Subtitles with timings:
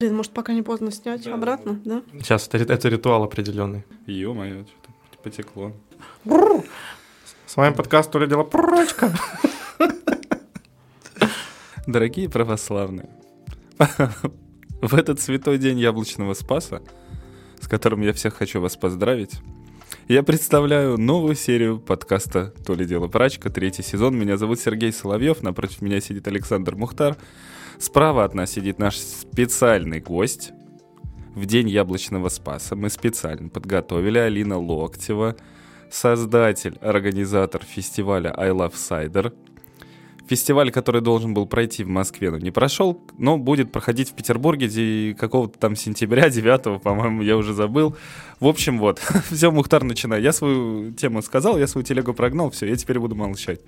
[0.00, 2.02] Блин, может, пока не поздно снять Да, обратно, да?
[2.20, 3.84] Сейчас это, это ритуал определенный.
[4.06, 5.72] Ё-моё, что-то потекло.
[7.46, 9.12] С вами подкаст «То ли дело прочка».
[11.88, 13.10] Дорогие православные,
[14.82, 16.80] в этот святой день яблочного спаса,
[17.60, 19.40] с которым я всех хочу вас поздравить,
[20.08, 24.18] я представляю новую серию подкаста «То ли дело прачка», третий сезон.
[24.18, 27.16] Меня зовут Сергей Соловьев, напротив меня сидит Александр Мухтар.
[27.78, 30.52] Справа от нас сидит наш специальный гость.
[31.34, 35.36] В день яблочного спаса мы специально подготовили Алина Локтева,
[35.90, 39.32] создатель, организатор фестиваля I Love Cider.
[40.28, 45.14] Фестиваль, который должен был пройти в Москве, но не прошел, но будет проходить в Петербурге
[45.14, 47.96] какого-то там сентября, 9 по-моему, я уже забыл.
[48.40, 50.22] В общем, вот, все, Мухтар, начинай.
[50.22, 53.60] Я свою тему сказал, я свою телегу прогнал, все, я теперь буду молчать.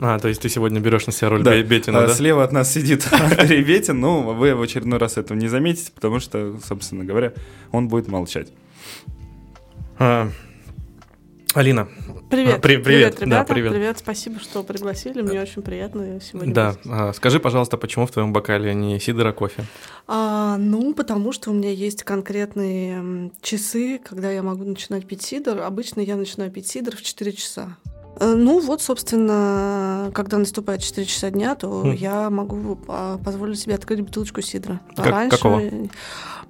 [0.00, 1.50] А, то есть ты сегодня берешь на себя роль Да.
[1.50, 2.14] Бе- Бетина, А, да?
[2.14, 6.18] Слева от нас сидит Андрей Бетин, ну, вы в очередной раз этого не заметите, потому
[6.18, 7.34] что, собственно говоря,
[7.72, 8.52] он будет молчать.
[9.98, 10.30] А,
[11.54, 11.86] Алина.
[12.30, 12.56] Привет.
[12.56, 13.54] А, при- привет, да, ребята.
[13.54, 13.98] привет.
[13.98, 15.20] Спасибо, что пригласили.
[15.20, 16.78] Мне очень приятно сегодня Да, быть.
[16.86, 19.64] а, скажи, пожалуйста, почему в твоем бокале не сидр, а кофе?
[20.08, 25.60] А, ну, потому что у меня есть конкретные часы, когда я могу начинать пить сидр.
[25.60, 27.76] Обычно я начинаю пить сидр в 4 часа.
[28.18, 31.92] Э, Ну вот, собственно, когда наступает 4 часа дня, то Хм.
[31.92, 34.80] я могу а, позволить себе открыть бутылочку сидра.
[34.96, 35.60] А Как- какого?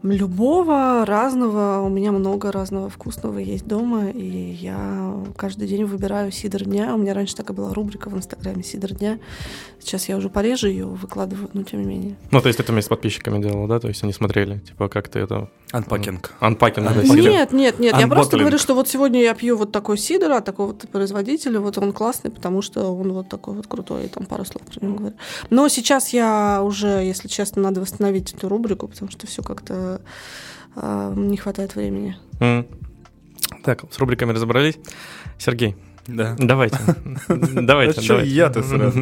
[0.03, 1.81] Любого, разного.
[1.81, 6.95] У меня много разного вкусного есть дома, и я каждый день выбираю сидр дня.
[6.95, 9.21] У меня раньше такая была рубрика в Инстаграме «Сидр дня».
[9.79, 12.17] Сейчас я уже пореже ее выкладываю, но тем не менее.
[12.31, 13.81] Ну, то есть ты там с подписчиками делала, да?
[13.81, 15.49] То есть они смотрели, типа, как ты это...
[15.73, 16.33] Анпакинг.
[16.39, 17.17] Анпакинг, Анпакинг.
[17.17, 17.97] Нет, нет, нет.
[17.99, 21.61] Я просто говорю, что вот сегодня я пью вот такой сидр от такого вот производителя,
[21.61, 24.85] вот он классный, потому что он вот такой вот крутой, и там пару слов про
[24.85, 25.15] него говорю.
[25.51, 29.92] Но сейчас я уже, если честно, надо восстановить эту рубрику, потому что все как-то
[30.77, 32.17] а, не хватает времени.
[32.41, 32.67] М.
[33.65, 34.79] Так, с рубриками разобрались.
[35.39, 35.77] Сергей,
[36.07, 36.35] Да.
[36.39, 36.79] давайте.
[37.29, 38.31] Давайте, А давайте.
[38.31, 39.01] я-то сразу?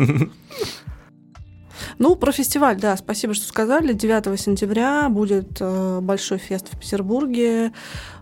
[1.98, 3.92] Ну, про фестиваль, да, спасибо, что сказали.
[3.94, 7.72] 9 сентября будет э, большой фест в Петербурге.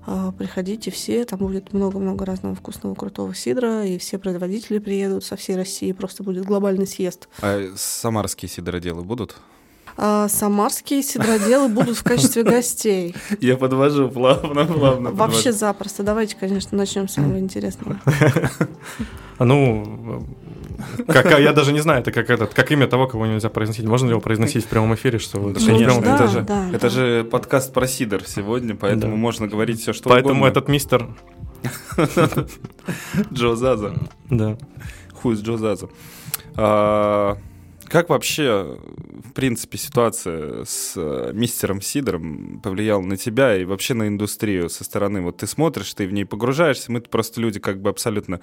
[0.07, 5.37] Э, приходите все, там будет много-много разного вкусного, крутого сидра, и все производители приедут со
[5.37, 7.29] всей России, просто будет глобальный съезд.
[7.41, 9.37] А самарские сидороделы будут?
[10.01, 13.17] А самарские сидроделы будут в качестве гостей.
[13.41, 15.11] Я подвожу плавно, плавно.
[15.11, 16.05] Вообще запросто.
[16.05, 17.99] Давайте, конечно, начнем с самого интересного.
[19.39, 20.27] А Ну,
[21.07, 23.85] как, я даже не знаю, это как, этот, как имя того, кого нельзя произносить.
[23.85, 25.19] Можно ли его произносить в прямом эфире?
[25.21, 26.89] Что конечно, прямом да, это же, да, это да.
[26.89, 29.19] же подкаст про сидор сегодня, поэтому Да.
[29.19, 30.51] можно говорить все, что Поэтому угодно.
[30.51, 31.09] этот мистер...
[33.33, 33.95] Джо Заза.
[34.31, 34.57] Да.
[35.15, 35.89] Хуй с Джо Заза.
[37.89, 38.79] Как вообще,
[39.25, 44.85] в принципе, ситуация с э, мистером Сидором повлияла на тебя и вообще на индустрию со
[44.85, 45.23] стороны?
[45.23, 48.41] Вот ты смотришь, ты в ней погружаешься, мы просто люди как бы абсолютно,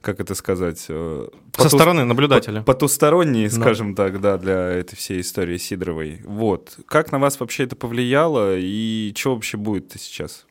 [0.00, 0.86] как это сказать...
[0.88, 2.60] э, Со поту- стороны наблюдателя.
[2.60, 3.54] по- Потусторонние, Да.
[3.56, 6.20] скажем так, да, для этой всей истории Сидоровой.
[6.24, 6.78] Вот.
[6.86, 10.46] Как на вас вообще это повлияло и что вообще будет сейчас?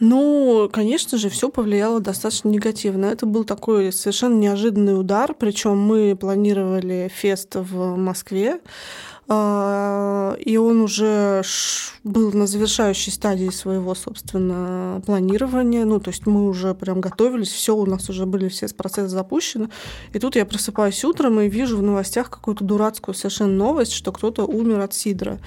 [0.00, 3.04] Ну, конечно же, все повлияло достаточно негативно.
[3.06, 5.34] Это был такой совершенно неожиданный удар.
[5.34, 8.60] Причем мы планировали фест в Москве.
[9.28, 11.42] а, И он уже
[12.02, 15.84] был на завершающей стадии своего, собственно, планирования.
[15.84, 19.68] Ну, то есть мы уже прям готовились, все у нас уже были все процессы запущены.
[20.14, 24.46] И тут я просыпаюсь утром и вижу в новостях какую-то дурацкую совершенно новость, что кто-то
[24.46, 25.38] умер от сидра.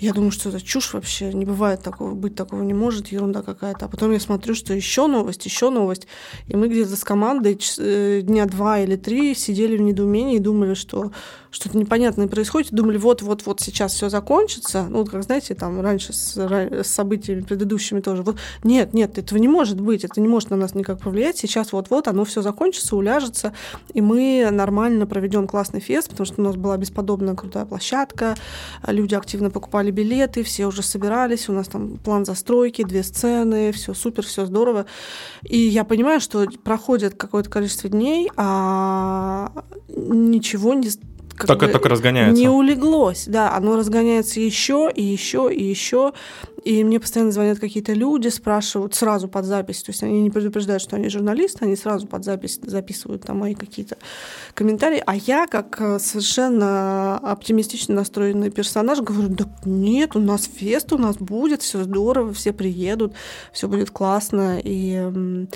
[0.00, 3.84] Я думаю, что это чушь вообще, не бывает такого, быть такого не может, ерунда какая-то.
[3.84, 6.06] А потом я смотрю, что еще новость, еще новость.
[6.48, 10.72] И мы где-то с командой э, дня два или три сидели в недоумении и думали,
[10.72, 11.12] что
[11.50, 12.72] что-то непонятное происходит.
[12.72, 14.86] Думали, вот-вот-вот сейчас все закончится.
[14.88, 18.22] Ну, вот как знаете, там раньше с, с событиями предыдущими тоже.
[18.22, 21.38] Вот нет, нет, этого не может быть, это не может на нас никак повлиять.
[21.38, 23.52] Сейчас вот-вот оно все закончится, уляжется,
[23.92, 28.36] и мы нормально проведем классный фест, потому что у нас была бесподобная крутая площадка,
[28.86, 33.94] люди активно покупали билеты, все уже собирались, у нас там план застройки, две сцены, все
[33.94, 34.86] супер, все здорово.
[35.42, 39.52] И я понимаю, что проходит какое-то количество дней, а
[39.88, 40.88] ничего не
[41.40, 42.38] как Только, бы только разгоняется.
[42.40, 46.12] не улеглось, да, оно разгоняется еще и еще и еще,
[46.64, 50.82] и мне постоянно звонят какие-то люди, спрашивают сразу под запись, то есть они не предупреждают,
[50.82, 53.96] что они журналисты, они сразу под запись записывают там мои какие-то
[54.52, 60.92] комментарии, а я как э, совершенно оптимистично настроенный персонаж говорю, да нет, у нас фест,
[60.92, 63.14] у нас будет, все здорово, все приедут,
[63.52, 65.46] все будет классно, и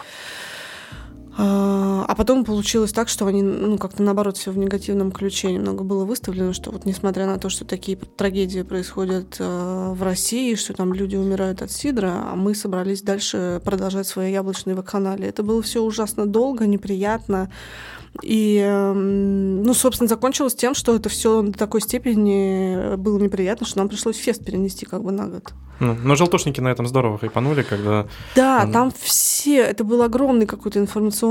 [1.36, 5.82] А, а потом получилось так, что они, ну, как-то наоборот, все в негативном ключе немного
[5.82, 10.74] было выставлено, что вот несмотря на то, что такие трагедии происходят э, в России, что
[10.74, 15.26] там люди умирают от сидра, а мы собрались дальше продолжать свои яблочные вакханалии.
[15.26, 17.50] Это было все ужасно долго, неприятно.
[18.22, 23.78] И, эм, ну, собственно, закончилось тем, что это все до такой степени было неприятно, что
[23.78, 25.52] нам пришлось фест перенести как бы на год.
[25.80, 28.06] Ну, но желтушники на этом здорово хайпанули, когда...
[28.36, 29.58] Да, там все...
[29.58, 31.23] Это был огромный какой-то информационный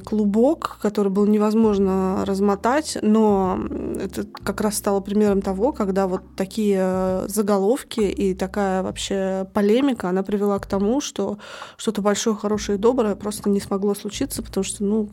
[0.00, 3.58] клубок, который был невозможно размотать, но
[4.00, 10.22] это как раз стало примером того, когда вот такие заголовки и такая вообще полемика, она
[10.22, 11.38] привела к тому, что
[11.76, 15.08] что-то большое, хорошее и доброе просто не смогло случиться, потому что, ну,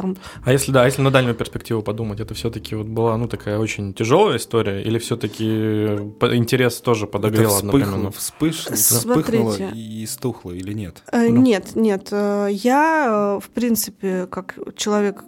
[0.00, 0.16] там.
[0.44, 3.94] А если да, если на дальнюю перспективу подумать, это все-таки вот была ну такая очень
[3.94, 11.02] тяжелая история, или все-таки интерес тоже подогрел это вспыхнуло, вспыш, вспыхнуло и стухло или нет?
[11.12, 11.40] Э, ну.
[11.42, 12.08] Нет, нет.
[12.10, 15.24] Э, я, э, в принципе, как человек,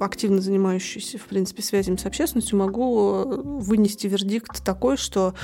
[0.00, 5.34] активно занимающийся, в принципе, связями с общественностью, могу вынести вердикт такой, что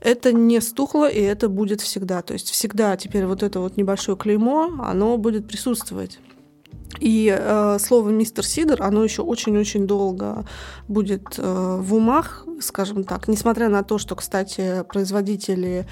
[0.00, 2.22] это не стухло, и это будет всегда.
[2.22, 6.18] То есть всегда теперь вот это вот небольшое клеймо, оно будет присутствовать.
[7.00, 10.44] И э, слово мистер Сидор, оно еще очень-очень долго
[10.88, 15.86] будет э, в умах, скажем так, несмотря на то, что, кстати, производители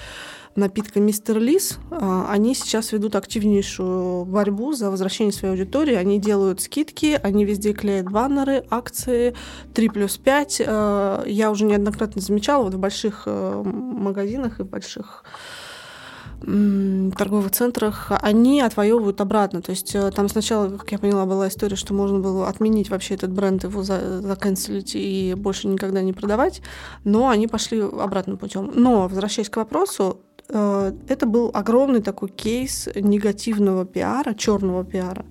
[0.57, 5.95] напитка Мистер Лис, э, они сейчас ведут активнейшую борьбу за возвращение своей аудитории.
[5.95, 9.35] Они делают скидки, они везде клеят баннеры, акции
[9.75, 10.63] 3 плюс 5.
[10.67, 15.25] Э, я уже неоднократно замечала вот в больших э, магазинах и в больших
[16.41, 19.63] торговых центрах, они отвоевывают обратно.
[19.63, 23.15] То есть э, там сначала, как я поняла, была история, что можно было отменить вообще
[23.15, 26.63] этот бренд, его за заканцелить и больше никогда не продавать,
[27.05, 28.71] но они пошли обратным путем.
[28.75, 35.25] Но, возвращаясь к вопросу, э, это был огромный такой кейс негативного пиара, черного пиара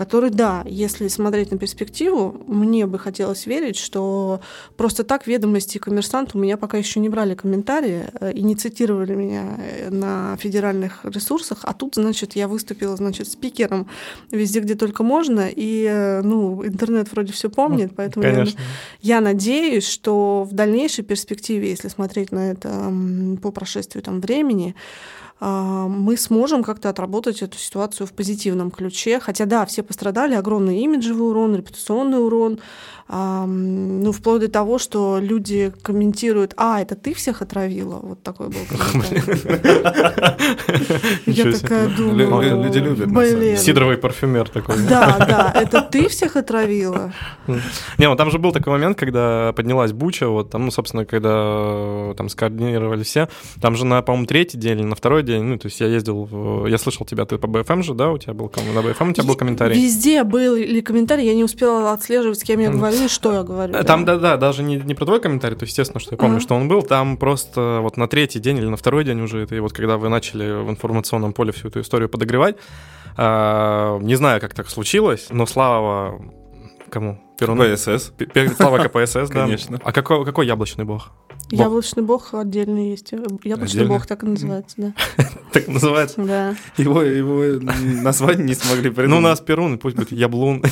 [0.00, 4.40] который, да, если смотреть на перспективу, мне бы хотелось верить, что
[4.78, 8.56] просто так ведомости и коммерсант у меня пока еще не брали комментарии э, и не
[8.56, 13.88] цитировали меня э, на федеральных ресурсах, а тут, значит, я выступила, значит, спикером
[14.30, 18.46] везде, где только можно, и, э, ну, интернет вроде все помнит, поэтому я,
[19.02, 22.90] я надеюсь, что в дальнейшей перспективе, если смотреть на это
[23.42, 24.74] по прошествию там времени,
[25.40, 29.20] мы сможем как-то отработать эту ситуацию в позитивном ключе.
[29.20, 32.60] Хотя да, все пострадали, огромный имиджевый урон, репутационный урон,
[33.12, 37.98] ну, вплоть до того, что люди комментируют, а, это ты всех отравила?
[38.00, 38.60] Вот такой был
[41.26, 42.62] Я такая думаю...
[42.62, 43.58] Люди любят.
[43.58, 44.76] Сидоровый парфюмер такой.
[44.88, 47.12] Да, да, это ты всех отравила?
[47.98, 51.30] Не, ну там же был такой момент, когда поднялась буча, вот там, ну, собственно, когда
[51.32, 53.28] э, там скоординировали все,
[53.60, 56.66] там же на, по-моему, третий день или на второй день, ну, то есть я ездил,
[56.66, 59.24] я слышал тебя, ты по БФМ же, да, у тебя был, на БФМ у тебя
[59.24, 59.80] был комментарий?
[59.80, 63.84] Везде были комментарии, я не успела отслеживать, с кем я говорю, ну, что я говорю.
[63.84, 66.54] Там, да, да, даже не, не про твой комментарий, то естественно, что я помню, что
[66.54, 66.82] он был.
[66.82, 69.96] Там просто вот на третий день или на второй день уже, это и вот когда
[69.96, 72.56] вы начали в информационном поле всю эту историю подогревать,
[73.16, 76.20] э, не знаю, как так случилось, но слава
[76.90, 77.20] кому?
[77.38, 77.64] Перуну?
[77.64, 78.12] КПСС.
[78.56, 79.44] Слава КПСС, да.
[79.44, 79.80] Конечно.
[79.82, 81.10] А какой, какой яблочный бог?
[81.50, 81.60] Бог.
[81.60, 83.10] Яблочный бог отдельно есть.
[83.10, 83.88] Яблочный отдельно?
[83.88, 84.94] бог так и называется, да.
[85.52, 86.22] Так называется?
[86.22, 86.54] Да.
[86.76, 87.60] Его, его
[88.02, 89.10] название не смогли придумать.
[89.10, 90.62] Ну, у нас Перун, пусть будет Яблун.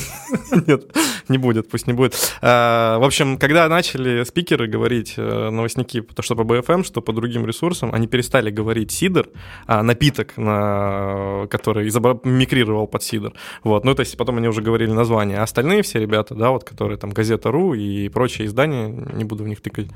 [0.67, 0.85] Нет,
[1.27, 2.15] не будет, пусть не будет.
[2.41, 7.11] А, в общем, когда начали спикеры говорить, э, новостники, то что по БФМ, что по
[7.11, 9.27] другим ресурсам, они перестали говорить сидр,
[9.67, 11.85] а напиток, на, который
[12.23, 13.33] микрировал под сидр.
[13.65, 15.39] Вот, ну, то есть потом они уже говорили название.
[15.39, 19.47] А остальные все ребята, да, вот, которые там Газета.ру и прочие издания, не буду в
[19.47, 19.87] них тыкать,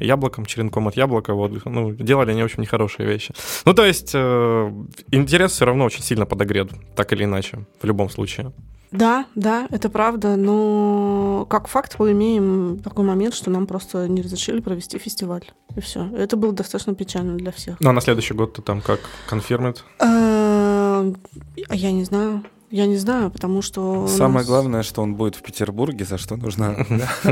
[0.00, 3.34] яблоком, черенком от яблока, вот, ну, делали они очень нехорошие вещи.
[3.64, 4.72] Ну, то есть, э,
[5.10, 8.52] интерес все равно очень сильно подогрет, так или иначе, в любом случае.
[8.94, 14.22] Да, да, это правда, но как факт мы имеем такой момент, что нам просто не
[14.22, 15.42] разрешили провести фестиваль.
[15.74, 16.08] И все.
[16.16, 17.80] Это было достаточно печально для всех.
[17.80, 19.84] Ну, а на следующий год ты там как конфирмит?
[19.98, 21.12] Э,
[21.70, 22.44] я не знаю.
[22.70, 24.08] Я не знаю, потому что...
[24.08, 24.46] Самое нас...
[24.46, 26.86] главное, что он будет в Петербурге, за что нужно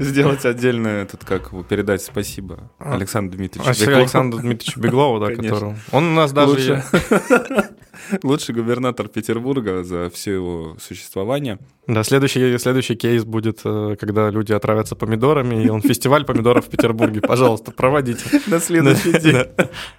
[0.00, 2.94] сделать отдельно этот, как его, передать спасибо а.
[2.94, 4.00] Александру Дмитриевичу Беглову.
[4.00, 5.76] Александру Дмитриевичу Беглову, да, которого...
[5.92, 6.82] Он у нас даже...
[8.22, 11.58] Лучший губернатор Петербурга за все его существование.
[11.86, 16.70] Да, следующий, следующий кейс будет, э, когда люди отравятся помидорами, и он фестиваль помидоров в
[16.70, 17.20] Петербурге.
[17.20, 18.40] Пожалуйста, проводите.
[18.46, 19.44] На следующий день.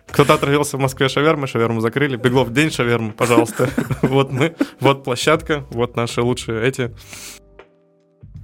[0.08, 2.18] Кто-то отравился в Москве шавермы, шаверму закрыли.
[2.18, 3.70] Беглов, день шавермы, пожалуйста.
[4.02, 6.96] Вот мы, вот площадка, вот наши лучшие эти.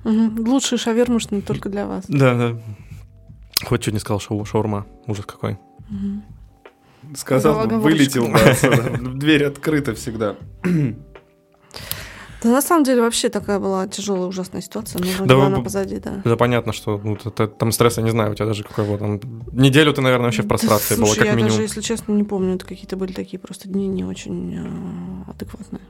[0.04, 2.06] Лучшие шавермы, что только для вас.
[2.08, 2.62] Да, да.
[3.64, 4.86] Хоть что не сказал, шоу, шаурма.
[5.08, 5.58] Ужас какой.
[7.16, 10.36] Сказал, вылетел, да, Дверь открыта всегда.
[12.44, 15.62] Да, на самом деле вообще такая была тяжелая, ужасная ситуация, но вроде Да бы она
[15.62, 16.22] позади, да.
[16.24, 19.00] Да понятно, что ну, т- т- там стресса не знаю, у тебя даже какой вот
[19.00, 19.20] там...
[19.52, 21.52] Неделю ты, наверное, вообще в прострации Да, была, слушай, как я минимум.
[21.52, 25.82] даже, если честно, не помню, это какие-то были такие просто дни не очень э, адекватные.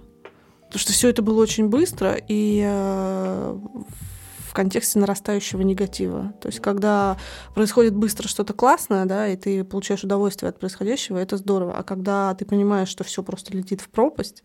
[0.67, 3.57] Потому что все это было очень быстро и э,
[4.55, 6.33] контексте нарастающего негатива.
[6.41, 7.17] То есть, когда
[7.53, 11.75] происходит быстро что-то классное, да, и ты получаешь удовольствие от происходящего, это здорово.
[11.77, 14.43] А когда ты понимаешь, что все просто летит в пропасть,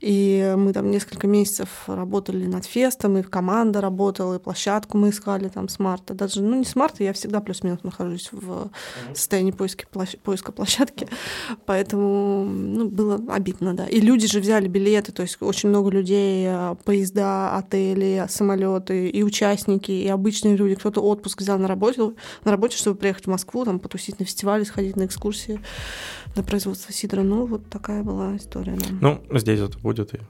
[0.00, 5.48] и мы там несколько месяцев работали над фестом, и команда работала, и площадку мы искали
[5.48, 6.14] там с марта.
[6.14, 8.70] Даже, ну, не с марта, я всегда плюс-минус нахожусь в
[9.14, 11.06] состоянии поиска, площ- поиска площадки.
[11.66, 13.86] Поэтому ну, было обидно, да.
[13.86, 19.22] И люди же взяли билеты, то есть очень много людей, а, поезда, отели, самолеты, и
[19.22, 19.49] участники,
[20.04, 20.74] и обычные люди.
[20.74, 22.12] Кто-то отпуск взял на работе,
[22.44, 25.60] на работе, чтобы приехать в Москву, там, потусить на фестивале, сходить на экскурсии
[26.36, 27.22] на производство сидра.
[27.22, 28.76] Ну, вот такая была история.
[28.76, 30.14] Да, Ну, здесь это будет.
[30.14, 30.20] И...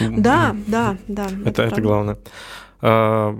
[0.00, 0.96] да, да.
[1.06, 1.80] да Это, это правда.
[1.80, 2.18] главное.
[2.80, 3.38] А,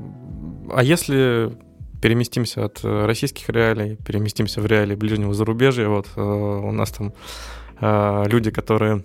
[0.70, 1.56] а если
[2.00, 7.12] переместимся от российских реалий, переместимся в реалии ближнего зарубежья, вот э, у нас там
[7.80, 9.04] э, люди, которые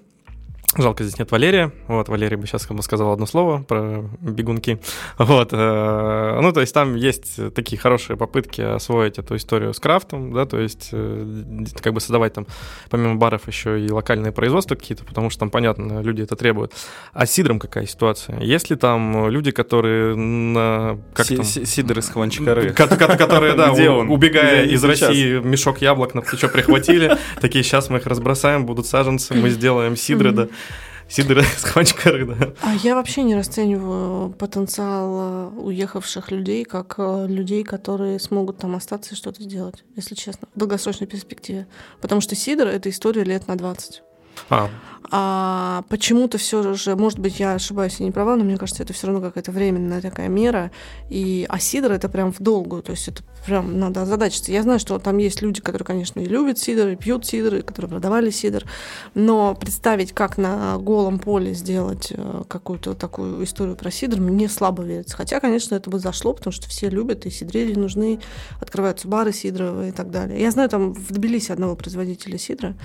[0.75, 1.71] Жалко, здесь нет Валерия.
[1.87, 4.79] Вот, Валерий бы сейчас сказал одно слово про бегунки.
[5.19, 10.33] Вот, э, ну, то есть там есть такие хорошие попытки освоить эту историю с крафтом,
[10.33, 12.47] да, то есть э, как бы создавать там
[12.89, 16.73] помимо баров еще и локальные производства какие-то, потому что там, понятно, люди это требуют.
[17.13, 18.39] А с сидром какая ситуация?
[18.39, 20.97] Есть ли там люди, которые на...
[21.13, 21.45] Как Си- там?
[21.45, 22.09] си- Сидор из
[22.97, 24.09] ко- Которые, да, Где у- он?
[24.09, 24.83] убегая из?
[24.83, 27.17] России, мешок яблок на плечо прихватили.
[27.39, 30.47] Такие, сейчас мы их разбросаем, будут саженцы, мы сделаем сидры, да.
[31.07, 32.53] Сидры с хванчкары, да.
[32.61, 38.75] А я вообще не расцениваю потенциал э, уехавших людей как э, людей, которые смогут там
[38.75, 41.67] остаться и что-то сделать, если честно, в долгосрочной перспективе.
[42.01, 44.01] Потому что Сидор— это история лет на 20.
[44.49, 44.69] А,
[45.15, 48.93] А почему-то все же, может быть, я ошибаюсь и не права, но мне кажется, это
[48.93, 50.71] все равно какая-то временная такая мера.
[51.07, 54.51] И а сидр это прям в долгую, то есть это прям надо озадачиться.
[54.51, 57.61] Я знаю, что там есть люди, которые, конечно, и любят сидр, и пьют сидр, и
[57.61, 58.65] которые продавали сидр,
[59.13, 64.81] но представить, как на голом поле сделать э, какую-то такую историю про сидр, мне слабо
[64.81, 65.15] верится.
[65.15, 68.19] Хотя, конечно, это бы зашло, потому что все любят, и сидрели нужны,
[68.59, 70.41] открываются бары сидровые и так далее.
[70.41, 72.75] Я знаю там в Тбилиси одного производителя сидра,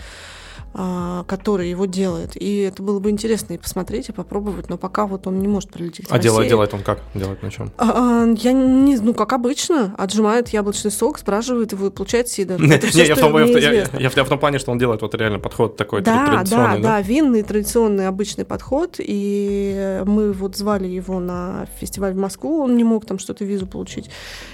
[0.72, 2.40] который его делает.
[2.40, 5.70] И это было бы интересно и посмотреть, и попробовать, но пока вот он не может
[5.70, 7.00] прилететь а делает, делает он как?
[7.14, 7.72] Делает на чем?
[7.78, 12.62] А, а, я не, ну, как обычно, отжимает яблочный сок, спрашивает его и получает сидр.
[12.72, 16.26] Это всё, Не, я в том- плане, что он делает вот реально подход такой Да,
[16.26, 18.96] да, традиционный, да, винный традиционный обычный подход.
[18.98, 23.66] И мы вот звали его на фестиваль в Москву, он не мог там что-то визу
[23.66, 24.10] получить.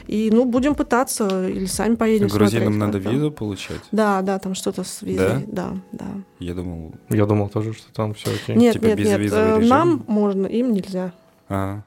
[0.07, 3.81] И, ну, будем пытаться, или сами поедем Грузинам надо визу получать?
[3.93, 5.45] Да, да, там что-то с визой.
[5.47, 6.04] Да, да.
[6.39, 6.93] Я думал...
[7.11, 8.57] Я думал тоже, что там все окей.
[8.57, 9.69] Нет, типа нет, нет, безвизовый э, режим?
[9.69, 11.13] нам можно, им нельзя.
[11.49, 11.83] А,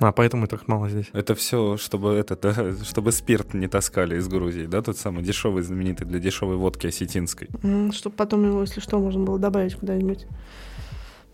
[0.00, 1.06] А, поэтому и так мало здесь.
[1.12, 5.62] это все, чтобы это, да, чтобы спирт не таскали из Грузии, да, тот самый дешевый,
[5.62, 7.48] знаменитый для дешевой водки осетинской.
[7.92, 10.26] Чтобы потом его, если что, можно было добавить куда-нибудь.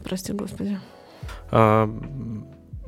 [0.05, 0.79] Прости, господи.
[1.51, 1.89] А,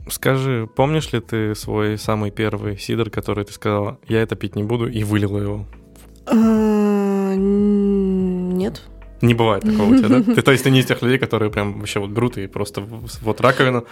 [0.09, 4.63] скажи, помнишь ли ты свой самый первый сидр, который ты сказала, я это пить не
[4.65, 5.67] буду, и вылила его?
[6.27, 8.83] А, н- Нет.
[9.23, 10.23] Не бывает такого у тебя, да?
[10.23, 12.81] Ты, то есть ты не из тех людей, которые прям вообще вот берут и просто
[12.81, 13.87] вот раковину.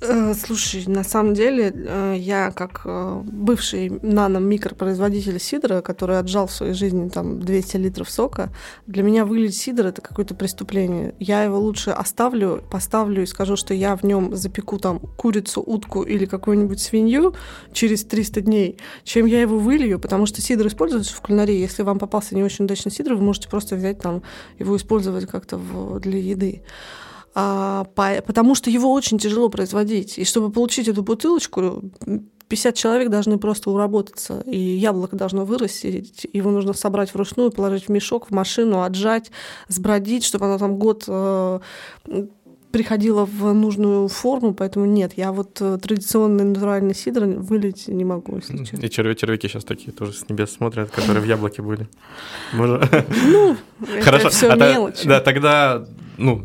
[0.00, 6.52] Э, Слушай, на самом деле, э, я как э, бывший нано-микропроизводитель сидра, который отжал в
[6.52, 8.50] своей жизни там 200 литров сока,
[8.86, 11.14] для меня вылить сидр— это какое-то преступление.
[11.18, 16.02] Я его лучше оставлю, поставлю и скажу, что я в нем запеку там курицу, утку
[16.02, 17.34] или какую-нибудь свинью
[17.72, 21.56] через 300 дней, чем я его вылью, потому что сидр используется в кулинарии.
[21.56, 24.22] Если вам попался не очень удачный сидр, вы можете просто взять там
[24.60, 25.58] его использовать как-то
[25.98, 26.62] для еды.
[27.34, 30.18] А, по- потому что его очень тяжело производить.
[30.18, 31.82] И чтобы получить эту бутылочку,
[32.48, 37.88] 50 человек должны просто уработаться, и яблоко должно вырасти, его нужно собрать вручную, положить в
[37.90, 39.30] мешок, в машину, отжать,
[39.68, 41.60] сбродить, чтобы оно там год э,
[42.72, 48.36] приходило в нужную форму, поэтому нет, я вот э, традиционный натуральный сидр вылить не могу,
[48.36, 48.84] если честно.
[48.84, 51.86] И червя- червяки сейчас такие тоже с небес смотрят, которые в яблоке были.
[52.54, 52.76] Ну,
[53.94, 55.06] это все а мелочи.
[55.06, 56.44] Да, тогда, ну,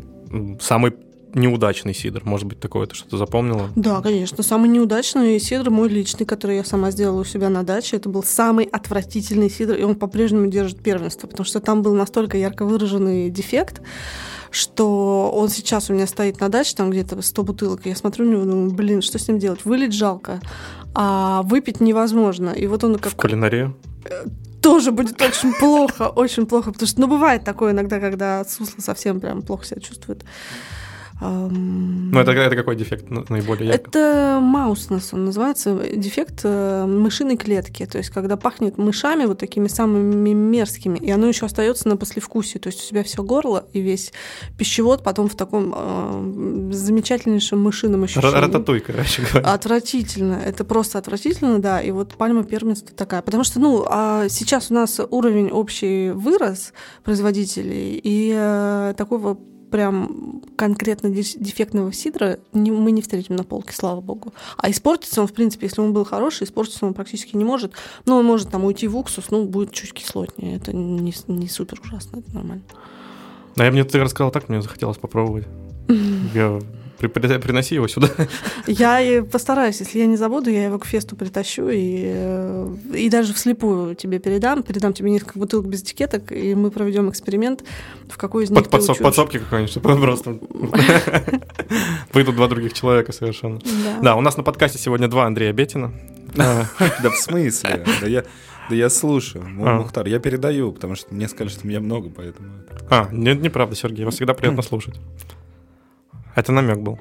[0.60, 0.94] самый
[1.34, 3.68] неудачный сидр, может быть, такое ты что-то запомнила?
[3.74, 4.42] Да, конечно.
[4.42, 8.22] Самый неудачный сидр мой личный, который я сама сделала у себя на даче, это был
[8.22, 13.30] самый отвратительный сидр, и он по-прежнему держит первенство, потому что там был настолько ярко выраженный
[13.30, 13.82] дефект,
[14.50, 18.26] что он сейчас у меня стоит на даче, там где-то 100 бутылок, и я смотрю
[18.26, 19.64] на него, думаю, блин, что с ним делать?
[19.64, 20.40] Вылить жалко,
[20.94, 22.50] а выпить невозможно.
[22.50, 23.76] И вот он как В кулинарию?
[24.64, 29.20] Тоже будет очень плохо, очень плохо, потому что, ну, бывает такое иногда, когда сусло совсем
[29.20, 30.24] прям плохо себя чувствует.
[31.20, 33.88] Ну, это, это какой дефект наиболее ярко?
[33.88, 37.86] Это мауснес, он называется, дефект э, мышиной клетки.
[37.86, 42.58] То есть, когда пахнет мышами вот такими самыми мерзкими, и оно еще остается на послевкусии.
[42.58, 44.12] То есть, у тебя все горло и весь
[44.58, 48.34] пищевод потом в таком э, замечательнейшем мышином ощущении.
[48.34, 49.52] Рататуй, короче говоря.
[49.52, 50.40] Отвратительно.
[50.44, 51.80] Это просто отвратительно, да.
[51.80, 53.22] И вот пальма первенства такая.
[53.22, 56.72] Потому что, ну, а сейчас у нас уровень общий вырос
[57.04, 59.38] производителей, и э, такого
[59.74, 64.32] прям конкретно дефектного сидра мы не встретим на полке, слава богу.
[64.56, 67.72] А испортиться он, в принципе, если он был хороший, испортиться он практически не может.
[68.06, 70.58] Но он может там уйти в уксус, ну, будет чуть кислотнее.
[70.58, 72.62] Это не, не супер ужасно, это нормально.
[73.56, 75.48] А я мне ты рассказал так, мне захотелось попробовать.
[76.34, 76.60] Я
[77.08, 78.08] при, при, приноси его сюда.
[78.66, 83.08] Я и постараюсь, если я не забуду, я его к фесту притащу и, э, и
[83.10, 87.64] даже вслепую тебе передам, передам тебе несколько бутылок без этикеток, и мы проведем эксперимент,
[88.08, 90.38] в какой из них Под, ты подсоб, Подсобки какой-нибудь, чтобы просто...
[92.12, 93.60] Выйдут два других человека совершенно.
[94.02, 95.92] Да, у нас на подкасте сегодня два Андрея Бетина.
[96.34, 96.68] Да
[97.10, 97.84] в смысле?
[98.00, 98.24] Да я...
[98.68, 99.76] Да я слушаю, а.
[99.76, 102.48] Мухтар, я передаю, потому что мне сказали, что меня много, поэтому...
[102.88, 104.94] А, нет, неправда, Сергей, вас всегда приятно слушать.
[106.34, 106.98] Это намек был.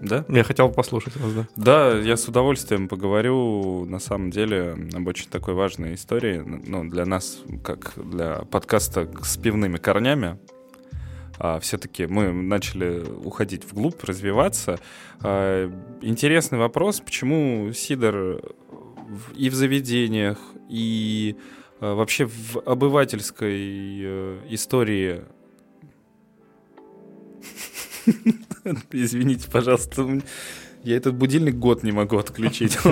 [0.00, 0.24] Да?
[0.28, 1.46] Я хотел послушать вас, да.
[1.56, 7.04] Да, я с удовольствием поговорю, на самом деле, об очень такой важной истории, ну, для
[7.04, 10.38] нас, как для подкаста с пивными корнями.
[11.38, 14.78] А, все-таки мы начали уходить вглубь, развиваться.
[15.22, 18.40] А, интересный вопрос, почему Сидор
[19.34, 20.38] и в заведениях,
[20.70, 21.36] и
[21.80, 25.24] а, вообще в обывательской э, истории
[28.92, 30.20] Извините, пожалуйста,
[30.84, 32.78] я этот будильник год не могу отключить.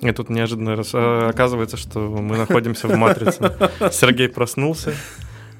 [0.00, 3.54] И тут неожиданно а, оказывается, что мы находимся в матрице.
[3.92, 4.94] Сергей проснулся,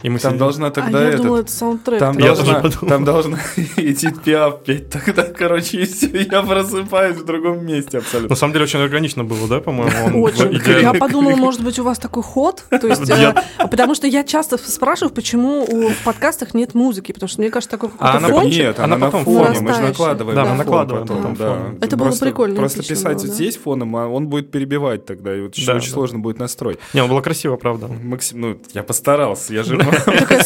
[0.03, 0.39] и мы там сидим...
[0.39, 1.23] должна тогда а я этот...
[1.23, 1.99] думала, это саундтрек.
[2.01, 3.39] Там, я должна, там должна
[3.77, 4.91] Эдит Пиаф петь.
[4.91, 8.31] Тогда, короче, и все, я просыпаюсь в другом месте абсолютно.
[8.31, 10.23] На самом деле очень органично было, да, по-моему?
[10.23, 10.61] Очень.
[10.83, 12.65] Я подумала, может быть, у вас такой ход?
[12.69, 17.41] То есть, э, потому что я часто спрашиваю, почему в подкастах нет музыки, потому что
[17.41, 18.59] мне кажется, такой какой-то а фончик.
[18.59, 20.35] Нет, она на фоне, мы же накладываем.
[20.35, 21.59] Да, мы накладываем потом, да.
[21.81, 22.57] Это было прикольно.
[22.57, 26.79] Просто писать здесь фоном, а он будет перебивать тогда, и очень сложно будет настрой.
[26.93, 27.89] Не, он было красиво, правда.
[27.89, 29.77] Максим, ну, я постарался, я же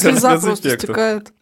[0.03, 1.33] глаза просто стекают.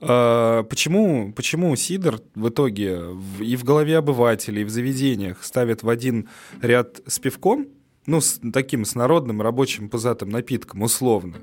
[0.00, 3.00] А, почему, почему Сидор в итоге
[3.38, 6.28] и в голове обывателей, и в заведениях ставят в один
[6.62, 7.66] ряд с пивком,
[8.06, 11.36] ну, с таким, с народным рабочим пузатым напитком, условно,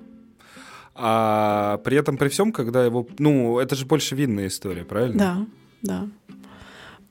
[0.96, 3.08] а при этом при всем, когда его...
[3.20, 5.48] Ну, это же больше винная история, правильно?
[5.84, 6.36] Да, да.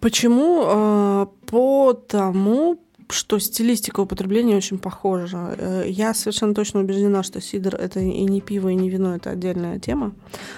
[0.01, 0.65] Почему?
[0.67, 5.55] А, потому что стилистика употребления очень похожа.
[5.59, 9.31] Э, я совершенно точно убеждена, что сидр— это и не пиво, и не вино, это
[9.31, 10.15] отдельная тема.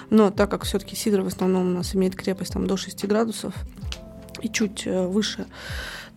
[0.09, 3.05] Но так как все таки сидр в основном у нас имеет крепость там, до 6
[3.05, 3.53] градусов
[4.41, 5.45] и чуть э, выше,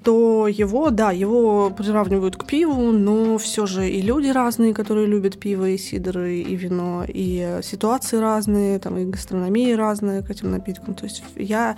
[0.02, 5.38] то его, да, его приравнивают к пиву, но все же и люди разные, которые любят
[5.38, 10.94] пиво, и сидр, и вино, и ситуации разные, там, и гастрономия разная к этим напиткам.
[10.94, 11.76] То есть я,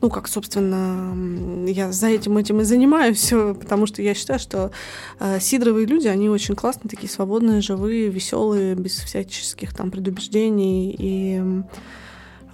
[0.00, 4.70] ну, как, собственно, я за этим этим и занимаюсь, потому что я считаю, что
[5.20, 11.42] э, сидровые люди, они очень классные, такие свободные, живые, веселые, без всяческих там предубеждений, и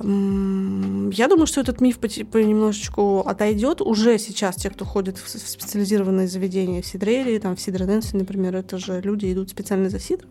[0.02, 3.82] я думаю, что этот миф понемножечку отойдет.
[3.82, 8.78] Уже сейчас те, кто ходит в специализированные заведения в Сидрерии, там в Сидрененсе, например, это
[8.78, 10.30] же люди идут специально за сидром,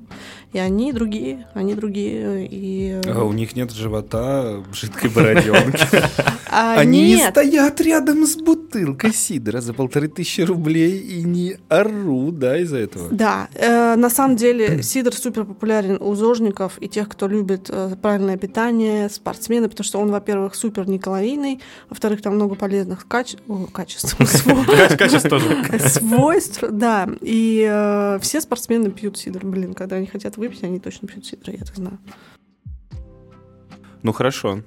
[0.54, 2.48] и они другие, они другие.
[2.50, 3.00] И...
[3.06, 5.88] А у них нет живота жидкой бороденке.
[6.52, 8.59] А, они не стоят рядом с бутылкой
[9.14, 13.10] сидра за полторы тысячи рублей и не орут, да, из-за этого.
[13.12, 17.96] Да, э, на самом деле сидр супер популярен у зожников и тех, кто любит э,
[18.02, 23.38] правильное питание, спортсменов, витамины, потому что он, во-первых, супер некалорийный, во-вторых, там много полезных каче...
[23.48, 24.16] О, качеств.
[24.98, 25.66] Качеств тоже.
[25.80, 27.10] Свойств, да.
[27.22, 29.46] И э, все спортсмены пьют сидр.
[29.46, 32.00] Блин, когда они хотят выпить, они точно пьют сидр, я это знаю.
[34.04, 34.64] Ну, хорошо.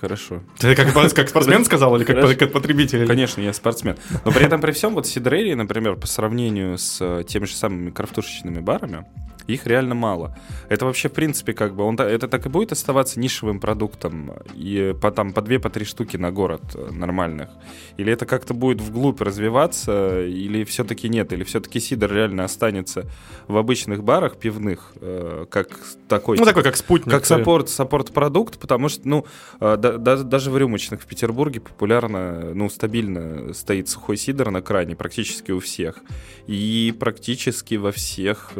[0.00, 0.42] Хорошо.
[0.58, 3.06] Ты как, как спортсмен сказал или как, как потребитель?
[3.06, 3.96] Конечно, я спортсмен.
[4.24, 7.90] Но при этом при всем вот Сидрери, например, по сравнению с э, теми же самыми
[7.90, 9.06] крафтушечными барами,
[9.46, 10.36] их реально мало.
[10.68, 14.94] Это вообще, в принципе, как бы, он, это так и будет оставаться нишевым продуктом, и
[15.00, 17.50] по, там, по две, по три штуки на город э, нормальных?
[17.96, 21.32] Или это как-то будет вглубь развиваться, или все-таки нет?
[21.32, 23.06] Или все-таки сидр реально останется
[23.48, 25.68] в обычных барах пивных, э, как
[26.08, 26.38] такой...
[26.38, 27.14] Ну, такой, как спутник.
[27.14, 29.26] Как саппорт, саппорт-продукт, потому что, ну,
[29.60, 34.62] э, да, да, даже в рюмочных в Петербурге популярно, ну, стабильно стоит сухой сидр на
[34.62, 36.00] кране практически у всех.
[36.46, 38.52] И практически во всех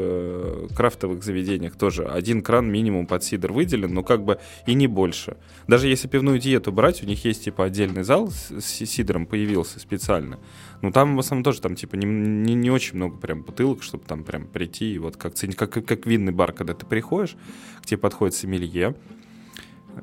[0.77, 5.37] крафтовых заведениях тоже один кран минимум под сидр выделен, но как бы и не больше.
[5.67, 9.81] Даже если пивную диету брать, у них есть типа отдельный зал с, с сидром появился
[9.81, 10.39] специально.
[10.83, 14.05] Ну там в основном тоже там типа не, не, не очень много прям бутылок, чтобы
[14.05, 17.37] там прям прийти и вот как, как, как винный бар, когда ты приходишь,
[17.83, 18.95] к тебе подходит сомелье,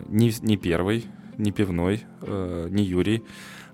[0.08, 1.06] не, не первый,
[1.38, 3.24] не пивной, э, не Юрий,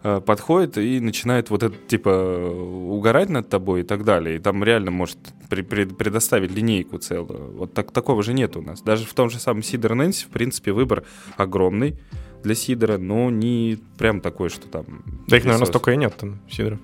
[0.03, 4.37] э, подходит и начинает вот это, типа, угорать над тобой и так далее.
[4.37, 5.17] И там реально может
[5.49, 7.57] при, при, предоставить линейку целую.
[7.57, 8.81] Вот так, такого же нет у нас.
[8.81, 11.03] Даже в том же самом Сидор Нэнси, в принципе, выбор
[11.37, 11.97] огромный
[12.43, 15.03] для Сидора, но не прям такой, что там...
[15.27, 16.79] Да их, наверное, столько и нет там, Сидоров.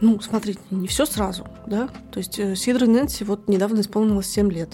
[0.00, 1.88] Ну, смотрите, не все сразу, да?
[2.10, 4.70] То есть э, Сидор Нэнси вот недавно исполнилось 7 лет.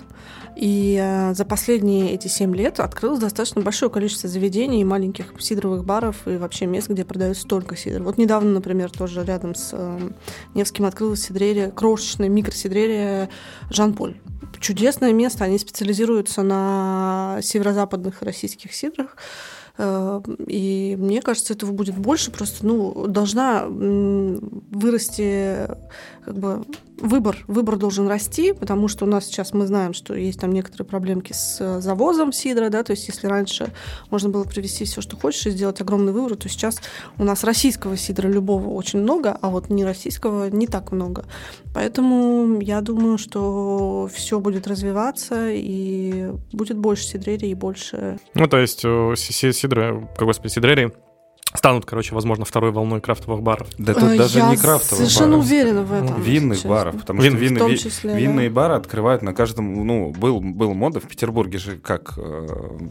[0.56, 6.26] И э, за последние эти 7 лет открылось достаточно большое количество заведений, маленьких сидровых баров
[6.26, 8.02] и вообще мест, где продают столько сидр.
[8.02, 10.10] Вот недавно, например, тоже рядом с э,
[10.54, 13.28] Невским открылась сидрерия, крошечная микросидрерия
[13.70, 14.16] Жан-Поль.
[14.60, 19.16] Чудесное место, они специализируются на северо-западных российских сидрах.
[19.78, 22.30] Э, и мне кажется, этого будет больше.
[22.30, 25.68] Просто ну, должна вырасти
[26.28, 26.62] как бы
[26.98, 30.86] выбор, выбор должен расти, потому что у нас сейчас мы знаем, что есть там некоторые
[30.86, 33.72] проблемки с э, завозом сидра, да, то есть если раньше
[34.10, 36.82] можно было привезти все, что хочешь, и сделать огромный выбор, то сейчас
[37.16, 41.24] у нас российского сидра любого очень много, а вот не российского не так много.
[41.72, 48.18] Поэтому я думаю, что все будет развиваться, и будет больше сидрерий и больше...
[48.34, 50.92] Ну, то есть э, сидра, господи, сидрерий
[51.54, 53.68] станут, короче, возможно, второй волной крафтовых баров.
[53.78, 55.44] Да тут Я даже не крафтовых совершенно баров.
[55.46, 56.22] уверена в этом.
[56.22, 56.70] Винных честно.
[56.70, 60.10] баров, потому Вин- что вин- в том ви- числе, винные бары открывают на каждом, ну,
[60.10, 62.18] был, был мода в Петербурге же, как,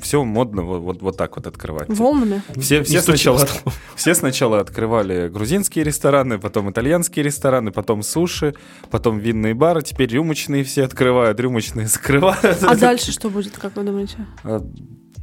[0.02, 1.88] все модно вот, вот, вот так вот открывать.
[1.90, 2.42] Волнами.
[2.58, 3.48] Все, все, Не сначала,
[3.96, 8.56] все сначала открывали грузинские рестораны, потом итальянские рестораны, потом суши,
[8.90, 12.64] потом винные бары, теперь рюмочные все открывают, рюмочные закрывают.
[12.64, 14.18] А дальше что будет, как вы думаете?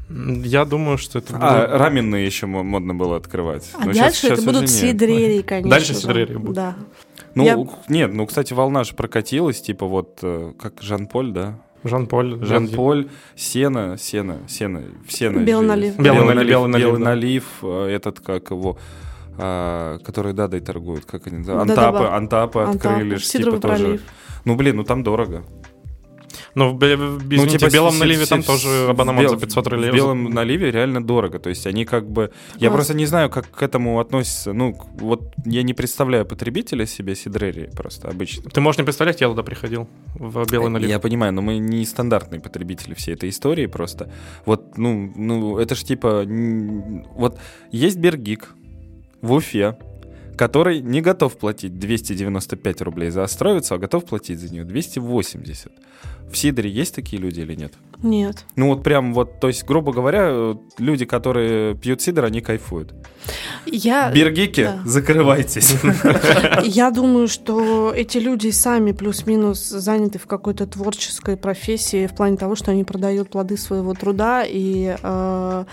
[0.08, 0.12] А,
[0.44, 3.70] Я думаю, что это А, будет- раменные еще мо- модно было открывать.
[3.74, 5.70] А Но щас- дальше это щас будут сидрерии, конечно.
[5.70, 6.00] Дальше же.
[6.00, 6.54] сидрерии будут.
[6.54, 6.76] Да.
[7.34, 11.58] Ну, Я- нет, ну, кстати, волна же прокатилась, типа вот, э, как Жан-Поль, да?
[11.82, 12.38] Жан-Поль.
[12.44, 15.38] Жан-Поль, Сена, Сена, Сена, Сена.
[15.40, 15.96] Белый же налив.
[15.98, 17.04] Белый Белый налив, налив, белый налив, белый да.
[17.04, 18.78] налив, э, этот, как его,
[19.36, 21.38] а, который Дадой торгует, как они.
[21.38, 23.82] Антапы, Антапы Антапы, открыли, Сидоровый типа тоже.
[23.84, 24.02] пролив.
[24.44, 25.44] Ну, блин, ну там дорого.
[26.54, 29.66] Ну, извините, типа, в белом с- наливе с- там с- тоже абонемент бел- за 500
[29.66, 29.90] рублей.
[29.90, 31.38] В белом наливе реально дорого.
[31.38, 32.30] То есть они как бы...
[32.58, 32.72] Я А.
[32.72, 34.52] просто не знаю, как к этому относятся.
[34.52, 38.50] Ну, вот я не представляю потребителя себе сидрерии просто обычно.
[38.50, 40.88] Ты можешь не представлять, я туда приходил в белый налив.
[40.88, 44.10] Я понимаю, но мы не стандартные потребители всей этой истории просто.
[44.46, 46.24] Вот, ну, ну это ж типа...
[47.16, 47.38] Вот
[47.72, 48.54] есть Бергик
[49.22, 49.76] в Уфе,
[50.36, 55.72] который не готов платить 295 рублей за Островицу, а готов платить за нее 280.
[56.30, 57.74] В Сидоре есть такие люди или нет?
[58.02, 58.44] Нет.
[58.56, 62.92] Ну вот прям вот, то есть, грубо говоря, люди, которые пьют сидр, они кайфуют.
[63.66, 64.78] Я, Бергики, да.
[64.84, 65.76] закрывайтесь.
[66.64, 72.56] я думаю, что эти люди сами плюс-минус заняты в какой-то творческой профессии в плане того,
[72.56, 75.64] что они продают плоды своего труда, и э,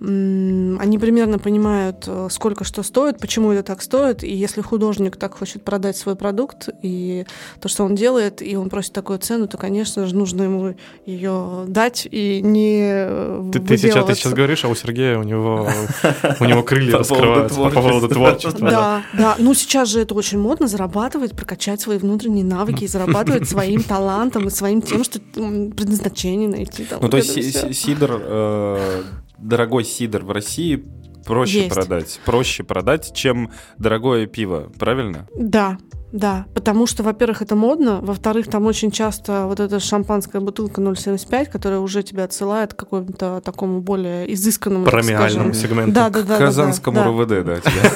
[0.00, 5.34] они примерно понимают, э, сколько что стоит, почему это так стоит, и если художник так
[5.38, 7.24] хочет продать свой продукт, и
[7.60, 10.74] то, что он делает, и он просит такую цену, то, конечно же, нужно ему
[11.06, 15.22] ее дать и не э, Ты, ты сейчас, ты сейчас говоришь, а у Сергея у
[15.22, 15.68] него,
[16.40, 18.70] у него крылья раскрываются по поводу творчества.
[18.70, 19.36] Да, да.
[19.38, 24.48] Ну, сейчас же это очень модно зарабатывать, прокачать свои внутренние навыки и зарабатывать своим талантом
[24.48, 26.86] и своим тем, что предназначение найти.
[27.00, 27.68] Ну, то есть это си- всё.
[27.68, 29.02] си- сидр, э,
[29.38, 30.84] дорогой сидр в России
[31.24, 31.74] проще Есть.
[31.74, 35.28] продать, проще продать, чем дорогое пиво, правильно?
[35.34, 35.78] Да,
[36.12, 36.46] да.
[36.54, 38.00] Потому что, во-первых, это модно.
[38.02, 43.40] Во-вторых, там очень часто вот эта шампанская бутылка 0,75, которая уже тебя отсылает к какому-то
[43.42, 45.54] такому более изысканному, скажем.
[45.54, 45.92] сегменту.
[45.92, 46.36] Да, да, да.
[46.36, 47.92] К да, Казанскому да, да, тебя.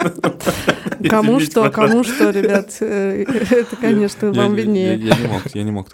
[1.09, 2.77] Кому Извините, что, кому что, ребят.
[2.81, 4.97] э, Это, конечно, вам виднее.
[4.97, 5.87] Я не мог, я не мог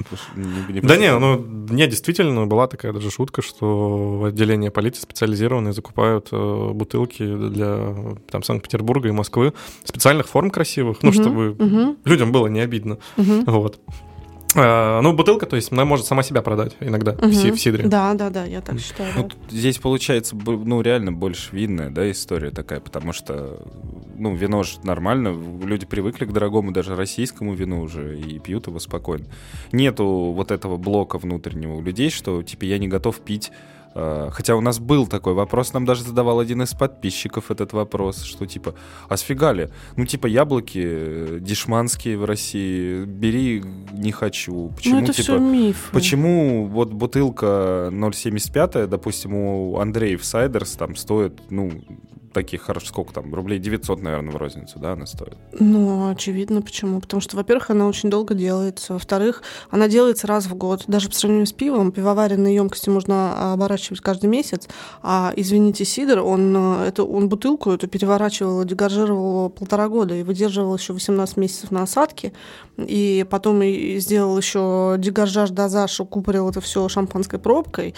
[0.82, 1.38] Да не, ну,
[1.70, 7.94] не, действительно, была такая даже шутка, что в отделении полиции специализированные закупают э, бутылки для
[8.30, 9.52] там, Санкт-Петербурга и Москвы
[9.84, 12.98] специальных форм красивых, ну, Мгм, чтобы мгм, людям было не обидно.
[13.16, 13.44] мгм.
[13.46, 13.80] Вот.
[14.56, 17.56] А, ну, бутылка, то есть, она может сама себя продать иногда в, си- Мгм.
[17.56, 17.88] в сидре.
[17.88, 19.12] Да, да, да, я так считаю.
[19.16, 19.34] Ну, да.
[19.50, 23.66] здесь получается, ну, реально больше винная, да, история такая, потому что,
[24.16, 28.78] ну, вино же нормально, люди привыкли к дорогому, даже российскому вину уже, и пьют его
[28.78, 29.24] спокойно.
[29.72, 33.50] Нету вот этого блока внутреннего у людей, что, типа, я не готов пить
[33.94, 38.46] хотя у нас был такой вопрос, нам даже задавал один из подписчиков этот вопрос, что
[38.46, 38.74] типа,
[39.08, 39.68] а сфига ли?
[39.96, 44.72] Ну, типа, яблоки э, дешманские в России, бери, не хочу.
[44.76, 45.90] Почему, ну, это типа, все миф.
[45.92, 51.70] Почему вот бутылка 0,75, допустим, у Андреев Сайдерс там стоит, ну,
[52.34, 55.36] таких хорошо, сколько там, рублей 900, наверное, в розницу, да, она стоит?
[55.58, 57.00] Ну, очевидно, почему.
[57.00, 58.92] Потому что, во-первых, она очень долго делается.
[58.92, 60.84] Во-вторых, она делается раз в год.
[60.86, 64.68] Даже по сравнению с пивом, пивоваренные емкости можно оборачивать каждый месяц.
[65.02, 70.76] А, извините, сидр, он, э, это, он бутылку эту переворачивал, дегоржировал полтора года и выдерживал
[70.76, 72.32] еще 18 месяцев на осадке.
[72.76, 77.94] И потом и сделал еще дегоржаж, дозаж, укупорил это все шампанской пробкой.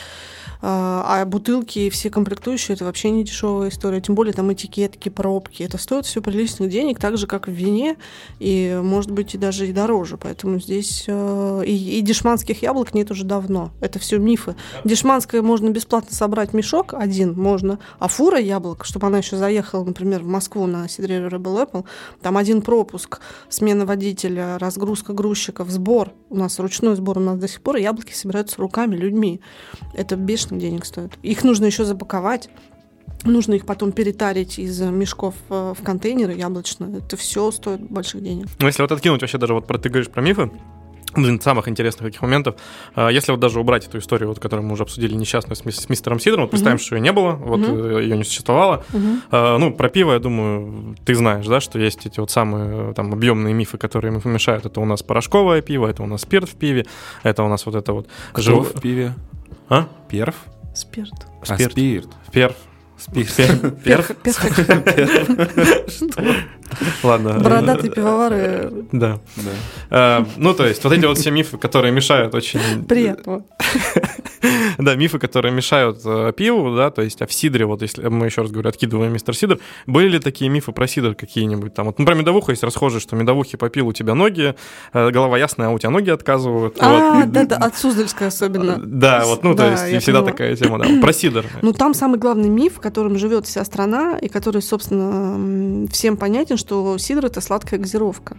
[0.62, 4.00] А, а бутылки и все комплектующие это вообще не дешевая история.
[4.00, 5.62] Тем более там этикетки, пробки.
[5.62, 7.96] Это стоит все приличных денег, так же, как в вине,
[8.38, 10.16] и может быть и даже и дороже.
[10.16, 13.72] Поэтому здесь э, и, и дешманских яблок нет уже давно.
[13.80, 14.56] Это все мифы.
[14.84, 20.22] Дешманское можно бесплатно собрать мешок один, можно, а фура яблок, чтобы она еще заехала, например,
[20.22, 21.84] в Москву на Сидре Rebel Apple,
[22.22, 26.12] там один пропуск, смена водителя, разгрузка грузчиков, сбор.
[26.30, 29.40] У нас ручной сбор у нас до сих пор, яблоки собираются руками, людьми.
[29.92, 31.12] Это конечно, денег стоит.
[31.22, 32.48] Их нужно еще запаковать.
[33.24, 36.98] Нужно их потом перетарить из мешков э, в контейнеры яблочные.
[36.98, 38.46] Это все стоит больших денег.
[38.58, 40.50] Ну, если вот откинуть вообще даже вот про ты говоришь про мифы,
[41.14, 42.56] один из самых интересных таких моментов.
[42.94, 45.88] А, если вот даже убрать эту историю, вот, которую мы уже обсудили, несчастную с, с
[45.88, 46.80] мистером Сидором, вот представим, uh-huh.
[46.80, 48.02] что ее не было, вот uh-huh.
[48.02, 48.84] ее не существовало.
[48.92, 49.58] Uh-huh.
[49.58, 53.54] Ну, про пиво, я думаю, ты знаешь, да, что есть эти вот самые там объемные
[53.54, 54.66] мифы, которые ему мешают.
[54.66, 56.86] Это у нас порошковое пиво, это у нас спирт в пиве,
[57.22, 58.08] это у нас вот это вот...
[58.32, 58.74] Кто жив...
[58.74, 59.14] в пиве?
[59.68, 59.88] А?
[60.08, 60.34] Перв?
[60.74, 61.26] Спирт.
[61.42, 61.72] А, спирт.
[61.72, 62.08] спирт.
[62.30, 62.56] Перв.
[62.98, 63.82] Спирт.
[63.82, 64.10] Перв.
[67.02, 67.40] Ладно.
[67.40, 68.70] Бородатые пивовары.
[68.92, 69.20] Да.
[69.90, 72.84] А, ну, то есть, вот эти вот все мифы, которые мешают очень...
[72.86, 73.44] Приятно.
[74.78, 78.26] Да, мифы, которые мешают э, пиву, да, то есть, а в сидре, вот если мы
[78.26, 81.86] еще раз говорю, откидываем мистер сидр, были ли такие мифы про сидр какие-нибудь там?
[81.86, 84.54] Вот, ну, про медовуху есть расхожие, что медовухи попил, у тебя ноги,
[84.92, 86.76] э, голова ясная, а у тебя ноги отказывают.
[86.80, 88.78] А, да, да, от Суздальска особенно.
[88.78, 90.86] Да, вот, ну, то есть, всегда такая тема, да.
[91.00, 91.46] Про сидр.
[91.62, 96.56] Ну, там самый главный миф, в котором живет вся страна, и который, собственно, всем понятен,
[96.56, 98.36] что сидр— это сладкая газировка.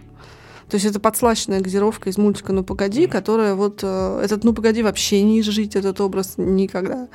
[0.68, 3.80] То есть это подслащенная газировка из мультика «Ну, погоди», которая вот...
[3.82, 7.08] Э, этот «Ну, погоди» вообще не изжить, этот образ никогда.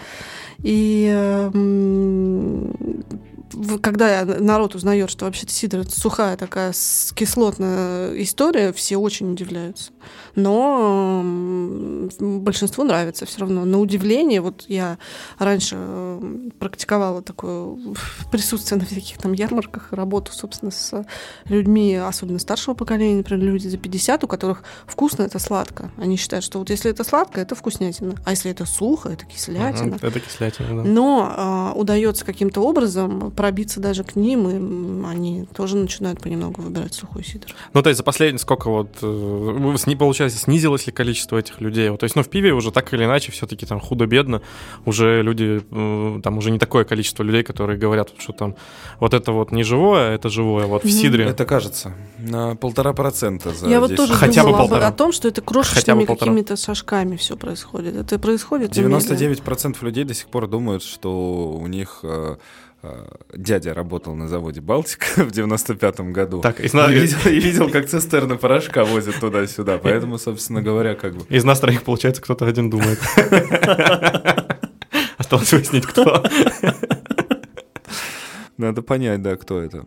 [0.64, 1.52] И э,
[3.82, 6.74] когда народ узнает, что вообще-то сидр это сухая такая
[7.16, 9.92] кислотная история, все очень удивляются.
[10.36, 11.22] Но
[12.20, 13.66] большинству нравится все равно.
[13.66, 14.98] На удивление, вот я
[15.38, 15.78] раньше
[16.60, 17.78] практиковала такое
[18.32, 21.06] присутствие на всяких там ярмарках, работу, собственно, с
[21.46, 25.92] людьми, особенно старшего поколения, например, люди за 50, у которых вкусно это сладко.
[25.98, 29.96] Они считают, что вот если это сладко, это вкуснятина, а если это сухо, это кислятина.
[29.96, 30.90] Ага, это кислятина, да.
[30.90, 36.94] Но э, удается каким-то образом пробиться даже к ним, и они тоже начинают понемногу выбирать
[36.94, 37.54] сухой сидр.
[37.74, 41.90] Ну, то есть за последние сколько вот, э, не получается, снизилось ли количество этих людей?
[41.90, 44.42] Вот, то есть, ну, в пиве уже так или иначе все-таки там худо-бедно,
[44.86, 45.62] уже люди,
[46.24, 48.56] там уже не такое количество людей, которые говорят, что там
[49.00, 51.26] вот это вот не живое, а это живое, вот в сидре.
[51.26, 54.88] Это кажется, на полтора процента за Я вот тоже Хотя думала бы полтора.
[54.88, 57.96] о том, что это крошечными какими-то шажками все происходит.
[57.96, 62.36] Это происходит 99% людей до сих пор думают, что у них Э,
[63.34, 66.42] дядя работал на заводе «Балтика» в 95-м году.
[66.42, 69.78] Так, и, и, видел, и видел, как цистерны порошка возят туда-сюда.
[69.78, 71.26] Поэтому, собственно говоря, как бы...
[71.30, 73.00] Из нас троих, получается, кто-то один думает.
[75.18, 76.24] Осталось выяснить, кто.
[78.58, 79.86] Надо понять, да, кто это.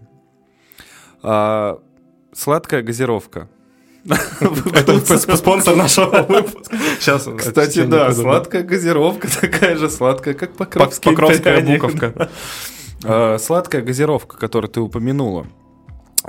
[1.22, 1.78] А,
[2.32, 3.48] сладкая газировка.
[4.06, 6.76] Это спонсор нашего выпуска.
[7.00, 12.30] Сейчас, Кстати, да, сладкая газировка такая же сладкая, как покровская буковка.
[13.08, 15.46] А, сладкая газировка, которую ты упомянула,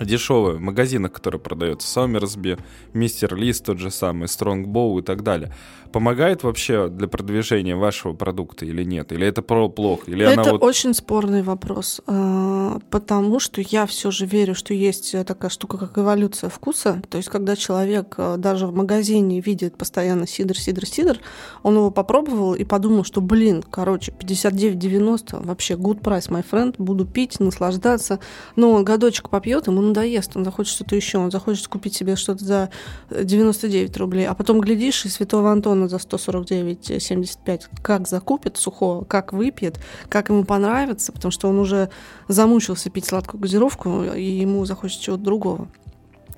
[0.01, 2.57] дешевая, в магазинах, которые продаются, Сомерсби,
[2.93, 5.53] Мистер Лист тот же самый, Стронгбоу и так далее
[5.87, 9.11] помогает вообще для продвижения вашего продукта или нет?
[9.11, 10.11] Или это про плохо?
[10.11, 10.63] Или это она вот...
[10.63, 15.97] очень спорный вопрос, а, потому что я все же верю, что есть такая штука, как
[15.97, 17.01] эволюция вкуса.
[17.09, 21.19] То есть, когда человек а, даже в магазине видит постоянно сидр, сидр, сидр,
[21.63, 27.05] он его попробовал и подумал, что, блин, короче, 59,90 вообще good price, my friend, буду
[27.05, 28.19] пить, наслаждаться.
[28.55, 32.45] Но он годочек попьет, ему надоест, он захочет что-то еще, он захочет купить себе что-то
[32.45, 32.69] за
[33.09, 39.79] 99 рублей, а потом глядишь, и Святого Антона за 149,75 как закупит сухого, как выпьет,
[40.09, 41.89] как ему понравится, потому что он уже
[42.27, 45.67] замучился пить сладкую газировку, и ему захочется чего-то другого.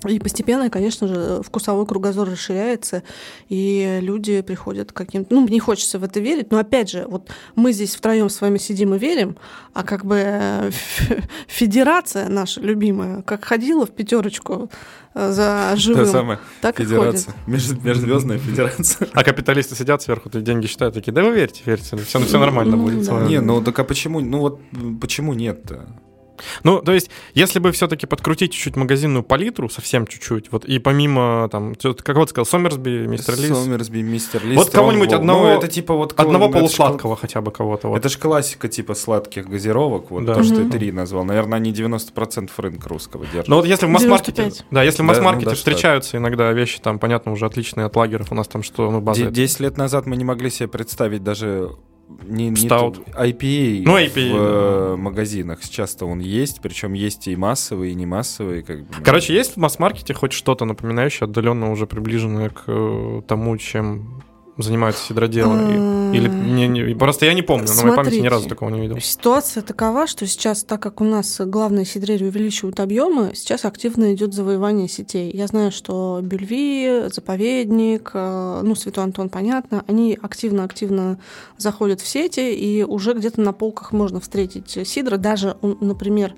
[0.08, 3.02] И постепенно, конечно же, вкусовой кругозор расширяется,
[3.48, 5.34] и люди приходят к каким-то...
[5.34, 8.58] Ну, мне хочется в это верить, но опять же, вот мы здесь втроем с вами
[8.58, 9.36] сидим и верим,
[9.74, 10.70] а как бы э,
[11.48, 14.70] федерация наша любимая, как ходила в пятерочку
[15.14, 17.34] э, за живым, Та самая так федерация.
[17.46, 19.08] Меж- Межзвездная федерация.
[19.12, 22.76] А капиталисты сидят сверху, ты деньги считают, такие, да вы верьте, верьте, все, все нормально
[22.76, 23.28] Ну, будет.
[23.28, 24.60] Не, ну так а почему, ну вот
[25.00, 25.88] почему нет-то?
[26.64, 31.48] Ну, то есть, если бы все-таки подкрутить чуть-чуть магазинную палитру, совсем чуть-чуть, вот и помимо,
[31.50, 34.56] там, как вот сказал, Сомерсби, Мистер Лис, Сомерсби, Мистер Лис.
[34.56, 36.12] Вот кого-нибудь одного- Ну, это типа вот...
[36.16, 37.88] одного это ж полусладкого хотя бы кого-то.
[37.88, 37.98] Вот.
[37.98, 40.34] Это же классика типа сладких газировок, вот Да.
[40.34, 41.24] то, что ты три назвал.
[41.24, 43.48] Наверное, они 90% рынка русского держат.
[43.48, 44.66] Но вот если в масс-маркете, 95.
[44.70, 46.80] да, если в Да, масс-маркете ну, даже встречаются иногда вещи,
[52.18, 52.98] там, понятно, уже отличные от лагеров, у нас там что, база.
[52.98, 55.62] Де- 10 лет назад мы не даже не, IPA, Ну, IPA, в э, магазинах.
[55.62, 58.62] Сейчас-то он есть, причем есть и массовые, и не массовые.
[58.62, 58.86] Как бы.
[59.04, 64.22] Короче, есть в масс-маркете хоть что-то напоминающее, отдаленно уже приближенное к э, тому, чем
[64.62, 65.56] занимаются сидроделы?
[66.12, 68.28] И- Или не, не- просто я не помню, на моей памяти ни Смотрите.
[68.28, 68.98] разу такого не видел.
[69.00, 74.34] Ситуация такова, что сейчас, так как у нас главные сидрери увеличивают объемы, сейчас активно идет
[74.34, 75.30] завоевание сетей.
[75.32, 81.18] Я знаю, что Бельви, Заповедник, э, ну, Святой Антон, понятно, они активно-активно
[81.58, 85.16] заходят в сети, и уже где-то на полках можно встретить сидра.
[85.16, 86.34] Даже, например,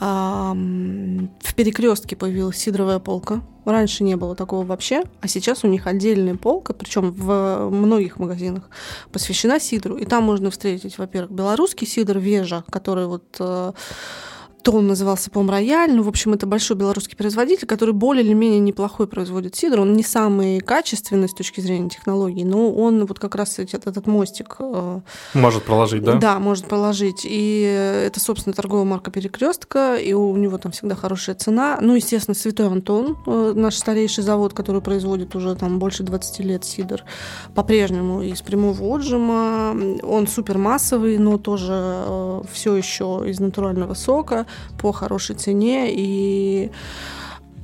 [0.00, 3.40] в перекрестке появилась сидровая полка.
[3.68, 8.70] Раньше не было такого вообще, а сейчас у них отдельная полка, причем в многих магазинах
[9.12, 9.98] посвящена сидру.
[9.98, 13.72] И там можно встретить, во-первых, белорусский сидр Вежа, который вот э,
[14.62, 15.92] то он назывался, по-моему, Рояль.
[15.92, 19.80] Ну, в общем, это большой белорусский производитель, который более или менее неплохой производит сидр.
[19.80, 24.06] Он не самый качественный с точки зрения технологий, но он вот как раз этот, этот
[24.06, 25.00] мостик э,
[25.34, 26.38] Может проложить, да?
[26.38, 27.22] может положить.
[27.24, 27.62] И
[28.06, 31.78] это, собственно, торговая марка Перекрестка, и у него там всегда хорошая цена.
[31.80, 36.64] Ну, естественно, Святой Антон, э, наш старейший завод, который производит уже там больше 20 лет
[36.64, 37.04] сидр,
[37.54, 39.76] по-прежнему из прямого отжима.
[40.02, 44.46] Он супер массовый, но тоже все еще из натурального сока
[44.78, 45.88] по хорошей цене.
[45.94, 46.70] И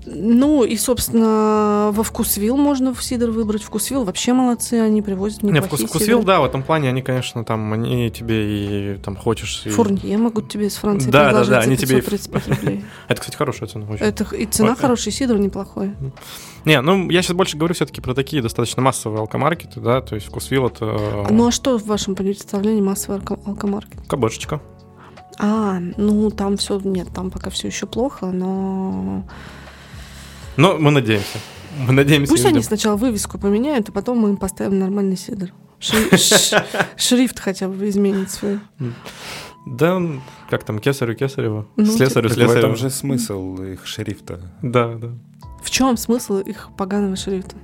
[0.07, 3.63] ну и, собственно, во Вкусвилл можно в сидр выбрать.
[3.63, 7.43] Вкусвилл вообще молодцы, они привозят Не, неплохие вкус, вкусвилл, да, в этом плане они, конечно,
[7.43, 9.63] там, они тебе и там хочешь...
[9.65, 12.49] и- Фурнье могут тебе из Франции Да, да, предложить да, за они тебе и- 535
[12.49, 12.85] рублей.
[13.09, 14.05] Это, кстати, хорошая цена очень.
[14.05, 15.93] Это и цена хорошая, сидр неплохой.
[16.67, 20.27] Не, ну, я сейчас больше говорю все-таки про такие достаточно массовые алкомаркеты, да, то есть
[20.27, 24.01] вкусвилл это Ну а что в вашем представлении массовый алко- алкомаркет?
[24.07, 24.61] кабошечка.
[25.39, 29.25] А, ну там все, нет, там пока все еще плохо, но
[30.57, 31.39] Но мы надеемся.
[31.87, 32.31] Мы надеемся.
[32.31, 35.53] пусть они сначала вывеску поменяют, а потом мы им поставим нормальный сидр.
[36.97, 38.61] Шрифт хотя бы изменит свой.
[39.67, 40.01] Да,
[40.51, 44.41] как там, кесарю кесарева, Ну, слесарю Так в этом же смысл их шрифта.
[44.63, 45.09] Да, да.
[45.63, 47.57] В чем смысл их поганого шрифта?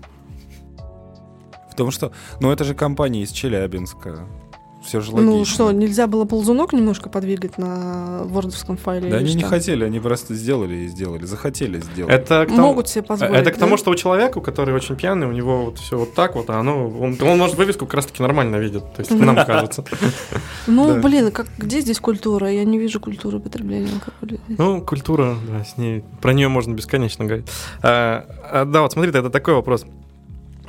[1.71, 4.27] В том, что, ну это же компания из Челябинска.
[4.83, 5.37] Все же логично.
[5.37, 9.11] Ну что, нельзя было ползунок немножко подвигать на вордовском файле?
[9.11, 9.51] Да они не что?
[9.51, 11.27] хотели, они просто сделали и сделали.
[11.27, 12.13] Захотели сделать.
[12.13, 13.35] Это к тому, Могут себе позволить.
[13.35, 13.79] это к тому, да?
[13.79, 16.89] что у человека, который очень пьяный, у него вот все вот так вот, а оно,
[16.89, 19.85] он, он может вывеску как раз-таки нормально видит, то есть нам кажется.
[20.67, 22.51] Ну, блин, как, где здесь культура?
[22.51, 24.41] Я не вижу культуры потребления алкоголя.
[24.49, 27.47] Ну, культура, да, с ней, про нее можно бесконечно говорить.
[27.83, 29.85] А, а, да, вот смотри, это такой вопрос.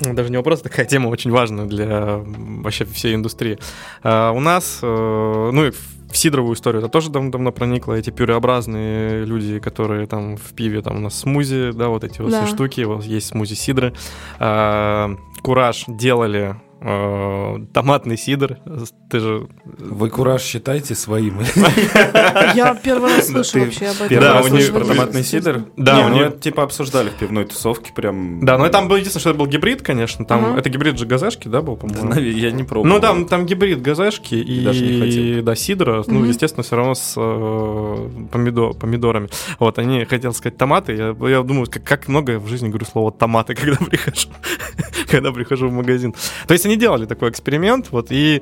[0.01, 3.57] Даже не вопрос, а такая тема очень важная для вообще всей индустрии.
[4.03, 8.09] А, у нас, э, ну и в сидровую историю это тоже дав- давно проникло, эти
[8.09, 12.45] пюреобразные люди, которые там в пиве, там у нас смузи, да, вот эти вот Да.
[12.45, 13.93] все штуки, вот есть смузи сидры.
[14.39, 18.57] А, Кураж делали томатный сидр,
[19.09, 19.47] ты же...
[19.77, 21.39] Вы кураж считаете своим?
[22.55, 24.07] Я первый раз слышу вообще об этом.
[24.09, 25.65] Первый Да, раз у них- про томатный сидр?
[25.77, 28.43] Да, у ну них- это типа обсуждали в пивной тусовке прям.
[28.43, 31.47] Да, но там было единственное, что это был гибрид, конечно, там, это гибрид же газешки,
[31.47, 32.13] да, был, Да, по-моему?
[32.19, 32.95] я не пробовал.
[32.95, 35.43] Ну, там, там гибрид газешки и, Даже не хотел.
[35.43, 39.29] да, сидра, ну, естественно, все равно с э, помидор, помидорами.
[39.59, 40.93] Вот, они, хотел сказать, томаты.
[40.93, 44.29] Я, я думаю, как, как много я в жизни говорю слово томаты, когда прихожу,
[45.17, 46.13] когда прихожу в магазин.
[46.47, 48.41] То есть они делали такой эксперимент, вот, и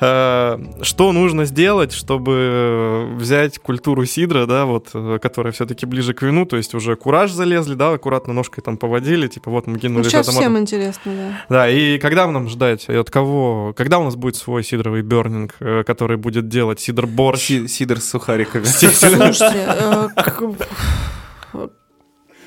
[0.00, 6.22] э, что нужно сделать, чтобы взять культуру сидра, да, вот, э, которая все-таки ближе к
[6.22, 9.78] вину, то есть уже кураж залезли, да, аккуратно ножкой там поводили, типа, вот мы Ну,
[9.78, 10.52] кинули сейчас за томатом.
[10.54, 11.56] всем интересно, да.
[11.56, 15.54] Да, и когда нам ждать, и от кого, когда у нас будет свой сидровый бернинг,
[15.60, 17.46] э, который будет делать сидр борщ?
[17.46, 18.64] Си- Сидр с сухариками.
[18.64, 20.08] Слушайте, э,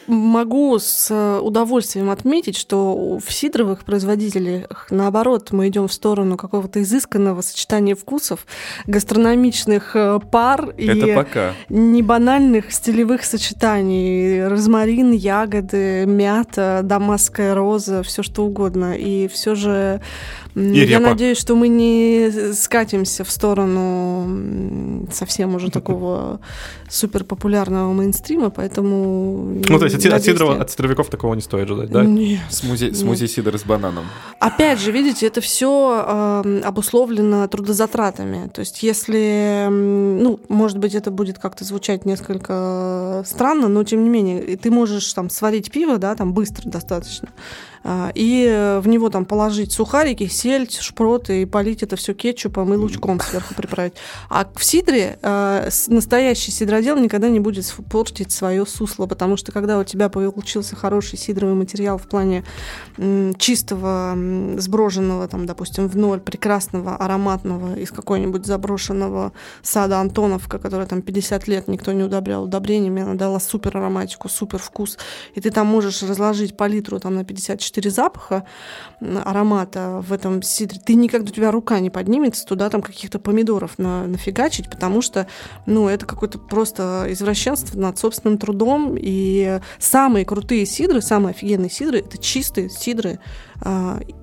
[0.10, 7.42] могу с удовольствием отметить, что в сидровых производителях, наоборот, мы идем в сторону какого-то изысканного
[7.42, 8.46] сочетания вкусов,
[8.88, 11.54] гастрономичных э, пар Это и пока.
[11.70, 14.48] небанальных стилевых сочетаний.
[14.48, 18.98] Розмарин, ягоды, мята, дамасская роза, все что угодно.
[18.98, 20.02] И все же
[20.56, 21.10] И я репа.
[21.12, 26.40] надеюсь, что мы не скатимся в сторону совсем уже такого
[26.90, 29.62] супер популярного мейнстрима, поэтому...
[29.68, 30.62] Ну, то есть от, от, сидоров- нет.
[30.62, 32.04] от сидоровиков такого не стоит ждать, да?
[32.04, 32.40] Нет.
[32.50, 34.06] Смузи, смузи сидр с бананом.
[34.40, 38.50] Опять же, видите, это все обусловлено трудозатратами.
[38.50, 44.10] То есть, если, ну, может быть, это будет как-то звучать несколько странно, но тем не
[44.10, 47.30] менее, и ты можешь там сварить пиво, да, там быстро достаточно,
[48.14, 52.78] и э, в него там положить сухарики, сельдь, шпроты и полить это все кетчупом и
[52.78, 53.94] лучком сверху приправить.
[54.30, 59.80] А в сидре э, настоящий сидродел никогда не будет портить свое сусло, потому что когда
[59.80, 62.44] у тебя получился хороший сидровый материал в плане
[63.38, 64.18] чистого,
[64.58, 71.48] сброженного, там, допустим, в ноль, прекрасного, ароматного, из какой-нибудь заброшенного сада Антоновка, которая там 50
[71.48, 74.98] лет никто не удобрял удобрениями, она дала супер ароматику, супер вкус,
[75.36, 78.44] и ты там можешь разложить палитру там на 54 запаха
[79.02, 83.20] м, аромата в этом сидре, ты никогда, у тебя рука не поднимется туда там каких-то
[83.20, 85.28] помидоров на, нафигачить, потому что,
[85.66, 92.00] ну, это какое-то просто извращенство над собственным трудом, и самые крутые сидры, самые офигенные сидры,
[92.00, 93.20] это чистые сидры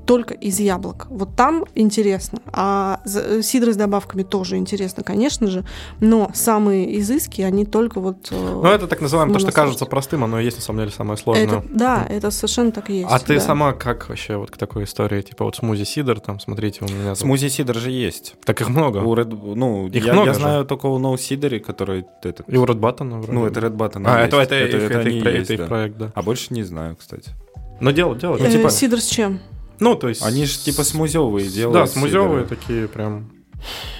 [0.06, 1.06] только из яблок.
[1.10, 2.38] Вот там интересно.
[2.52, 5.64] А за- сидры с добавками тоже интересно, конечно же,
[6.00, 8.28] но самые изыски, они только вот...
[8.30, 11.16] Ну, это так называемое, то, что кажется простым, оно и есть на самом деле самое
[11.16, 11.44] сложное.
[11.44, 13.08] это, да, это совершенно так и есть.
[13.10, 13.40] А ты да.
[13.40, 15.22] сама как вообще вот к такой истории?
[15.22, 17.10] Типа вот смузи сидр, там, смотрите, у меня...
[17.10, 18.36] тут- Смузи сидр же есть.
[18.44, 18.98] Так их много.
[18.98, 20.40] У Red, ну, Их я, много я же.
[20.40, 23.32] знаю только у No Сидори, который этот, И у Red Button, вроде.
[23.32, 24.02] ну, это Red Button.
[24.06, 24.32] А, есть.
[24.32, 25.66] это, это, их, это они их про- есть, это их да.
[25.66, 26.12] проект, да.
[26.14, 27.30] А больше не знаю, кстати.
[27.80, 28.36] Но дело, дело.
[28.36, 29.40] Э, Ну, типа, Сидр с чем?
[29.78, 30.22] ну, то есть...
[30.22, 31.74] Они же типа смузевые делают.
[31.74, 33.30] Да, смузевые такие прям...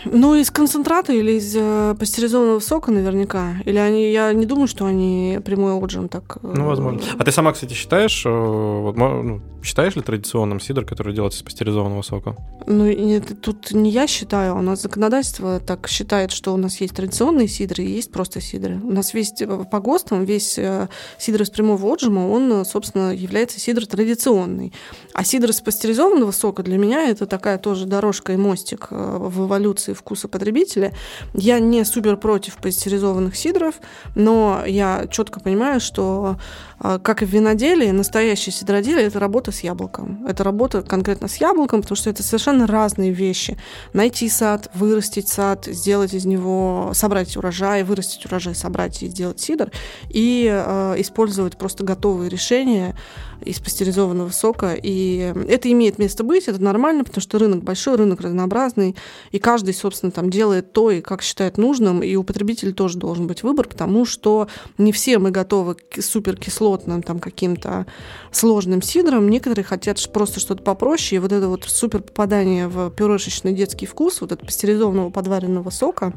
[0.05, 3.57] Ну, из концентрата или из э, пастеризованного сока наверняка.
[3.65, 6.39] Или они, я не думаю, что они прямой отжим так...
[6.43, 7.01] э, Ну, возможно.
[7.19, 11.43] А ты сама, кстати, считаешь, э, вот, ну, считаешь ли традиционным сидр, который делается из
[11.43, 12.37] пастеризованного сока?
[12.67, 16.95] Ну, это тут не я считаю, у нас законодательство так считает, что у нас есть
[16.95, 18.79] традиционные сидры и есть просто сидры.
[18.83, 20.89] У нас весь э, по ГОСТам, весь э,
[21.19, 24.73] сидр из прямого отжима, он, э, собственно, является сидр традиционный.
[25.13, 29.95] А сидр из пастеризованного сока для меня это такая тоже дорожка и мостик э, эволюции
[29.95, 30.93] вкуса потребителя.
[31.35, 33.77] Я не супер против пастеризованных сидров,
[34.15, 36.37] но я четко понимаю, что
[36.79, 40.27] как и в виноделии, настоящее сидроделие– это работа с яблоком.
[40.27, 43.57] Это работа конкретно с яблоком, потому что это совершенно разные вещи.
[43.95, 49.73] Найти сад, вырастить сад, сделать из него, собрать урожай, вырастить урожай, собрать и сделать сидр,
[50.11, 52.95] и э, использовать просто готовые решения
[53.43, 54.75] из пастеризованного сока.
[54.75, 58.97] И это имеет место быть, это нормально, потому что рынок большой, рынок разнообразный,
[59.31, 63.27] и каждый, собственно, там делает то, и как считает нужным, и у потребителя тоже должен
[63.27, 64.49] быть выбор, потому что
[64.79, 66.66] не все мы готовы к суперкислотным
[67.03, 67.87] там каким-то
[68.31, 73.53] сложным сидрам, некоторые хотят просто что-то попроще, и вот это вот супер попадание в пюрешечный
[73.53, 76.13] детский вкус, вот этого пастеризованного подваренного сока,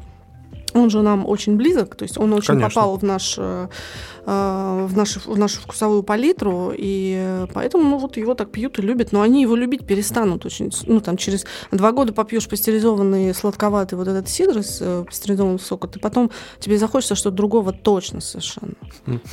[0.73, 2.69] он же нам очень близок, то есть он очень Конечно.
[2.69, 3.67] попал в, наш, э,
[4.25, 8.81] э, в, нашу, в нашу вкусовую палитру, и поэтому ну, вот его так пьют и
[8.81, 13.97] любят, но они его любить перестанут очень, ну там через два года попьешь пастеризованный сладковатый
[13.97, 18.73] вот этот сидр из э, пастеризованного сока, ты потом тебе захочется что-то другого точно совершенно.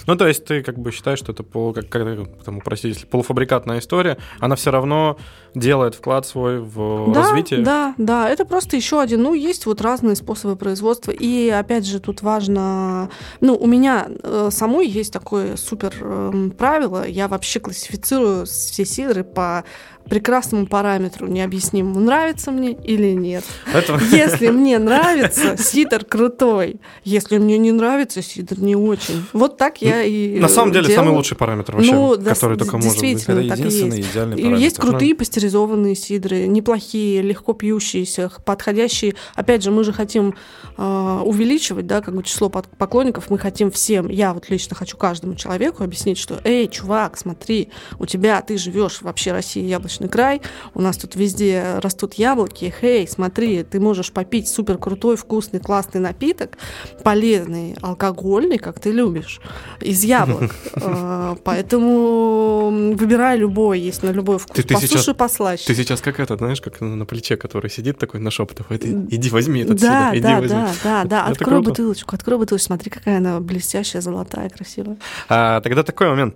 [0.06, 2.04] Ну, то есть ты как бы считаешь, что это полу, как, как
[2.44, 5.16] там, простите, если полуфабрикатная история, она все равно
[5.54, 7.60] делает вклад свой в да, развитие?
[7.62, 9.22] Да, да, это просто еще один.
[9.22, 11.10] Ну, есть вот разные способы производства.
[11.10, 13.10] И опять же, тут важно.
[13.40, 17.06] Ну, у меня э, самой есть такое супер эм, правило.
[17.06, 19.64] Я вообще классифицирую все сидры по
[20.08, 22.00] прекрасному параметру необъяснимому.
[22.00, 23.44] Нравится мне или нет.
[23.72, 26.80] Это- Если мне нравится, сидр крутой.
[27.04, 29.24] Если мне не нравится, сидр не очень.
[29.32, 30.96] Вот так я и На самом деле делаю.
[31.04, 33.22] самый лучший параметр вообще, Ну, да, который с- только может быть.
[33.22, 34.10] Это и единственный есть.
[34.12, 34.62] идеальный И параметр.
[34.62, 39.14] есть крутые пастеризованные сидры, неплохие, легко пьющиеся, подходящие.
[39.34, 40.34] Опять же, мы же хотим
[40.78, 43.30] э, увеличивать, да, как бы число поклонников.
[43.30, 48.04] Мы хотим всем, я вот лично хочу каждому человеку объяснить, что, эй, чувак, смотри, у
[48.04, 50.40] тебя, ты живешь вообще России яблочного яблочный край,
[50.74, 56.00] у нас тут везде растут яблоки, хей, смотри, ты можешь попить супер крутой, вкусный, классный
[56.00, 56.58] напиток,
[57.02, 59.40] полезный, алкогольный, как ты любишь,
[59.80, 60.54] из яблок.
[60.74, 64.64] Э, поэтому выбирай любой, есть на любой вкус.
[64.68, 65.66] Послушай, послаще.
[65.66, 69.62] Ты сейчас как это, знаешь, как на плече, который сидит такой на шепотах, иди возьми
[69.62, 70.48] этот да, сидор, иди да, возьми.
[70.48, 74.96] Да, да, да, открой бутылочку, открой бутылочку, смотри, какая она блестящая, золотая, красивая.
[75.28, 76.34] А, тогда такой момент.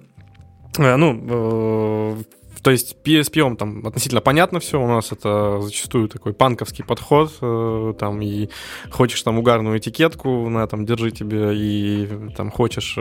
[0.78, 6.32] Э, ну, э, то есть пивом там относительно понятно все, у нас это зачастую такой
[6.32, 8.48] панковский подход, э, там и
[8.90, 12.98] хочешь там угарную этикетку, на там держи тебе, и там хочешь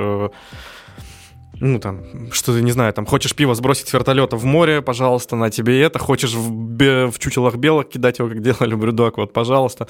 [1.62, 5.36] ну, там, что ты, не знаю, там, хочешь пиво сбросить с вертолета в море, пожалуйста,
[5.36, 9.88] на тебе это, хочешь в, в чучелах белок кидать его, как делали Брюдок, вот, пожалуйста.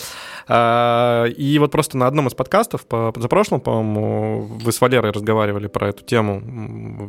[0.48, 5.12] А, и вот просто на одном из подкастов, по, за прошлым, по-моему, вы с Валерой
[5.12, 6.42] разговаривали про эту тему,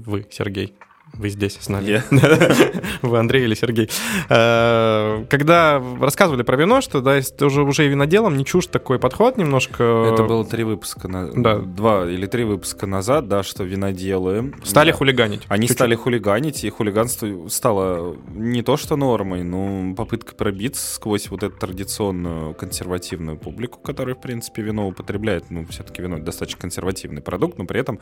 [0.05, 0.75] вы, Сергей,
[1.15, 1.87] вы здесь с нами.
[1.87, 2.85] Yeah.
[3.03, 3.91] Вы Андрей или Сергей.
[4.29, 9.37] Э, когда рассказывали про вино, что да, ты уже, уже виноделом, не чушь такой подход
[9.37, 10.11] немножко.
[10.13, 11.31] Это было три выпуска, на...
[11.33, 11.59] да.
[11.59, 14.55] два или три выпуска назад, да, что виноделы...
[14.65, 15.43] Стали да, хулиганить.
[15.49, 15.77] Они Чуть-чуть.
[15.77, 21.57] стали хулиганить, и хулиганство стало не то что нормой, но попытка пробиться сквозь вот эту
[21.57, 25.51] традиционную консервативную публику, которая, в принципе, вино употребляет.
[25.51, 28.01] Ну, все-таки вино достаточно консервативный продукт, но при этом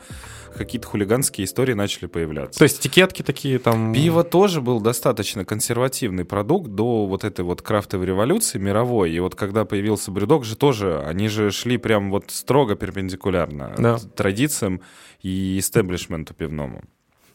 [0.55, 2.59] какие-то хулиганские истории начали появляться.
[2.59, 3.93] То есть этикетки такие там...
[3.93, 9.11] Пиво тоже был достаточно консервативный продукт до вот этой вот крафтовой революции мировой.
[9.11, 13.97] И вот когда появился брюдок же тоже, они же шли прям вот строго перпендикулярно да.
[14.15, 14.81] традициям
[15.21, 16.83] и истеблишменту пивному.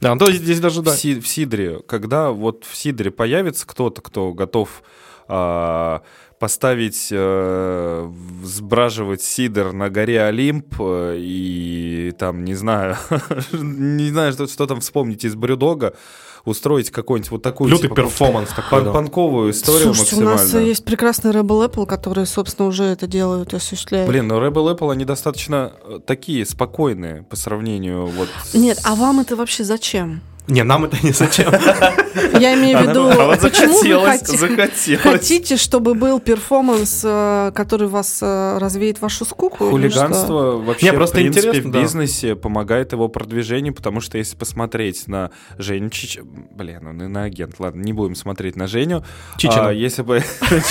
[0.01, 0.93] Да, то здесь даже да.
[0.93, 4.83] В, си, в Сидре, когда вот в Сидре появится кто-то, кто готов
[5.29, 6.03] а,
[6.45, 12.99] поставить, э, сбраживать сидр на горе Олимп э, и там, не знаю,
[13.53, 15.95] не знаю, что, что там вспомнить из Брюдога,
[16.45, 17.71] устроить какой-нибудь вот такую...
[17.71, 18.93] Лютый типа, перформанс такой, пан- да.
[18.93, 20.43] Панковую историю Слушайте, максимально.
[20.43, 24.07] у нас есть прекрасный Rebel Apple, которые, собственно, уже это делают и осуществляют.
[24.07, 28.29] Блин, но Rebel Apple, они достаточно э, такие спокойные по сравнению вот...
[28.53, 30.21] Нет, а вам это вообще зачем?
[30.47, 31.51] Не, нам это не зачем.
[32.39, 33.09] Я имею в виду,
[33.41, 39.71] почему вы хотите, чтобы был перформанс, э, который вас э, развеет вашу скуку?
[39.71, 45.89] Хулиганство вообще, в принципе, в бизнесе помогает его продвижению, потому что если посмотреть на Женю
[45.89, 46.19] Чич...
[46.51, 49.03] Блин, он на агент, ладно, не будем смотреть на Женю.
[49.39, 49.71] Чичина.
[49.71, 50.23] Если бы...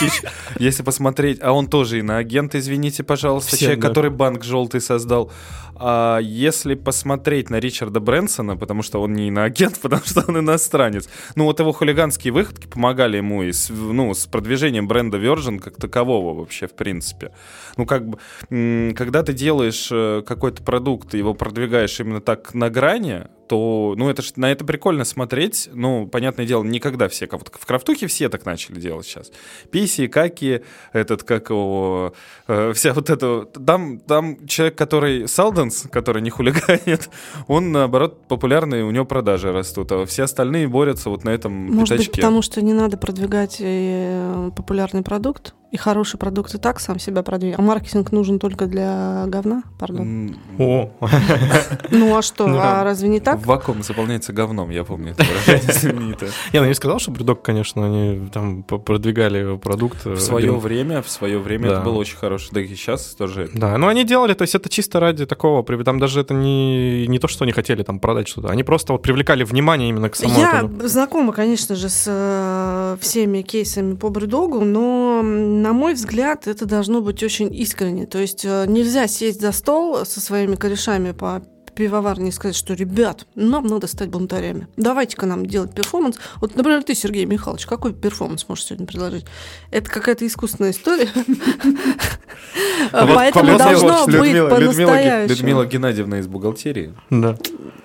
[0.60, 1.40] Если посмотреть...
[1.42, 5.32] А он тоже и на агент, извините, пожалуйста, человек, который банк желтый создал.
[5.76, 11.10] А если посмотреть на Ричарда Брэнсона, потому что он не иноагент, потому что он иностранец,
[11.36, 15.78] ну вот его хулиганские выходки помогали ему и с, ну, с продвижением бренда Virgin как
[15.78, 17.32] такового вообще, в принципе.
[17.78, 18.20] Ну как бы,
[18.96, 24.24] когда ты делаешь э, какой-то продукт, его продвигаешь именно так на грани, то, ну, это
[24.24, 25.70] ж, на это прикольно смотреть.
[25.72, 29.32] Ну, понятное дело, никогда все, как в крафтухе все так начали делать сейчас.
[29.70, 32.16] Писи, каки, этот, как его,
[32.48, 33.46] э, вся вот эта...
[33.46, 37.12] Там, там человек, который Салденс, который не хулиганит,
[37.48, 41.90] он, наоборот, популярный, у него продажи растут, а все остальные борются вот на этом Может
[41.90, 42.12] пятачке.
[42.12, 45.54] быть, потому что не надо продвигать э, популярный продукт?
[45.74, 47.58] И хороший продукт и так сам себя продвинет.
[47.58, 50.36] А маркетинг нужен только для говна, пардон.
[50.60, 50.92] О.
[51.90, 53.44] Ну а что, а разве не так?
[53.46, 56.18] Вакуум заполняется говном, я помню это выражение.
[56.54, 60.06] Я ну, не сказал, что Брюдок, конечно, они там продвигали продукт.
[60.06, 62.52] В свое время, в свое время это было очень хорошее.
[62.54, 63.50] Да и сейчас тоже.
[63.54, 67.18] Да, но они делали, то есть это чисто ради такого, там даже это не, не
[67.18, 70.40] то, что они хотели там продать что-то, они просто вот привлекали внимание именно к самому
[70.40, 75.24] Я знакома, конечно же, с э, всеми кейсами по Брюдогу, но
[75.64, 78.06] на мой взгляд, это должно быть очень искренне.
[78.06, 81.42] То есть э, нельзя сесть за стол со своими корешами по
[81.74, 84.68] пивоварне и сказать, что, ребят, нам надо стать бунтарями.
[84.76, 86.18] Давайте-ка нам делать перформанс.
[86.42, 89.26] Вот, например, ты, Сергей Михайлович, какой перформанс можешь сегодня предложить?
[89.72, 91.08] Это какая-то искусственная история.
[92.92, 95.30] Поэтому должно быть по-настоящему.
[95.30, 96.94] Людмила Геннадьевна из бухгалтерии.
[97.10, 97.38] Да.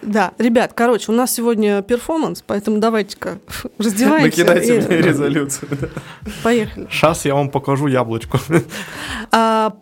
[0.03, 3.39] Да, ребят, короче, у нас сегодня перформанс, поэтому давайте-ка
[3.79, 4.45] раздеваемся.
[4.45, 5.69] Накидайте мне резолюцию.
[6.43, 6.87] Поехали.
[6.91, 8.39] Сейчас я вам покажу яблочко.
[9.33, 9.75] А,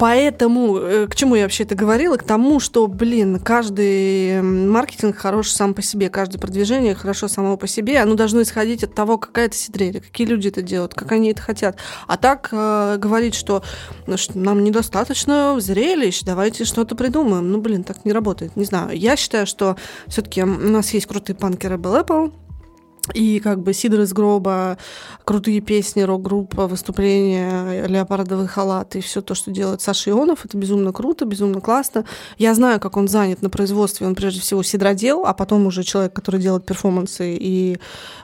[0.00, 2.16] Поэтому, э, к чему я вообще это говорила?
[2.16, 7.66] К тому, что, блин, каждый маркетинг хорош сам по себе, каждое продвижение хорошо само по
[7.66, 11.32] себе, оно должно исходить от того, какая это сидрелия, какие люди это делают, как они
[11.32, 11.76] это хотят.
[12.06, 13.62] А так э, говорить, что,
[14.06, 17.52] ну, что нам недостаточно зрелищ, давайте что-то придумаем.
[17.52, 18.56] Ну, блин, так не работает.
[18.56, 18.96] Не знаю.
[18.96, 19.76] Я считаю, что
[20.06, 22.32] все-таки у нас есть крутые панкеры Apple,
[23.14, 24.78] И как бы Сидор из гроба,
[25.24, 30.92] крутые песни, рок-группа, выступления, леопардовый халат и все то, что делает Саша Ионов, это безумно
[30.92, 32.04] круто, безумно классно.
[32.36, 36.12] Я знаю, как он занят на производстве, он прежде всего сидродел, а потом уже человек,
[36.12, 37.78] который делает перформансы и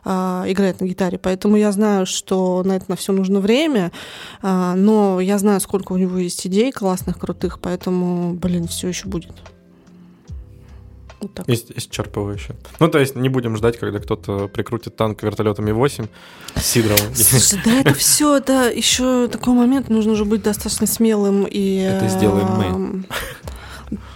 [0.04, 0.10] э,
[0.46, 1.18] играет на гитаре.
[1.18, 3.92] Поэтому я знаю, что на это на все нужно время,
[4.42, 9.08] э, но я знаю, сколько у него есть идей классных, крутых, поэтому, блин, все еще
[9.08, 9.55] будет.
[11.20, 11.48] Вот так.
[11.48, 12.54] Ис- исчерпывающе.
[12.78, 16.06] Ну, то есть не будем ждать, когда кто-то прикрутит танк вертолетами 8
[16.54, 17.06] с Сидоровым.
[17.14, 21.76] Слушай, да это все, это еще такой момент, нужно уже быть достаточно смелым и...
[21.76, 23.04] Это сделаем мы.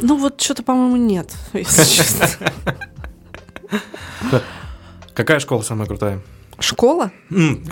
[0.01, 2.28] Ну вот что-то, по-моему, нет, если честно.
[5.14, 6.20] Какая школа самая крутая?
[6.61, 7.11] Школа?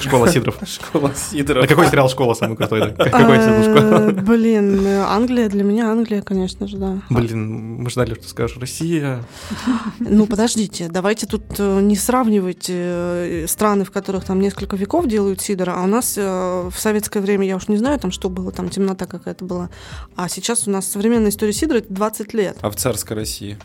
[0.01, 0.57] Школа Сидоров.
[0.67, 1.65] Школа Сидоров.
[1.65, 2.93] А какой сериал «Школа» самый крутой?
[2.97, 4.11] Какой сериал «Школа»?
[4.13, 7.03] Блин, Англия, для меня Англия, конечно же, да.
[7.11, 9.25] Блин, мы ждали, что скажешь «Россия».
[10.01, 15.41] Ну, подождите, давайте тут э, не сравнивать э, страны, в которых там несколько веков делают
[15.41, 18.51] Сидора, а у нас э, в советское время, я уж не знаю, там что было,
[18.53, 19.71] там темнота какая-то была,
[20.17, 22.57] а сейчас у нас современная история Сидора— это 20 лет.
[22.61, 23.59] А в царской России?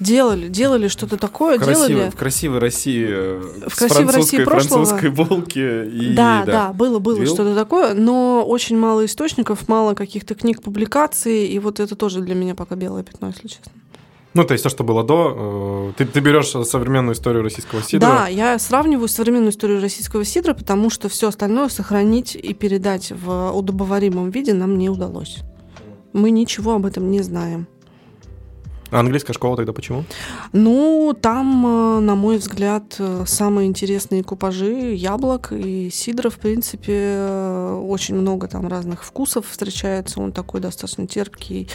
[0.00, 2.10] Делали, делали что-то такое, в красивой, делали.
[2.10, 4.84] В красивой России, э, в красивой России прошлого.
[4.84, 5.86] французской волки.
[5.88, 10.62] И, да, да, да, было, было что-то такое, но очень мало источников, мало каких-то книг,
[10.62, 13.72] публикаций, и вот это тоже для меня пока белое пятно, если честно.
[14.34, 18.06] Ну, то есть то, что было до, э, ты, ты берешь современную историю российского сидра.
[18.06, 23.52] Да, я сравниваю современную историю российского сидра, потому что все остальное сохранить и передать в
[23.52, 25.38] удобоваримом виде нам не удалось.
[26.12, 27.68] Мы ничего об этом не знаем.
[28.94, 30.04] А английская школа тогда почему?
[30.52, 36.92] Ну, там, э, на мой взгляд, э, самые интересные купажи яблок и сидра, в принципе,
[36.92, 40.20] э, очень много там разных вкусов встречается.
[40.20, 41.68] Он такой достаточно терпкий,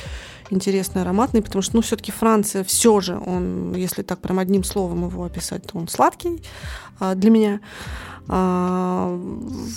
[0.50, 5.06] интересный, ароматный, потому что, ну, все-таки Франция все же, он, если так прям одним словом
[5.06, 6.42] его описать, то он сладкий
[7.16, 7.60] для меня.
[8.30, 9.20] А,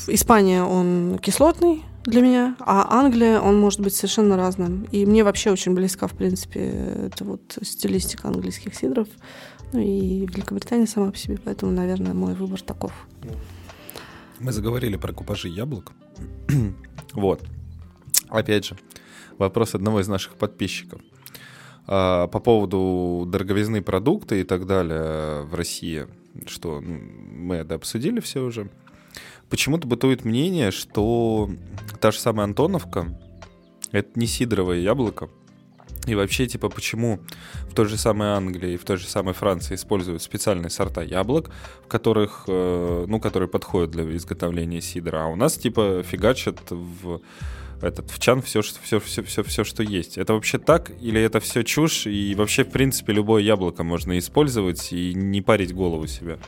[0.06, 4.84] Испания, он кислотный, для меня, а Англия, он может быть совершенно разным.
[4.90, 6.60] И мне вообще очень близка, в принципе,
[7.06, 9.08] это вот стилистика английских сидров.
[9.72, 12.92] Ну и Великобритания сама по себе, поэтому, наверное, мой выбор таков.
[14.40, 15.92] Мы заговорили про купажи яблок.
[17.12, 17.40] вот.
[18.28, 18.76] Опять же,
[19.38, 21.00] вопрос одного из наших подписчиков.
[21.86, 26.06] А, по поводу дороговизны продукта и так далее в России,
[26.46, 28.70] что мы это обсудили все уже
[29.52, 31.50] почему-то бытует мнение, что
[32.00, 33.14] та же самая Антоновка—
[33.92, 35.28] это не сидоровое яблоко.
[36.06, 37.20] И вообще, типа, почему
[37.70, 41.50] в той же самой Англии и в той же самой Франции используют специальные сорта яблок,
[41.84, 47.20] в которых, э, ну, которые подходят для изготовления сидра, а у нас, типа, фигачат в
[47.82, 50.18] этот в чан все, что, все, все, все, все, что есть.
[50.18, 52.06] Это вообще так или это все чушь?
[52.06, 56.38] И вообще, в принципе, любое яблоко можно использовать и не парить голову себе?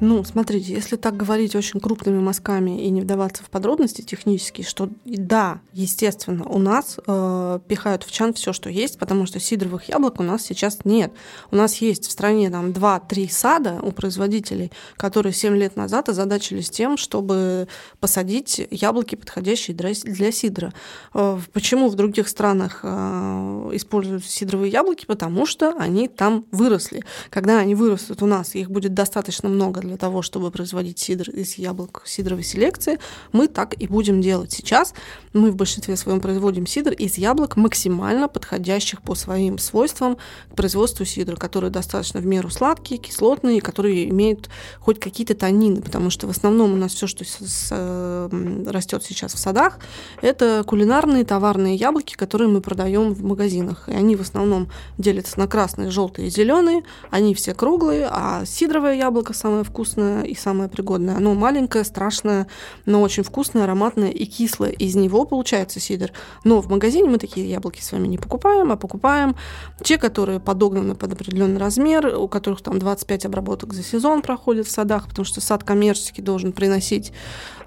[0.00, 4.88] Ну, смотрите, если так говорить очень крупными мазками и не вдаваться в подробности технические, что
[5.04, 10.20] да, естественно, у нас э, пихают в чан все, что есть, потому что сидровых яблок
[10.20, 11.12] у нас сейчас нет.
[11.50, 16.70] У нас есть в стране там 2-3 сада у производителей, которые 7 лет назад озадачились
[16.70, 17.68] тем, чтобы
[18.00, 20.72] посадить яблоки, подходящие для сидра.
[21.14, 25.06] Э, почему в других странах э, используют сидровые яблоки?
[25.06, 27.04] Потому что они там выросли.
[27.30, 31.54] Когда они вырастут у нас, их будет достаточно много для того, чтобы производить сидр из
[31.54, 32.98] яблок сидровой селекции,
[33.32, 34.52] мы так и будем делать.
[34.52, 34.94] Сейчас
[35.32, 40.16] мы в большинстве своем производим сидр из яблок, максимально подходящих по своим свойствам
[40.50, 44.48] к производству сидра, которые достаточно в меру сладкие, кислотные, которые имеют
[44.80, 47.24] хоть какие-то танины, потому что в основном у нас все, что
[47.70, 49.78] э, растет сейчас в садах,
[50.22, 53.88] это кулинарные товарные яблоки, которые мы продаем в магазинах.
[53.88, 56.82] И они в основном делятся на красные, желтые и зеленые.
[57.10, 61.16] Они все круглые, а сидровое яблоко самое вкусное и самое пригодное.
[61.16, 62.46] Оно маленькое, страшное,
[62.84, 64.70] но очень вкусное, ароматное и кислое.
[64.70, 66.12] Из него получается сидр.
[66.44, 69.36] Но в магазине мы такие яблоки с вами не покупаем, а покупаем
[69.82, 74.70] те, которые подогнаны под определенный размер, у которых там 25 обработок за сезон проходит в
[74.70, 77.12] садах, потому что сад коммерческий должен приносить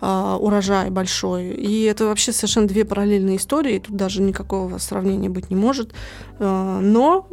[0.01, 1.49] э, урожай большой.
[1.49, 5.93] И это вообще совершенно две параллельные истории, тут даже никакого сравнения быть не может.
[6.39, 7.27] Э, но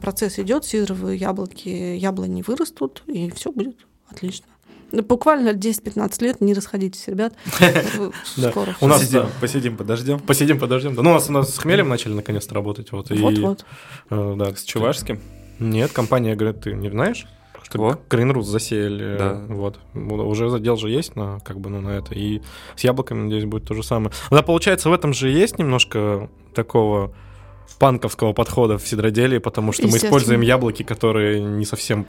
[0.00, 3.76] процесс идет, сидровые яблоки, яблони вырастут, и все будет
[4.10, 4.46] отлично.
[4.90, 7.34] Буквально 10-15 лет, не расходитесь, ребят.
[8.24, 8.74] Скоро.
[8.80, 9.06] У нас
[9.40, 10.18] посидим, подождем.
[10.18, 10.94] Посидим, подождем.
[10.94, 12.90] Ну, у нас у нас с хмелем начали наконец-то работать.
[12.92, 13.64] Вот, вот.
[14.10, 15.20] Э, да, с чувашским?
[15.58, 17.26] Нет, компания, говорит, ты не знаешь?
[17.68, 19.16] Что Крейнрус засеяли.
[19.18, 19.42] Да.
[19.48, 19.78] Вот.
[19.94, 22.14] Уже задел же есть на, как бы, ну, на это.
[22.14, 22.40] И
[22.76, 24.12] с яблоками, надеюсь, будет то же самое.
[24.30, 27.12] Но получается, в этом же есть немножко такого
[27.78, 32.06] панковского подхода в сидроделии, потому что мы используем яблоки, которые не совсем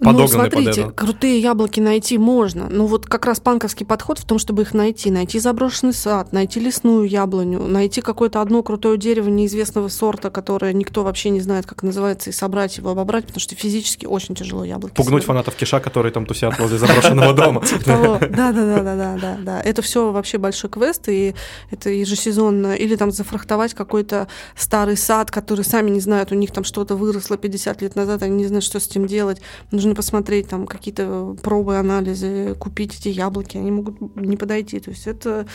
[0.00, 0.90] подогнаны ну, смотрите, под это.
[0.92, 2.68] крутые яблоки найти можно.
[2.68, 5.10] Но вот как раз панковский подход в том, чтобы их найти.
[5.10, 11.02] Найти заброшенный сад, найти лесную яблоню, найти какое-то одно крутое дерево неизвестного сорта, которое никто
[11.02, 14.94] вообще не знает, как называется, и собрать его, обобрать, потому что физически очень тяжело яблоки.
[14.94, 15.26] Пугнуть собирать.
[15.26, 17.60] фанатов Киша, которые там тусят возле заброшенного дома.
[17.66, 18.18] Типа того.
[18.20, 19.60] Да, да, да, да, да, да, да.
[19.60, 21.34] Это все вообще большой квест, и
[21.70, 22.74] это ежесезонно.
[22.74, 27.36] Или там зафрахтовать какой-то старый сад, который сами не знают, у них там что-то выросло
[27.36, 29.40] 50 лет назад, они не знают, что с этим делать.
[29.70, 34.80] Нужно посмотреть там какие-то пробы, анализы, купить эти яблоки, они могут не подойти.
[34.80, 35.46] То есть это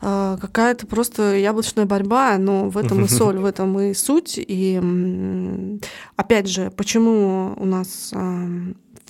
[0.00, 4.34] а, какая-то просто яблочная борьба, но в этом и соль, в этом и суть.
[4.36, 4.80] И
[6.16, 8.12] опять же, почему у нас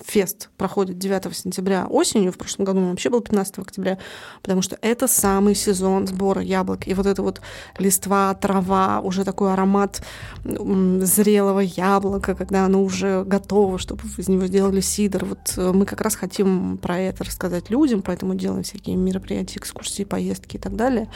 [0.03, 3.97] фест проходит 9 сентября осенью, в прошлом году он вообще был 15 октября,
[4.41, 6.87] потому что это самый сезон сбора яблок.
[6.87, 7.41] И вот это вот
[7.77, 10.01] листва, трава, уже такой аромат
[10.43, 15.25] зрелого яблока, когда оно уже готово, чтобы из него сделали сидр.
[15.25, 20.03] Вот э, мы как раз хотим про это рассказать людям, поэтому делаем всякие мероприятия, экскурсии,
[20.03, 21.09] поездки и так далее.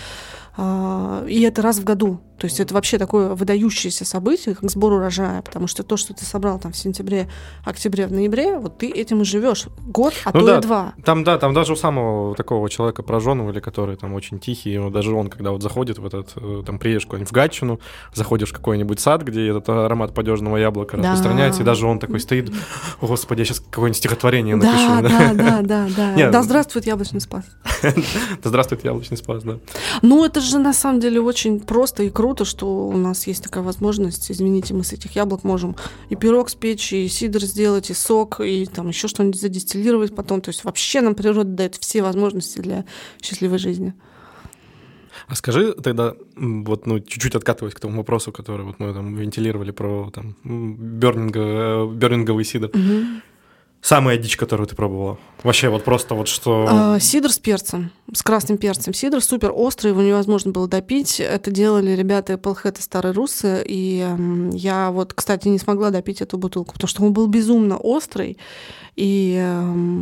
[0.62, 2.20] А, И это раз в году.
[2.38, 6.24] То есть это вообще такое выдающееся событие, как сбор урожая, потому что то, что ты
[6.24, 7.28] собрал там в сентябре,
[7.66, 10.94] октябре, в ноябре, вот ты этим и живешь год, а Ну то да, и два.
[11.04, 15.14] Там, да, там даже у самого такого человека прожженного, или который там очень тихий, даже
[15.14, 17.80] он, когда вот заходит в этот, э, там, приедешь куда-нибудь в Гатчину,
[18.14, 21.04] заходишь в какой-нибудь сад, где этот аромат падежного яблока Да.
[21.12, 22.50] распространяется, и даже он такой стоит,
[23.02, 24.78] «О, господи, я сейчас какое-нибудь стихотворение напишу.
[25.10, 26.32] Да, да, да, да, да.
[26.32, 27.44] Да здравствует яблочный спас.
[27.84, 29.58] Да здравствует яблочный спас, да.
[30.02, 33.64] Ну, это же на самом деле очень просто и круто, что у нас есть такая
[33.64, 34.32] возможность.
[34.32, 35.76] Извините, мы с этих яблок можем
[36.10, 40.42] и пирог спечь, и сидр сделать, и сок, и там еще что-нибудь задистиллировать потом.
[40.42, 42.86] То есть вообще нам природа дает все возможности для
[43.22, 43.94] счастливой жизни.
[45.28, 49.72] А скажи тогда, вот, ну, чуть-чуть откатываясь к тому вопросу, который вот мы там вентилировали
[49.72, 52.72] про там м, бёрнинго- э, бёрнинговый сидр.
[53.82, 55.18] Самая дичь, которую ты пробовала?
[55.42, 56.68] Вообще вот просто вот что...
[56.70, 58.94] А, Сидр с перцем, с красным перцем.
[58.94, 61.22] Сидр супер острый, его невозможно было допить.
[61.22, 63.64] Это делали ребята Пелхэта Старые Русы.
[63.66, 64.06] И
[64.52, 68.38] я вот, кстати, не смогла допить эту бутылку, потому что он был безумно острый.
[68.98, 69.42] И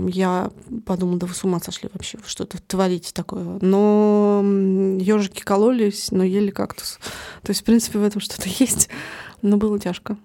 [0.08, 0.50] я
[0.88, 3.60] подумала, да вы с ума сошли вообще, что-то творите такое.
[3.62, 4.42] Но
[5.00, 6.98] ежики кололись, но ели кактус.
[7.44, 8.90] То есть, в принципе, в этом что-то есть,
[9.44, 10.18] но было тяжко.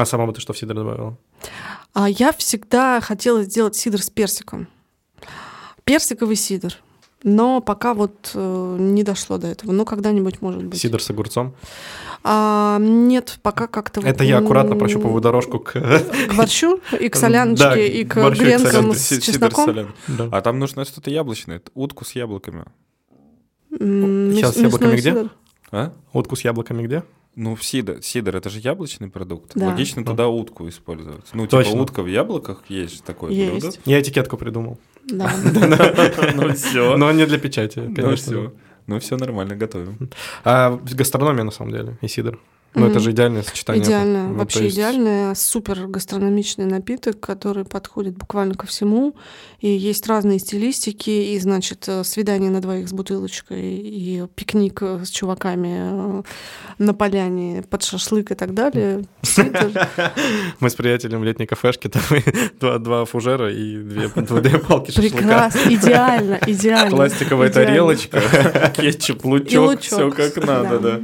[0.00, 1.16] А сама бы ты что в сидр добавила?
[1.92, 4.68] А я всегда хотела сделать сидр с персиком.
[5.82, 6.76] Персиковый сидр.
[7.24, 9.72] Но пока вот э, не дошло до этого.
[9.72, 10.80] Но когда-нибудь, может быть.
[10.80, 11.52] Сидр с огурцом?
[12.22, 14.00] А, нет, пока как-то...
[14.02, 15.72] Это я аккуратно прощупываю дорожку к...
[15.72, 18.98] К борщу и к соляночке, Да, и к борщу и к гренкам солянке.
[18.98, 19.94] с чесноком.
[20.06, 20.28] Да.
[20.30, 22.66] А там нужно что-то яблочное, это утку с яблоками.
[23.72, 25.26] М, Сейчас с яблоками где?
[25.72, 25.92] А?
[26.12, 27.02] Утку с яблоками где?
[27.40, 29.52] Ну, в сидр, сидр это же яблочный продукт.
[29.54, 29.66] Да.
[29.68, 30.10] Логично Да.
[30.10, 31.24] туда утку использовать.
[31.34, 31.70] Ну, Точно.
[31.72, 33.52] типа утка в яблоках есть же такое Есть.
[33.62, 33.76] блюдо.
[33.84, 34.76] Я этикетку придумал.
[35.08, 35.32] Да.
[36.34, 36.96] Ну все.
[36.96, 38.16] Но не для печати, Ну конечно.
[38.32, 38.52] все.
[38.88, 40.10] Ну все нормально, готовим.
[40.44, 42.40] А гастрономия, на самом деле, и сидр.
[42.74, 43.82] Ну, это же идеальное сочетание.
[43.82, 49.16] Идеально, Ну, то вообще есть- идеальный, супер гастрономичный напиток, который подходит буквально ко всему.
[49.60, 55.04] И есть разные стилистики, и, значит, э, свидание на двоих с бутылочкой, и пикник э,
[55.04, 56.22] с чуваками э,
[56.78, 59.04] на поляне под шашлык и так далее.
[60.60, 62.02] Мы с приятелем в летней кафешке, там
[62.60, 65.16] два, два фужера и две, палки шашлыка.
[65.16, 66.90] Прекрасно, идеально, идеально.
[66.96, 69.80] Пластиковая тарелочка, кетчуп, лучок.
[69.80, 71.00] все как надо, да.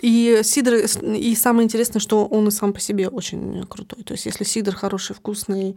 [0.00, 4.04] И сидр, и самое интересное, что он и сам по себе очень крутой.
[4.04, 5.76] То есть, если сидр хороший, вкусный,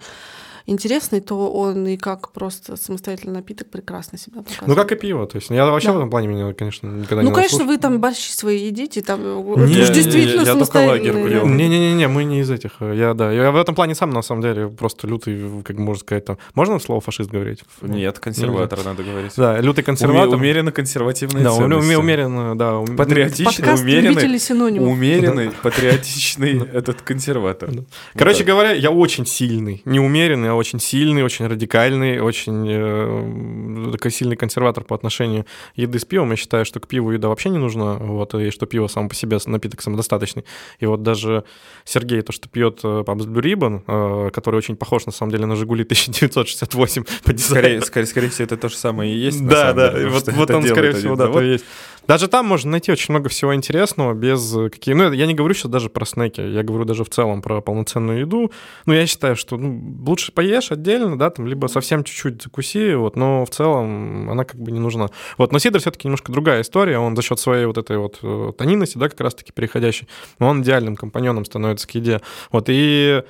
[0.65, 4.67] интересный, то он и как просто самостоятельный напиток прекрасно себя показывает.
[4.67, 5.25] Ну, как и пиво.
[5.27, 5.93] То есть я вообще Да.
[5.93, 7.67] в этом плане, меня, конечно, никогда Ну, не конечно, наслушал.
[7.67, 11.23] вы там борщи свои едите, там Не, это уж не, действительно я только лагерь самостоятельные.
[11.23, 11.45] курил.
[11.47, 12.71] Не-не-не, мы не из этих.
[12.81, 16.25] Я, да, я в этом плане сам, на самом деле, просто лютый, как можно сказать,
[16.25, 16.37] там...
[16.55, 17.63] Можно слово фашист говорить?
[17.81, 19.33] Нет, консерватор надо говорить.
[19.37, 20.35] Да, лютый Уме- консерватор.
[20.35, 21.91] Умеренно консервативные Да, ценности.
[21.91, 22.77] уме- умеренно, да.
[22.79, 24.89] ум- Патриотичный, Подкаст умеренный, синонимов.
[24.89, 27.69] умеренный, патриотичный этот консерватор.
[28.15, 29.81] Короче говоря, я очень сильный.
[29.85, 35.45] Не умеренный, а очень сильный, очень радикальный, очень э, такой сильный консерватор по отношению
[35.75, 36.31] еды с пивом.
[36.31, 39.15] Я считаю, что к пиву еда вообще не нужна, вот, и что пиво само по
[39.15, 40.45] себе напиток самодостаточный.
[40.79, 41.43] И вот даже
[41.85, 45.45] Сергей, то, что пьет э, Pabst Blue Ribbon, э, который очень похож, на самом деле,
[45.45, 47.61] на Жигули 1968 по дизайну.
[47.61, 49.45] Скорее, скорее, скорее всего, это то же самое и есть.
[49.45, 51.65] Да, да, деле, вот, вот он, скорее всего, да, то есть.
[52.07, 54.95] Даже там можно найти очень много всего интересного без каких...
[54.95, 58.21] Ну, я не говорю сейчас даже про снеки, я говорю даже в целом про полноценную
[58.21, 58.51] еду.
[58.85, 63.15] Ну, я считаю, что ну, лучше поешь отдельно, да, там, либо совсем чуть-чуть закуси, вот,
[63.15, 65.09] но в целом она как бы не нужна.
[65.37, 68.51] Вот, но сидр все-таки немножко другая история, он за счет своей вот этой вот э,
[68.57, 70.07] тонинности, да, как раз-таки переходящей,
[70.39, 72.21] он идеальным компаньоном становится к еде.
[72.51, 73.21] Вот, и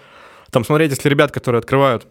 [0.52, 2.08] Там смотреть, если ребят, которые открывают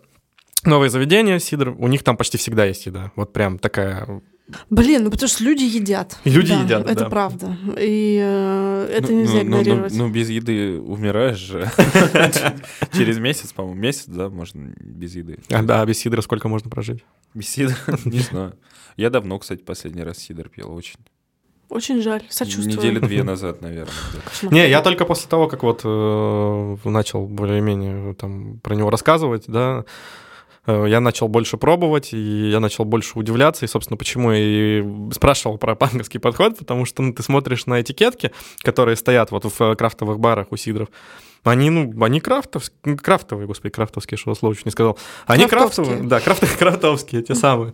[0.65, 3.13] новые заведения, сидр, у них там почти всегда есть еда.
[3.17, 4.23] Вот прям такая
[4.71, 6.19] Блин, ну потому что люди едят.
[6.25, 7.11] И люди Да, едят, Это да.
[7.11, 7.57] правда.
[7.79, 9.95] И э, это Ну, нельзя ну, ну, ну, игнорировать.
[9.95, 11.71] Ну, без еды умираешь же.
[12.93, 15.39] Через месяц, по-моему, месяц, да, можно без еды.
[15.51, 17.05] А, да, без сидра сколько можно прожить?
[17.35, 17.77] Без сидра?
[18.05, 18.55] Не знаю.
[18.97, 20.97] Я давно, кстати, последний раз сидр пил, очень.
[21.71, 22.23] Очень жаль.
[22.29, 22.77] Сочувствую.
[22.77, 23.95] Недели две назад, наверное.
[24.43, 29.85] Не, я только после того, как вот э, начал более-менее там про него рассказывать, да,
[30.67, 35.59] я начал больше пробовать, и я начал больше удивляться, и, собственно, почему я и спрашивал
[35.59, 38.33] про панковский подход, потому что ну, ты смотришь на этикетки,
[38.63, 40.89] которые стоят вот в э, крафтовых барах у сидров,
[41.43, 44.99] они, ну, они крафтовские, крафтовые, господи, крафтовские, что слово чуть не сказал.
[45.27, 45.87] Они Крафтовские.
[45.87, 47.73] крафтовые, да, крафтовые, крафтовские, те самые.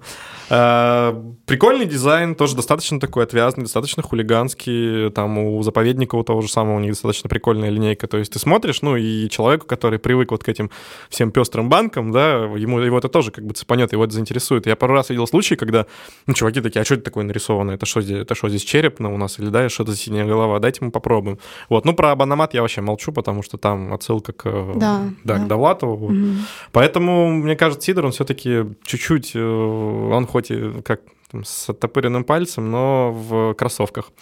[0.51, 1.15] Э,
[1.47, 5.11] Прикольный дизайн, тоже достаточно такой отвязный, достаточно хулиганский.
[5.11, 8.07] Там у заповедника у того же самого у них достаточно прикольная линейка.
[8.07, 10.71] То есть ты смотришь, ну и человеку, который привык вот к этим
[11.09, 14.67] всем пестрым банкам, да, ему его это тоже как бы цепанет, его это заинтересует.
[14.67, 15.87] Я пару раз видел случаи, когда,
[16.27, 17.73] ну, чуваки такие, а что это такое нарисовано?
[17.73, 19.39] Это что здесь, это что здесь череп ну, у нас?
[19.39, 20.59] Или да, что это синяя голова?
[20.59, 21.39] Дайте мы попробуем.
[21.69, 25.39] Вот, ну, про Абанамат я вообще молчу, потому что там отсылка к, э, Да, да,
[25.39, 25.45] да.
[25.45, 26.09] к Довлатову.
[26.09, 26.39] Мгм.
[26.73, 31.01] Поэтому, мне кажется, Сидор, он все-таки чуть-чуть, э, он хоть и как
[31.31, 34.13] там, с оттопыренным пальцем, но в кроссовках.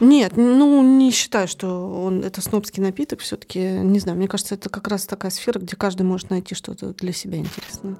[0.00, 3.20] Нет, ну не считаю, что он это снобский напиток.
[3.20, 6.92] Все-таки, не знаю, мне кажется, это как раз такая сфера, где каждый может найти что-то
[6.94, 7.96] для себя интересное.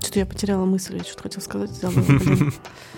[0.00, 2.50] Что-то я потеряла мысль, я что-то хотела сказать, забыла.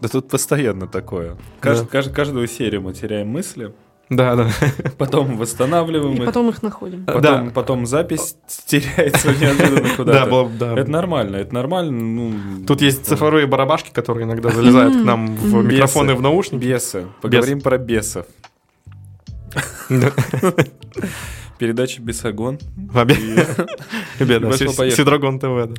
[0.00, 1.36] Да тут постоянно такое.
[1.60, 3.72] Кажд- кажд- Каждую серию мы теряем мысли,
[4.10, 4.50] Да, да.
[4.98, 7.04] потом восстанавливаем И их, потом их находим.
[7.04, 7.12] Да.
[7.14, 8.36] потом, потом запись
[8.66, 10.30] теряется неожиданно Да, куда-то.
[10.30, 10.74] было- да.
[10.78, 11.92] Это нормально, это нормально.
[11.92, 16.18] Ну, Тут есть цифровые барабашки, которые иногда залезают к нам в микрофоны Бесы.
[16.18, 16.62] в наушники.
[16.64, 17.06] Бесы.
[17.22, 18.26] Поговорим про бесов.
[19.88, 20.12] Да.
[21.58, 22.58] Передача «Бесогон».
[24.18, 24.52] Ребята.
[24.90, 25.44] Сидрогон ТВ.
[25.68, 25.74] да.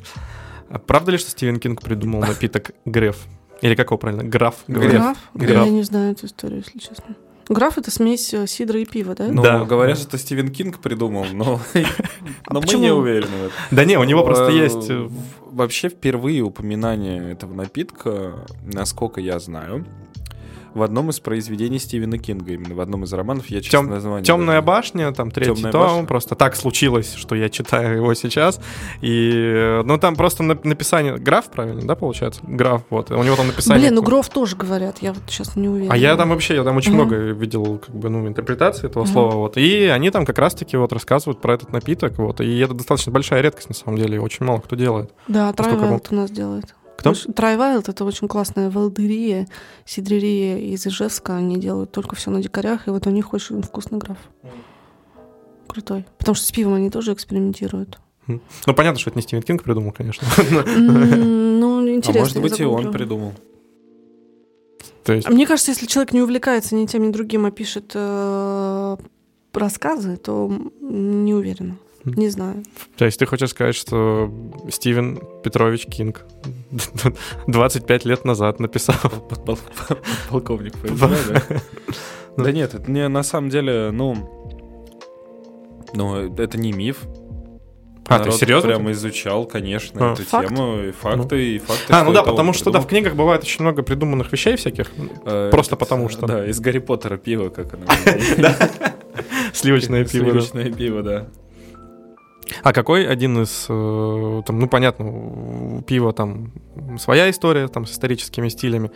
[0.70, 3.18] А правда ли, что Стивен Кинг придумал напиток Греф?
[3.62, 4.24] Или как его правильно?
[4.24, 4.56] Граф?
[4.68, 5.18] Граф?
[5.34, 5.66] Граф.
[5.66, 7.16] Я не знаю эту историю, если честно.
[7.50, 9.28] Граф— это смесь э, сидра и пива, да?
[9.32, 9.64] Ну, Да.
[9.64, 12.82] говорят, что Стивен Кинг придумал, но, но мы почему?
[12.82, 13.52] не уверены в этом.
[13.72, 14.90] Да не, у него просто Э, есть...
[14.90, 15.08] э,
[15.50, 19.86] Вообще впервые упоминание этого напитка, насколько я знаю,
[20.74, 24.24] в одном из произведений Стивена Кинга, именно в одном из романов, я честно Тем- название...
[24.26, 26.06] Темная даже- башня, там третий «Темная том, башня».
[26.06, 28.60] просто так случилось, что я читаю его сейчас.
[29.02, 31.18] И, э, ну, там просто на- написание...
[31.18, 32.42] Граф, правильно, да, получается?
[32.44, 33.12] Граф, вот.
[33.12, 33.82] У него там написание...
[33.90, 35.94] Блин, ну Гров тоже говорят, я вот сейчас не уверена.
[35.94, 37.02] А я там вообще, я там очень Мгм.
[37.02, 39.12] много видел, как бы, ну, интерпретации этого Мгм.
[39.14, 39.58] слова, вот.
[39.58, 42.42] И они там как раз-таки вот рассказывают про этот напиток, вот.
[42.42, 45.12] И это достаточно большая редкость, на самом деле, очень мало кто делает.
[45.28, 46.76] Да, Трайвайлд у нас делает.
[46.98, 47.14] Кто?
[47.14, 49.48] Трайвайлд— это очень классная валдырия,
[49.86, 51.36] сидрерия из Ижевска.
[51.36, 54.18] Они делают только все на дикарях, и вот у них очень вкусный граф.
[55.68, 56.06] Крутой.
[56.18, 58.00] Потому что с пивом они тоже экспериментируют.
[58.26, 58.42] Ну,
[58.76, 60.28] понятно, что это не Стивен Кинг придумал, конечно.
[60.78, 62.20] Ну, А интересно.
[62.20, 63.34] может я быть, и он придумал.
[65.04, 67.92] То есть, А Мне кажется, если человек не увлекается ни тем, ни другим, а пишет
[67.96, 68.98] э,
[69.54, 71.78] рассказы, то не уверена.
[72.16, 72.64] Не знаю.
[72.98, 74.32] то есть ты хочешь сказать, что
[74.70, 76.26] Стивен Петрович Кинг
[77.48, 78.96] 25 лет назад написал...
[79.46, 79.60] Пол-
[80.30, 81.42] Полковник да?
[82.38, 84.16] Да нет, это не на самом деле, ну...
[85.94, 86.98] Ну, это не миф.
[88.10, 88.70] А, ты Народ серьезно?
[88.70, 90.14] прямо изучал, конечно, А.
[90.14, 90.48] эту Факт?
[90.48, 91.92] тему, и факты, и факты.
[91.94, 92.88] А, ну да, это потому что да, в придумал.
[92.90, 94.90] книгах бывает очень много придуманных вещей всяких.
[95.26, 96.26] Э, просто этот, потому что.
[96.26, 97.86] Да, из Гарри Поттера пиво, как оно.
[99.54, 100.24] Сливочное пиво.
[100.26, 101.28] Сливочное пиво, да.
[102.64, 106.52] А какой один из, э, там, ну понятно, у пива там
[106.98, 108.92] своя история, там с историческими стилями.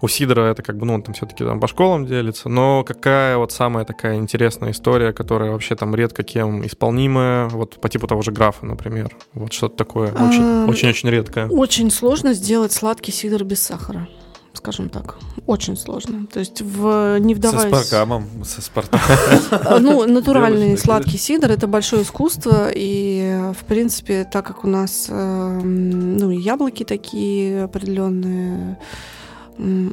[0.00, 3.36] У Сидора это как бы, ну, он там все-таки там по школам делится, но какая
[3.36, 8.22] вот самая такая интересная история, которая вообще там редко кем исполнимая, вот по типу того
[8.22, 11.48] же графа, например, вот что-то такое очень- Ам, очень-очень редкое.
[11.48, 14.06] Очень сложно сделать сладкий сидр без сахара.
[14.52, 15.16] Скажем так.
[15.46, 16.26] Очень сложно.
[16.26, 17.68] То есть, в, не Со вдаваясь...
[17.68, 19.80] спаркамом, со спартаком.
[19.80, 26.16] Ну, натуральный сладкий сидр это большое искусство, и в принципе, так как у нас эм,
[26.16, 28.78] ну, яблоки такие определенные,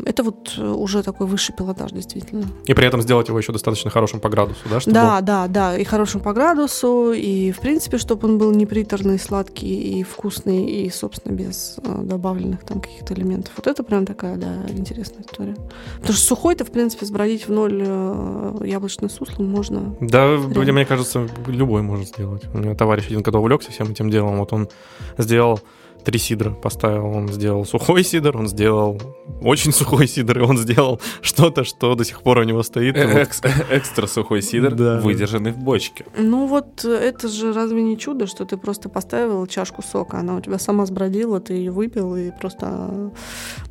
[0.05, 2.45] это вот уже такой высший пилотаж, действительно.
[2.65, 4.79] И при этом сделать его еще достаточно хорошим по градусу, да?
[4.79, 8.65] чтобы- Да, да, да, и хорошим по градусу, и в принципе, чтобы он был не
[8.65, 13.53] приторный, сладкий и вкусный, и, собственно, без э, добавленных там каких-то элементов.
[13.57, 15.55] Вот это прям такая, да, интересная история.
[15.95, 20.73] Потому что сухой-то, в принципе, сбродить в ноль э, яблочный сусло можно Да, Реально.
[20.73, 22.43] мне кажется, любой может сделать.
[22.53, 24.69] У меня товарищ один, когда увлекся всем этим делом, вот он
[25.17, 25.59] сделал
[26.05, 27.07] три сидра поставил.
[27.07, 29.01] Он сделал сухой сидр, он сделал
[29.41, 32.95] очень сухой сидр, и он сделал что-то, что до сих пор у него стоит.
[32.95, 33.41] Экс-
[33.71, 36.05] Экстра сухой сидр, выдержанный в бочке.
[36.17, 40.35] Ну вот э, это же разве не чудо, что ты просто поставил чашку сока, она
[40.35, 42.67] у тебя сама сбродила, ты ее выпил, и просто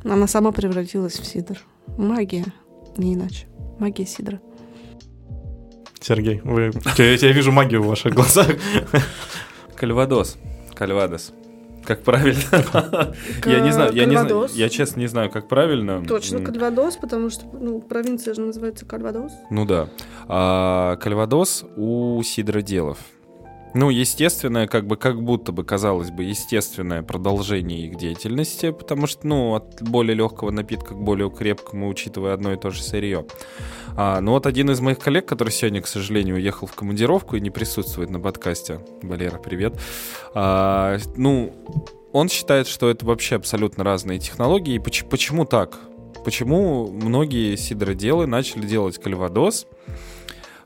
[0.03, 1.59] э, она сама превратилась в сидр.
[1.97, 2.45] Магия,
[2.97, 3.47] не иначе.
[3.79, 4.39] Магия сидра.
[6.01, 6.71] Сергей, вы...
[6.97, 8.47] я, я вижу магию в ваших глазах.
[9.75, 10.37] Кальвадос.
[10.75, 11.33] Кальвадос.
[11.85, 13.13] Как правильно?
[13.45, 16.03] Я не знаю, я не знаю, я честно не знаю, как правильно.
[16.05, 19.31] Точно, Кальвадос, потому что ну, провинция же называется Кальвадос.
[19.49, 19.87] Ну да.
[20.27, 22.97] А Кальвадос у сидроделов.
[23.75, 29.27] Ну, естественное, как бы, как будто бы, казалось бы, естественное продолжение их деятельности, потому что,
[29.27, 33.25] ну, от более легкого напитка к более крепкому, учитывая одно и то же сырье.
[33.97, 37.41] А, ну, вот один из моих коллег, который сегодня, к сожалению, уехал в командировку и
[37.41, 39.77] не присутствует на подкасте, Валера, привет,
[40.33, 41.53] А, ну,
[42.13, 44.75] он считает, что это вообще абсолютно разные технологии.
[44.75, 45.77] И поч- почему так?
[46.23, 49.67] Почему многие сидроделы начали делать кальвадос,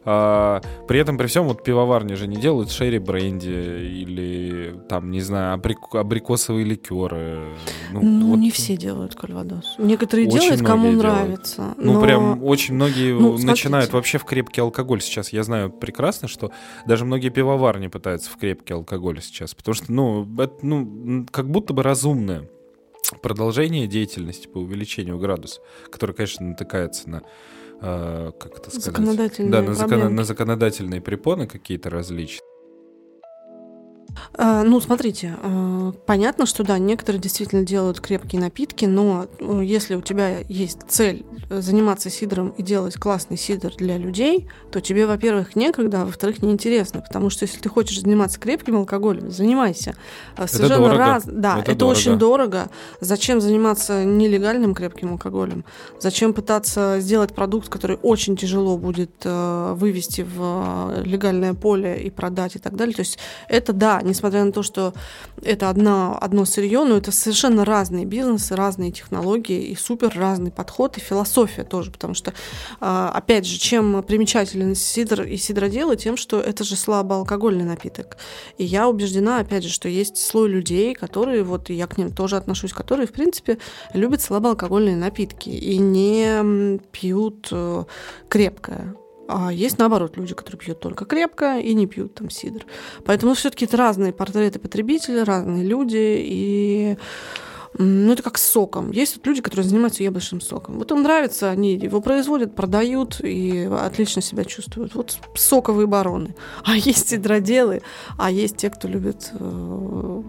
[0.06, 5.22] а, при этом, при всем, вот пивоварни же не делают шерри бренди или там, не
[5.22, 7.50] знаю, абрик- абрикосовые ликеры.
[7.92, 9.76] Ну, вот, не все делают Кальвадос.
[9.78, 11.04] Некоторые Очень делают, кому делают.
[11.04, 11.74] нравится.
[11.78, 13.58] Ну, но- прям очень многие Ну, начинают
[13.90, 13.92] смотрите.
[13.94, 15.34] вообще в крепкий алкоголь сейчас.
[15.34, 16.52] Я знаю прекрасно, что
[16.88, 19.54] даже многие пивоварни пытаются в крепкий алкоголь сейчас.
[19.54, 22.50] Потому что, ну, это, ну, как будто бы разумное
[23.22, 27.24] продолжение деятельности по увеличению градуса, который, конечно, натыкается на
[27.80, 28.84] как это сказать?
[28.84, 32.49] Законодательные да, на, закон- на законодательные препоны какие-то различные.
[34.34, 39.96] А, Ну, смотрите, а, понятно, что да, некоторые действительно делают крепкие напитки, но э, если
[39.96, 45.06] у тебя есть цель э, заниматься сидром и делать классный сидр для людей, то тебе,
[45.08, 49.96] во-первых, некогда, а во-вторых, неинтересно, потому что если ты хочешь заниматься крепким алкоголем, занимайся.
[50.36, 50.98] А, Совершенно дорого.
[50.98, 51.98] раз, да, Это это, дорого.
[51.98, 52.70] очень дорого.
[53.02, 55.66] Зачем заниматься нелегальным крепким алкоголем?
[56.00, 62.56] Зачем пытаться сделать продукт, который очень тяжело будет э, вывести в легальное поле и продать
[62.56, 62.96] и так далее?
[62.96, 63.18] То есть
[63.48, 64.94] это да, несмотря на то, что
[65.42, 70.98] это одна, одно сырье, но это совершенно разные бизнесы, разные технологии и супер разный подход
[70.98, 72.34] и философия тоже, потому что,
[72.80, 78.18] а, опять же, чем примечателен сидр и сидроделы, тем, что это же слабоалкогольный напиток.
[78.58, 82.12] И я убеждена, опять же, что есть слой людей, которые, вот и я к ним
[82.12, 83.58] тоже отношусь, которые, в принципе,
[83.94, 87.84] любят слабоалкогольные напитки и не пьют э,
[88.28, 88.96] крепкое.
[89.32, 92.66] А есть, наоборот, люди, которые пьют только крепко и не пьют там сидр.
[93.06, 96.18] Поэтому все-таки это разные портреты потребителей, разные люди.
[96.20, 96.98] И
[97.78, 98.92] ну, это как с соком.
[98.92, 100.80] Есть вот люди, которые занимаются яблочным соком.
[100.80, 104.96] Вот им нравится, они его производят, продают и отлично себя чувствуют.
[104.96, 106.36] Вот соковые бароны.
[106.64, 107.82] А есть сидроделы,
[108.18, 109.32] а есть те, кто любит...
[109.40, 110.22] э,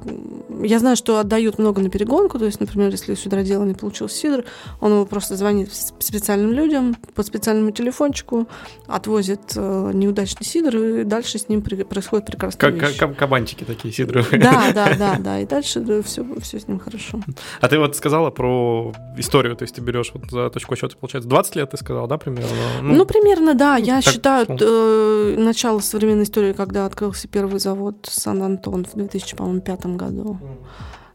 [0.62, 2.38] Я знаю, что отдают много на перегонку.
[2.38, 4.44] То есть, например, если у сидродела не получился сидр,
[4.80, 8.46] он его просто звонит с- специальным людям по специальному телефончику,
[8.86, 12.98] отвозит э, неудачный сидр, и дальше с ним происходит прекрасная Как, вещь.
[12.98, 14.40] как- кабанчики такие сидровые.
[14.40, 15.40] Да, да, да, да.
[15.40, 17.20] И дальше все, все с ним хорошо.
[17.60, 21.28] А ты вот сказала про историю, то есть ты берешь вот за точку отсчета, получается,
[21.28, 22.48] 20 лет ты сказал, да, примерно?
[22.82, 23.76] Ну, примерно, да.
[23.76, 24.56] Я так, считаю ну.
[24.60, 30.38] э, начало современной истории, когда открылся первый завод Сан-Антон в 2005 году.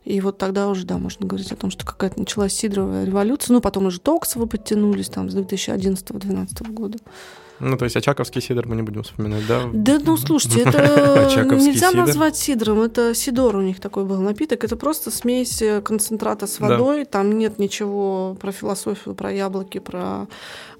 [0.05, 3.53] И вот тогда уже, да, можно говорить о том, что какая-то началась сидровая революция.
[3.55, 6.99] Ну, потом уже Токсовы подтянулись там с 2011-2012 года.
[7.60, 9.62] Ну, то есть Очаковский сидр мы не будем вспоминать, да?
[9.72, 10.78] Да, ну, слушайте, это
[11.56, 11.99] нельзя сидр?
[11.99, 12.82] назвать сидром.
[12.82, 14.64] Это сидор у них такой был напиток.
[14.64, 16.68] Это просто смесь э, концентрата с Да.
[16.68, 17.06] водой.
[17.06, 20.28] Там нет ничего про философию, про яблоки, про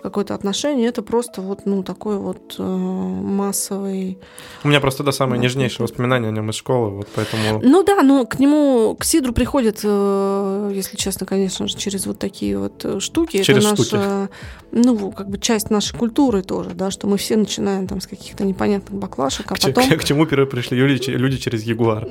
[0.02, 0.88] какое-то отношение.
[0.88, 4.20] Это просто вот, ну, такой вот э, массовый...
[4.64, 7.62] У меня просто, да, самое Да, нежнейшее воспоминание о нем из школы, вот поэтому...
[7.64, 12.20] Ну да, но к нему, к сидру приходят, э, если честно, конечно же, через вот
[12.20, 13.43] такие вот э, штуки.
[13.43, 13.96] Через Это штуки.
[13.96, 14.30] наша,
[14.72, 18.43] ну, как бы часть нашей культуры тоже, да, что мы все начинаем там с каких-то
[18.43, 19.98] непонятных баклашек, а К, потом...
[19.98, 22.08] к чему пиры пришли люди, люди через Ягуар?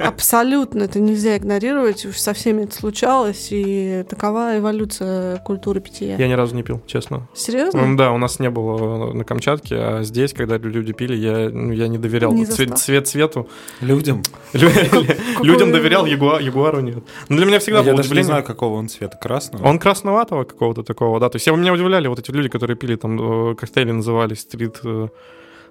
[0.00, 2.06] Абсолютно, это нельзя игнорировать.
[2.06, 6.16] Уж Со всеми это случалось, и такова эволюция культуры питья.
[6.16, 7.28] Я ни разу не пил, честно.
[7.34, 7.96] Серьезно?
[7.96, 11.88] Да, у нас не было на Камчатке, а здесь, когда люди пили, я, ну, я
[11.88, 13.48] не доверял Не цвет, цвет цвету.
[13.80, 14.22] Людям.
[14.52, 16.98] Людям доверял, ягуа- ягуару нет.
[17.28, 18.24] Но для меня всегда Я было даже не удивление.
[18.26, 19.16] знаю, какого он цвета.
[19.20, 19.66] Красного?
[19.66, 21.28] Он красноватого какого-то такого, да.
[21.28, 24.80] То есть я, меня удивляли вот эти люди, которые пили там э, коктейли назывались стрит,
[24.84, 25.08] э,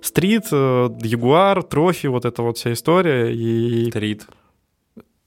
[0.02, 4.26] стрит, э, ягуар, трофи, вот эта вот вся история и Трит.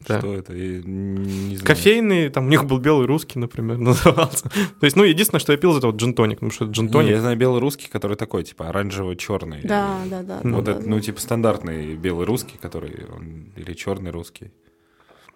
[0.07, 0.19] Да.
[0.19, 0.53] Что это?
[0.55, 1.65] Я не знаю.
[1.67, 4.49] кофейный, там у них был белый русский, например, назывался.
[4.49, 7.11] То есть, ну, единственное, что я пил, это вот джин-тоник, потому что джин-тоник.
[7.11, 9.61] я знаю белый русский, который такой, типа, оранжево-черный.
[9.65, 10.41] Да, да, да.
[10.43, 10.87] Ну, Вот да, это, да.
[10.91, 14.51] ну, типа, стандартный белый русский, который, он, или черный русский.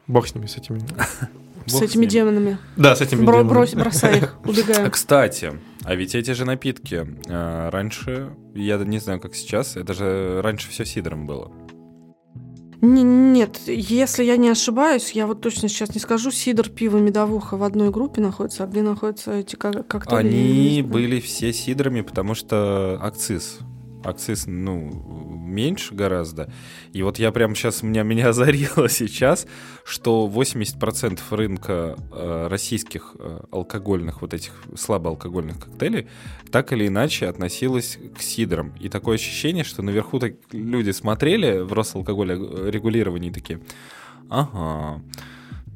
[0.06, 0.80] Бог с ними, с этими.
[1.66, 2.58] С этими демонами.
[2.76, 3.48] Да, с этими Бро- демонами.
[3.48, 4.88] брось, бросай их, А, убегаем.
[4.88, 5.52] Кстати,
[5.82, 10.70] а ведь эти же напитки э, раньше, я не знаю, как сейчас, это же раньше
[10.70, 11.50] все сидром было.
[12.82, 17.56] Н- Нет, если я не ошибаюсь, я вот точно сейчас не скажу, сидр, пиво, медовуха
[17.56, 20.28] в одной группе находятся, а где находятся эти как коктейли?
[20.28, 23.58] Они были все сидрами, потому что акциз.
[24.04, 24.90] Акциз, ну,
[25.46, 26.50] меньше гораздо.
[26.92, 29.46] И вот я прям сейчас, меня, меня озарило сейчас,
[29.84, 36.08] что 80% рынка э, российских э, алкогольных, вот этих слабоалкогольных коктейлей,
[36.50, 38.72] так или иначе относилось к сидрам.
[38.80, 43.60] И такое ощущение, что наверху так люди смотрели в Росалкоголе э, регулировании такие,
[44.28, 45.02] ага,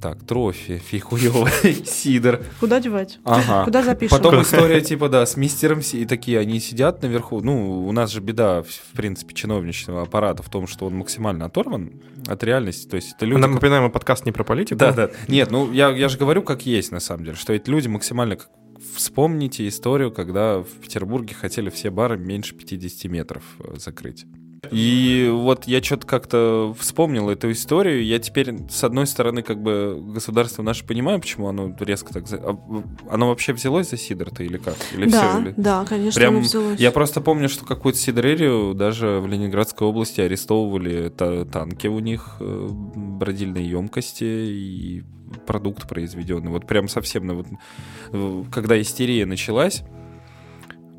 [0.00, 2.42] так, трофи, фихуёвый, сидр.
[2.60, 3.18] Куда девать?
[3.24, 3.64] Ага.
[3.64, 4.16] Куда запишем?
[4.16, 7.40] Потом история типа, да, с мистером, Си- и такие, они сидят наверху.
[7.40, 11.92] Ну, у нас же беда, в принципе, чиновничного аппарата в том, что он максимально оторван
[12.26, 12.88] от реальности.
[12.88, 13.40] То есть это люди...
[13.40, 14.78] Нам, напоминаем, мы подкаст не про политику.
[14.78, 15.10] Да, да.
[15.28, 18.36] Нет, ну я, я же говорю, как есть на самом деле, что эти люди максимально...
[18.36, 18.48] как-
[18.96, 24.24] Вспомните историю, когда в Петербурге хотели все бары меньше 50 метров э, закрыть.
[24.70, 28.04] И вот я что-то как-то вспомнил эту историю.
[28.04, 32.24] Я теперь, с одной стороны, как бы государство наше понимаю, почему оно резко так...
[32.32, 32.56] а,
[33.10, 34.76] Оно вообще взялось за сидор-то или как?
[34.94, 36.78] Или да, всё, или- да, конечно, Прям взялось.
[36.78, 42.36] Я просто помню, что какую-то сидрерию даже в Ленинградской области арестовывали та- танки у них,
[42.40, 45.02] э, бродильные емкости и
[45.46, 46.50] продукт произведенный.
[46.50, 47.28] Вот прям совсем,
[48.12, 49.82] вот, когда истерия началась,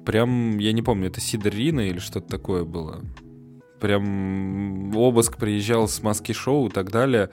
[0.05, 3.01] прям, я не помню, это Сидорина или что-то такое было.
[3.82, 7.32] Прям обыск приезжал с маски-шоу и так далее.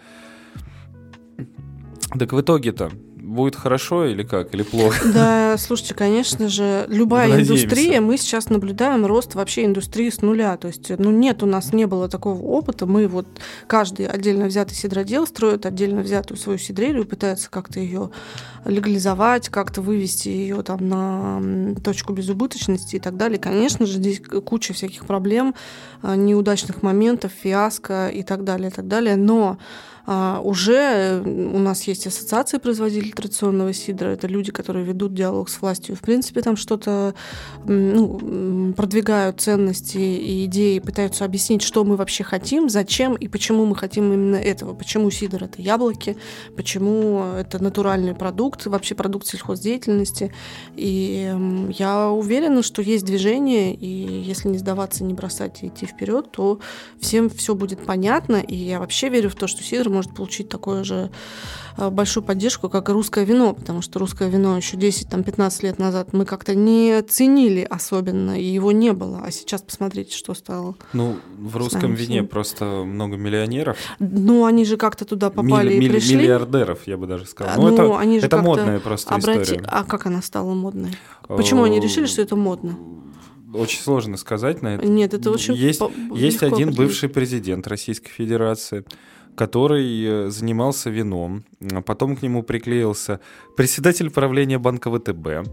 [2.18, 2.90] Так в итоге-то
[3.28, 5.06] будет хорошо или как, или плохо?
[5.12, 7.64] Да, слушайте, конечно же, любая Надеемся.
[7.64, 10.56] индустрия, мы сейчас наблюдаем рост вообще индустрии с нуля.
[10.56, 12.86] То есть, ну, нет, у нас не было такого опыта.
[12.86, 13.26] Мы вот,
[13.66, 18.10] каждый отдельно взятый сидродел строит отдельно взятую свою сидрерию, пытается как-то ее
[18.64, 23.38] легализовать, как-то вывести ее там на точку безубыточности и так далее.
[23.38, 25.54] Конечно же, здесь куча всяких проблем,
[26.02, 29.16] а, неудачных моментов, фиаско и так далее, и так далее.
[29.16, 29.58] Но
[30.10, 34.08] а, уже у нас есть ассоциации производителей традиционного сидра.
[34.08, 35.96] Это люди, которые ведут диалог с властью.
[35.96, 37.14] В принципе, там что-то
[37.66, 43.76] ну, продвигают ценности и идеи, пытаются объяснить, что мы вообще хотим, зачем и почему мы
[43.76, 44.72] хотим именно этого.
[44.72, 46.16] Почему сидр— это яблоки,
[46.56, 50.32] почему это натуральный продукт, вообще продукт сельхоздеятельности.
[50.76, 51.34] И
[51.78, 56.60] я уверена, что есть движение, и если не сдаваться, не бросать и идти вперед, то
[57.00, 58.36] всем все будет понятно.
[58.36, 61.10] И я вообще верю в то, что сидр может получить такую же
[61.90, 66.24] большую поддержку, как и русское вино, потому что русское вино еще 10-15 лет назад мы
[66.24, 69.22] как-то не ценили особенно, и его не было.
[69.24, 70.74] А сейчас посмотрите, что стало.
[70.92, 73.76] Ну, в русском нами вине просто много миллионеров.
[73.98, 76.16] Ну, они же как-то туда попали Милли- и пришли.
[76.16, 77.54] Миллиардеров, я бы даже сказал.
[77.54, 79.64] А, Ну, ну, это, они же это модная просто Обрати- история.
[79.68, 80.90] А как она стала модной?
[81.28, 82.76] Почему они Э, решили, что это модно?
[83.54, 84.86] Очень сложно сказать на это.
[84.86, 86.76] Нет, это очень Есть, по- есть один определить.
[86.76, 88.84] бывший президент Российской Федерации,
[89.38, 93.20] который э, занимался вином, а потом к нему приклеился
[93.56, 95.48] председатель правления банка ВТБ,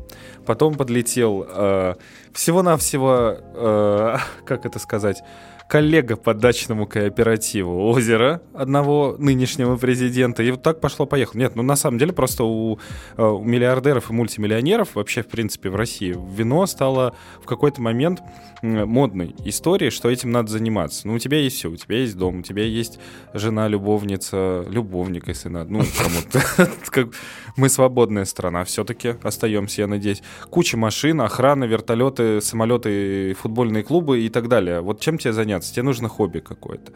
[0.46, 1.96] потом подлетел э,
[2.34, 5.24] всего-навсего, э, как это сказать,
[5.68, 10.44] коллега по дачному кооперативу «Озеро» одного нынешнего президента.
[10.44, 11.40] И вот так пошло-поехало.
[11.40, 12.80] Нет, ну на самом деле просто у,
[13.18, 18.22] э, у миллиардеров и мультимиллионеров вообще, в принципе, в России вино стало в какой-то момент
[18.62, 21.08] модной историей, что этим надо заниматься.
[21.08, 23.00] Ну, у тебя есть все, у тебя есть дом, у тебя есть
[23.34, 25.72] жена, любовница, любовник, если надо.
[25.72, 27.10] Ну, кому-то.
[27.58, 30.22] Мы свободная страна все-таки остаемся, я надеюсь.
[30.50, 34.82] Куча машин, охрана, вертолеты, самолеты, футбольные клубы и так далее.
[34.82, 35.55] Вот чем тебе заняться?
[35.64, 36.92] Тебе нужно хобби какое-то.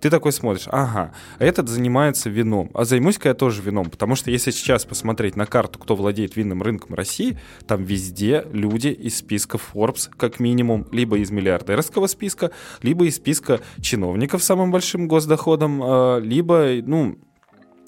[0.00, 4.32] Ты такой смотришь, ага, а этот занимается вином, а займусь-ка я тоже вином, потому что
[4.32, 7.38] если сейчас посмотреть на карту, кто владеет винным рынком России,
[7.68, 12.50] там везде люди из списка Forbes, как минимум, либо из миллиардерского списка,
[12.82, 17.18] либо из списка чиновников с самым большим госдоходом, э, либо, ну,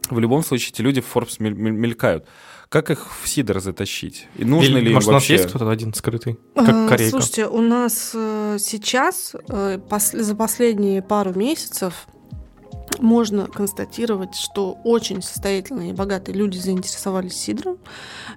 [0.09, 2.27] в любом случае эти люди в Forbes мель- мель- мелькают.
[2.69, 4.27] Как их в Сидор затащить?
[4.37, 5.35] И нужно Или, ли может, у нас вообще...
[5.35, 7.11] есть кто-то один скрытый, А, как корейка?
[7.11, 12.07] Слушайте, у нас э, сейчас э, пос- за последние пару месяцев
[12.99, 17.79] можно констатировать, что очень состоятельные и богатые люди заинтересовались сидром.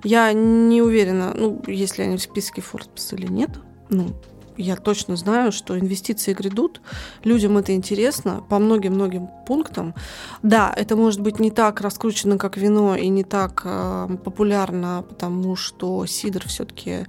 [0.03, 3.51] Я не уверена, ну, если они в списке Forbes или нет.
[3.89, 4.15] Ну,
[4.58, 6.82] я точно знаю, что инвестиции грядут,
[7.24, 9.93] людям это интересно по многим-многим пунктам.
[10.43, 15.55] Да, это может быть не так раскручено, как вино, и не так э, популярно, потому
[15.55, 17.05] что сидр все-таки,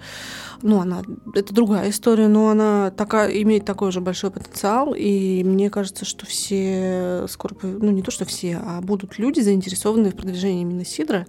[0.63, 1.03] ну, она,
[1.35, 6.27] это другая история, но она такая, имеет такой же большой потенциал, и мне кажется, что
[6.27, 11.27] все скоро, ну, не то, что все, а будут люди заинтересованные в продвижении именно сидра,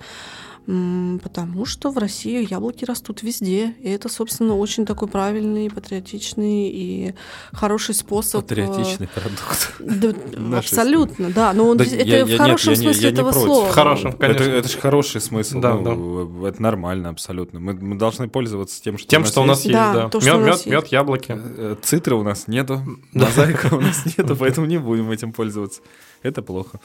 [1.24, 3.74] Потому что в России яблоки растут везде.
[3.82, 7.16] И это, собственно, очень такой правильный, патриотичный и
[7.54, 8.44] хороший способ.
[8.44, 9.76] Э, патриотичный продукт.
[9.80, 11.54] Да, абсолютно, да.
[11.54, 13.66] Но он, да, это я, в хорошем нет, смысле я, я этого слова.
[13.66, 14.44] В хорошем, конечно.
[14.44, 15.60] Это, это же хороший смысл.
[15.60, 16.50] Да, ну, да.
[16.50, 17.60] Это нормально абсолютно.
[17.60, 19.74] Мы, мы должны пользоваться тем, что тем, у нас что у нас есть.
[19.74, 20.10] Да, да.
[20.10, 21.36] То, мед, мед, мед, яблоки.
[21.36, 22.84] Э, цитры у нас нету,
[23.14, 25.82] мозаика у нас нету, поэтому не будем этим пользоваться.
[26.22, 26.80] Это плохо.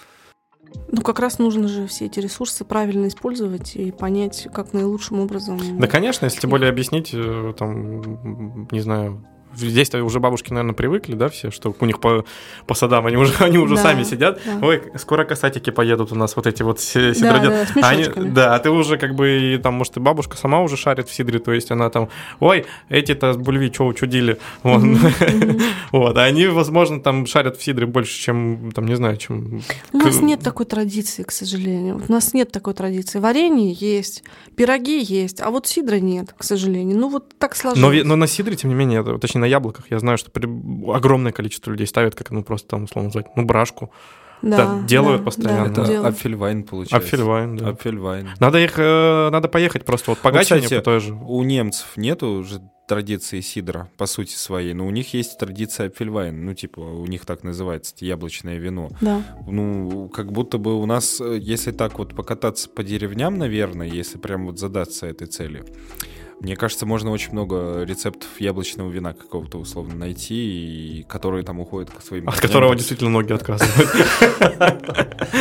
[0.90, 5.58] Ну, как раз нужно же все эти ресурсы правильно использовать и понять, как наилучшим образом.
[5.78, 9.24] Да, конечно, если тем более объяснить, э, там, не знаю,
[9.56, 12.24] здесь уже бабушки, наверное, привыкли, да, все, что у них по,
[12.66, 14.40] по садам они уже, они уже да, сами сидят.
[14.44, 14.66] Да.
[14.66, 17.68] Ой, скоро касатики поедут у нас, вот эти вот сидродед.
[17.74, 20.76] Да, да, они, да, а ты уже как бы, там, может, и бабушка сама уже
[20.76, 22.08] шарит в сидре, то есть она там,
[22.40, 24.38] ой, эти-то бульви что учудили.
[24.62, 24.82] Вот.
[24.82, 25.62] Mm-hmm.
[25.92, 29.62] вот, а они, возможно, там шарят в сидре больше, чем, там, не знаю, чем...
[29.92, 32.02] У нас нет такой традиции, к сожалению.
[32.06, 33.18] У нас нет такой традиции.
[33.18, 34.22] Варенье есть,
[34.56, 36.98] пироги есть, а вот сидра нет, к сожалению.
[36.98, 38.02] Ну, вот так сложилось.
[38.02, 40.30] Но, но на сидре, тем не менее, точнее, на яблоках я знаю, что
[40.92, 43.90] огромное количество людей ставят, как ну просто там условно назвать, ну брашку.
[44.40, 45.74] Да, да, делают да, постоянно.
[45.74, 47.08] Да, это апфельвайн получается.
[47.08, 47.68] Апфельвайн, да.
[47.68, 48.30] Апфельвайн.
[48.40, 51.14] Надо их, э, надо поехать просто вот по ну, Гатчине, по той же.
[51.14, 56.44] У немцев нету уже традиции сидра по сути своей, но у них есть традиция апфельвайн,
[56.44, 58.90] ну типа у них так называется яблочное вино.
[59.00, 59.22] Да.
[59.46, 64.18] Ну как будто бы у нас, э, если так вот покататься по деревням, наверное, если
[64.18, 65.64] прям вот задаться этой целью,
[66.44, 71.90] мне кажется, можно очень много рецептов яблочного вина какого-то условно найти, и которые там уходят
[71.90, 72.28] к своим...
[72.28, 73.90] От которого действительно многие отказывают.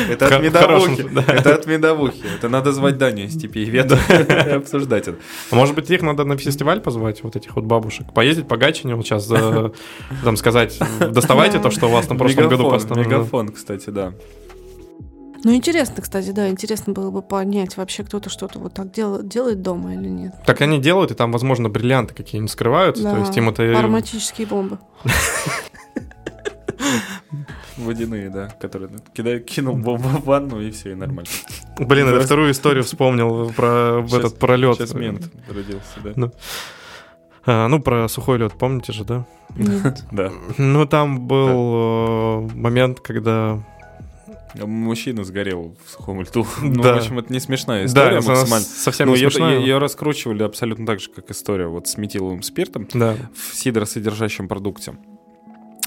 [0.10, 1.06] Это от медовухи.
[1.28, 2.24] Это от медовухи.
[2.38, 3.78] Это надо звать Даню степи и
[4.56, 5.18] обсуждать это.
[5.52, 8.96] А может быть, их надо на фестиваль позвать, вот этих вот бабушек, поездить по Гатчине,
[8.96, 13.06] вот сейчас там сказать, доставайте то, что у вас на прошлом году поставили.
[13.06, 14.14] Мегафон, кстати, да.
[15.44, 19.62] Ну, интересно, кстати, да, интересно было бы понять, вообще кто-то что-то вот так делает, делает
[19.62, 20.34] дома или нет.
[20.46, 23.78] Так они делают, и там, возможно, бриллианты какие-нибудь скрываются, да, то есть им это...
[23.78, 24.80] ароматические бомбы.
[27.78, 31.30] Водяные, да, которые кидай, кинул бомбу в ванну, и все, и нормально.
[31.78, 34.78] Блин, это вторую историю вспомнил про этот пролет.
[34.78, 36.12] Сейчас мент родился, да.
[36.16, 36.32] Ну.
[37.46, 39.26] А, ну, про сухой лед, помните же, да?
[39.58, 40.06] Нет.
[40.12, 40.32] Да.
[40.58, 42.54] Ну, там был да.
[42.54, 43.60] Э, момент, когда
[44.56, 46.46] Мужчина сгорел в сухом льду.
[46.62, 46.96] Ну, да.
[46.96, 48.66] в общем, это не смешная история да, максимально.
[48.66, 49.56] Совсем не смешная.
[49.56, 53.16] Ее, ее раскручивали абсолютно так же, как история вот с метиловым спиртом да.
[53.36, 54.96] в сидросодержащем продукте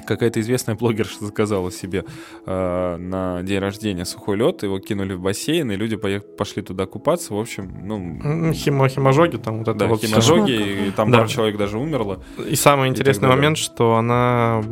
[0.07, 2.05] какая-то известная блогерша заказала себе
[2.47, 7.35] э, на день рождения сухой лед, его кинули в бассейн, и люди пошли туда купаться.
[7.35, 8.53] В общем, ну...
[8.53, 11.19] Химо, химожоги там вот это да, вот химожоги, и там да.
[11.19, 12.23] пару человек даже умерло.
[12.49, 14.63] И самый интересный момент, что она,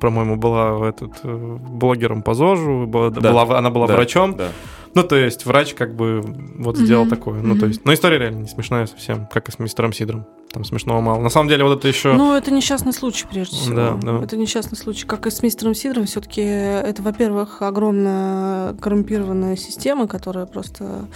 [0.00, 3.32] по-моему, была этот, э, блогером по ЗОЖу, была, да.
[3.32, 3.94] была, она была да.
[3.94, 4.36] врачом.
[4.36, 4.48] Да.
[4.94, 6.22] Ну, то есть врач как бы
[6.56, 7.10] вот сделал mm-hmm.
[7.10, 7.42] такое.
[7.42, 10.26] Ну, то есть, но история реально не смешная совсем, как и с мистером Сидром.
[10.52, 11.20] Там смешного мало.
[11.20, 12.14] На самом деле вот это еще...
[12.14, 13.76] Ну, это несчастный случай, прежде всего.
[13.76, 14.24] Да, да.
[14.24, 15.06] Это несчастный случай.
[15.06, 21.06] Как и с мистером Сидром, все-таки это, во-первых, огромная коррумпированная система, которая просто...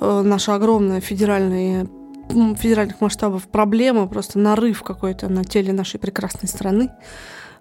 [0.00, 1.86] Э, наша огромная федеральная
[2.28, 6.90] федеральных масштабов проблема, просто нарыв какой-то на теле нашей прекрасной страны.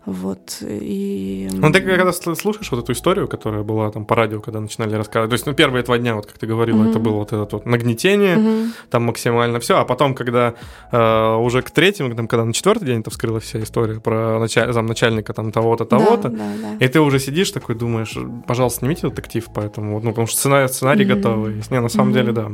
[0.06, 1.49] Вот, и...
[1.52, 5.32] Ну, ты когда слушаешь вот эту историю, которая была там по радио, когда начинали рассказывать,
[5.32, 6.90] то есть, ну, первые два дня, вот как ты говорила, mm-hmm.
[6.91, 8.68] это было вот это вот нагнетение, mm-hmm.
[8.91, 10.53] там максимально все, а потом, когда
[10.91, 14.72] э, уже к третьему, там, когда на четвертый день это вскрылась вся история про началь...
[14.72, 16.86] замначальника там того-то, того-то, да, да, да.
[16.86, 18.15] и ты уже сидишь такой, думаешь,
[18.45, 21.15] пожалуйста, снимите детектив, поэтому, ну, потому что сценарий, сценарий mm-hmm.
[21.15, 21.64] готовый.
[21.72, 22.14] Не, на самом mm-hmm.
[22.14, 22.52] деле, да,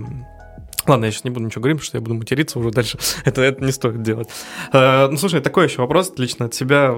[0.87, 2.97] Ладно, я сейчас не буду ничего говорить, потому что я буду материться уже дальше.
[3.25, 4.29] это, это не стоит делать.
[4.73, 6.95] Uh, ну, слушай, такой еще вопрос лично от тебя.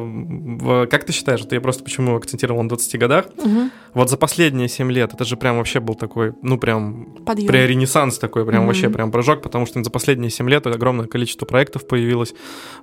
[0.89, 3.25] Как ты считаешь, это я просто почему акцентировал на 20 годах?
[3.37, 3.69] Угу.
[3.93, 7.47] Вот за последние 7 лет это же прям вообще был такой, ну, прям Подъем.
[7.47, 8.67] прям такой, прям угу.
[8.67, 12.33] вообще прям прыжок, потому что за последние 7 лет огромное количество проектов появилось.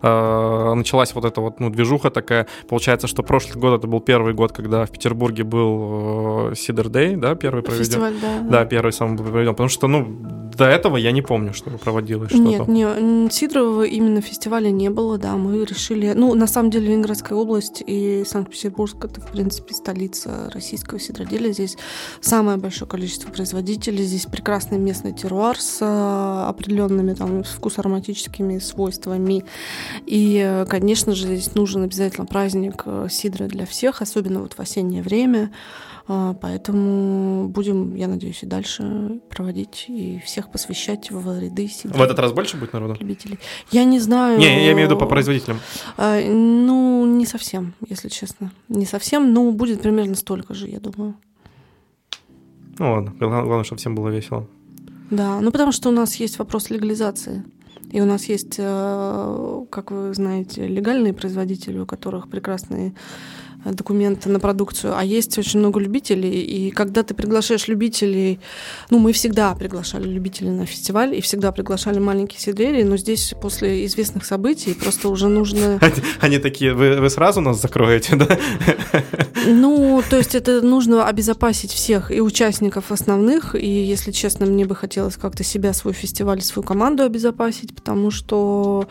[0.03, 2.47] Uh, началась вот эта вот, ну, движуха такая.
[2.69, 7.17] Получается, что прошлый год это был первый год, когда в Петербурге был Сидер uh, Дэй,
[7.17, 7.85] да, первый проведен.
[7.85, 8.41] Фестиваль, да.
[8.41, 9.53] Да, первый самый был проведен.
[9.53, 10.05] Потому что, ну,
[10.57, 12.43] до этого я не помню, чтобы проводилось что-то.
[12.43, 16.13] Нет, не, Сидорового именно фестиваля не было, да, мы решили...
[16.15, 21.53] Ну, на самом деле, Ленинградская область и Санкт-Петербург— это, в принципе, столица российского сидроделия.
[21.53, 21.77] Здесь
[22.21, 29.45] самое большое количество производителей, здесь прекрасный местный терруар с э, определенными там вкусоароматическими свойствами.
[30.07, 35.03] И, конечно же, здесь нужен обязательно праздник э, сидра для всех, особенно вот в осеннее
[35.03, 35.51] время.
[36.13, 40.70] А, поэтому будем, я надеюсь, и дальше проводить и всех посвящать
[41.11, 41.97] в ряды сидра.
[41.97, 42.97] В этот раз больше будет народу?
[43.01, 43.39] Любителей.
[43.71, 44.39] Я не знаю.
[44.39, 45.61] Не, я имею в виду по производителям.
[45.97, 48.53] А, ну, не совсем, если честно.
[48.69, 51.15] Не совсем, но будет примерно столько же, я думаю.
[52.79, 54.47] Ну ладно, главное, чтобы всем было весело.
[55.11, 57.45] Да, ну потому что у нас есть вопрос легализации.
[57.93, 62.95] И у нас есть, э, как вы знаете, легальные производители, у которых прекрасные
[63.65, 68.41] документы на продукцию, а есть очень много любителей, и когда ты приглашаешь любителей,
[68.91, 73.85] ну, мы всегда приглашали любителей на фестиваль, и всегда приглашали маленькие сидрерии, но здесь после
[73.87, 75.79] известных событий просто уже нужно...
[75.81, 78.39] Они, они такие, вы, вы сразу нас закроете, да?
[79.47, 84.75] Ну, то есть это нужно обезопасить всех и участников основных, и, если честно, мне бы
[84.75, 88.89] хотелось как-то себя, свой фестиваль, свою команду обезопасить, потому что,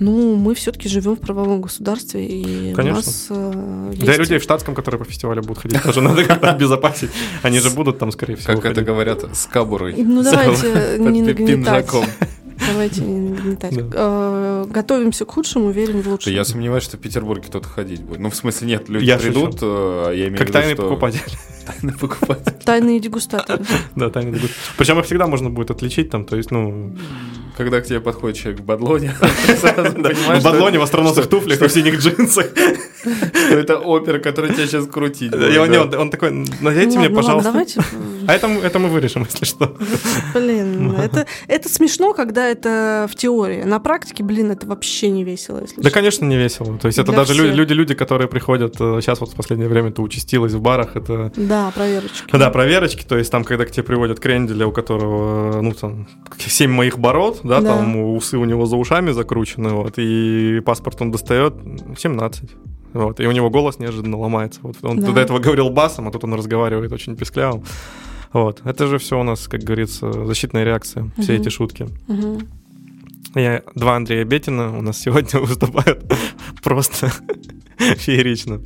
[0.00, 2.92] ну, мы все-таки живем в правовом государстве, и Конечно.
[2.92, 6.50] у нас Для есть- людей в штатском, которые по фестивалю будут ходить, тоже надо как-то
[6.50, 7.10] обезопасить.
[7.42, 9.94] Они же будут там, скорее всего, Как это говорят, с кабурой.
[9.96, 11.90] Ну, давайте не нагнетать.
[12.70, 13.74] Давайте не нагнетать.
[13.74, 13.84] Да.
[13.94, 16.36] Э, Готовимся к худшему, верим в Да лучшее.
[16.36, 18.20] Я сомневаюсь, что в Петербурге кто-то ходить будет.
[18.20, 20.82] Ну, в смысле, нет, люди Я придут, э, я имею Как в виду, тайный что...
[20.84, 21.20] покупатель.
[21.66, 22.52] Тайный покупатель.
[22.64, 23.64] Тайные дегустаторы.
[23.96, 24.52] Да, тайный дегуст.
[24.76, 26.94] Причем их всегда можно будет отличить там, то есть, ну,
[27.56, 32.00] Когда к тебе подходит человек в бадлоне, в бадлоне, в остроносых туфлях, и в синих
[32.00, 32.46] джинсах.
[33.54, 37.52] что это опер, который тебя сейчас крутить И будет, он, такой, наденьте мне, Ладно, ладно,
[37.52, 37.84] пожалуйста.
[38.26, 39.76] А это, мы- это мы вырежем, если что.
[40.34, 43.62] Блин, это, это смешно, когда это в теории.
[43.62, 46.78] На практике, блин, это вообще не весело, если Да, конечно, не весело.
[46.78, 47.56] То есть это даже люди, всех.
[47.58, 51.30] люди, люди, которые приходят, э, сейчас вот в последнее время это участилось в барах, это
[51.36, 52.24] Да, проверочки.
[52.32, 56.08] Да, проверочки, то есть там, когда к тебе приводят кренделя, у которого, ну, там,
[56.38, 57.76] семь моих бород, да, Да.
[57.76, 61.54] там усы у него за ушами закручены, вот, и паспорт он достает
[61.96, 62.50] 17.
[62.94, 64.60] Вот, и у него голос неожиданно ломается.
[64.62, 65.12] Вот, он Да.
[65.12, 67.62] до этого говорил басом, а тут он разговаривает очень пискляво.
[68.32, 68.62] Вот.
[68.64, 71.42] Это же все у нас, как говорится, защитная реакция, все Мгм.
[71.42, 71.88] эти шутки.
[72.08, 72.38] Мгм.
[73.36, 76.04] Я, два Андрея Бетина у нас сегодня выступают
[76.62, 77.10] просто
[77.78, 78.60] феерично.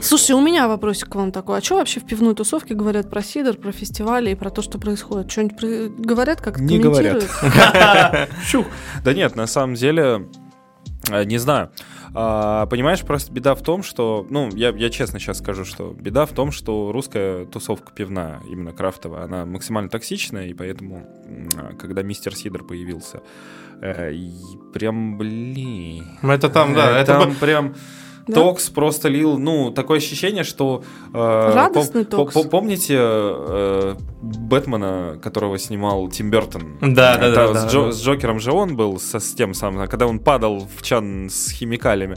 [0.00, 1.58] Слушай, у меня вопросик к вам такой.
[1.58, 4.78] А что вообще в пивной тусовке говорят про сидор, про фестивали и про то, что
[4.78, 5.30] происходит?
[5.30, 7.24] Что-нибудь про- говорят, как Не говорят.
[9.04, 10.28] Да нет, на самом деле,
[11.10, 11.70] э, не знаю.
[12.14, 16.26] А, Понимаешь, просто беда в том, что, ну, я, я честно сейчас скажу, что беда
[16.26, 21.06] в том, что русская тусовка пивная, именно крафтовая, она максимально токсичная, и поэтому,
[21.56, 23.20] а, когда мистер Сидор появился,
[23.80, 24.12] э,
[24.74, 26.04] прям, блин...
[26.20, 27.74] Ну, Это там, да, э, это там бы- прям...
[28.26, 28.34] Да?
[28.34, 30.82] Токс просто лил, ну, такое ощущение, что...
[31.12, 32.36] э, Радостный пом- токс.
[32.36, 36.78] пом- Помните э, Бэтмена, которого снимал Тим Бертон?
[36.80, 37.92] Да, да, Это да, с, да, Джо- да.
[37.92, 41.50] с Джокером же он был, со, с тем самым, когда он падал в чан с
[41.50, 42.16] химикалиями.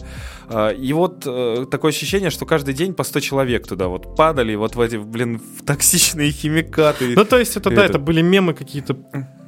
[0.50, 4.56] А, И вот э, такое ощущение, что каждый день по 100 человек туда вот падали,
[4.56, 7.14] вот в эти, блин, в токсичные химикаты.
[7.16, 8.96] Ну, то есть это, да, Это- это были мемы какие-то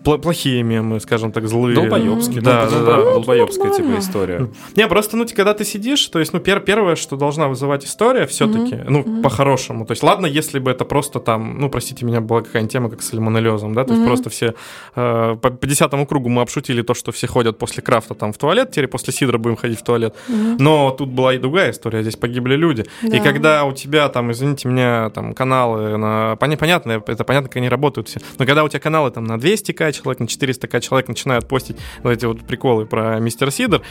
[0.04, 1.76] пл- плохие мемы, скажем так, злые.
[1.76, 2.86] Долбоебские, Да, да, да.
[2.86, 4.48] да, долбоебская типа история.
[4.76, 7.86] Не, просто, ну, ты- когда ты сидишь, то есть, ну, пер- первое, что должна вызывать
[7.86, 9.86] история все-таки, ну, по-хорошему.
[9.86, 13.02] То есть, ладно, если бы это просто там, ну, простите меня, была какая-нибудь тема, как
[13.02, 14.54] с сальмонеллезом, да, то есть просто все
[14.96, 18.72] э, по, десятому кругу мы обшутили то, что все ходят после крафта там в туалет,
[18.72, 20.16] теперь после сидра будем ходить в туалет.
[20.30, 20.58] Мгм.
[20.88, 22.86] Но тут была и другая история, здесь погибли люди.
[23.04, 23.20] И Да.
[23.20, 26.34] когда у тебя там, извините меня, там каналы на...
[26.40, 28.20] поня- Понятно, это понятно, как они работают все.
[28.40, 32.12] Но когда у тебя каналы там на 200к человек, на 400к человек начинают постить вот
[32.12, 33.82] эти вот приколы про мистер Сидор,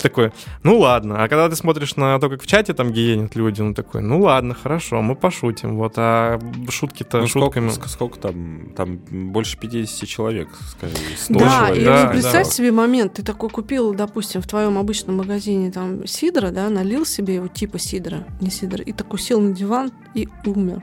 [0.00, 0.32] такой,
[0.62, 1.22] ну ладно.
[1.22, 4.20] А когда ты смотришь на то, как в чате там гиенят люди, ну такой, ну
[4.20, 5.76] ладно, хорошо, мы пошутим.
[5.76, 7.68] Вот, а шутки-то Ну, сколько, шутками...
[7.70, 8.70] ск- сколько там?
[8.76, 11.84] Там больше 50 человек, скорее, 100 Да, и человек.
[11.84, 12.52] Да, вот представь да.
[12.52, 16.06] себе момент, ты такой купил, допустим, в твоем обычном магазине там
[16.40, 20.28] сидра, да, налил себе его типа сидра, не сидра, и такой сел на диван и
[20.46, 20.82] умер.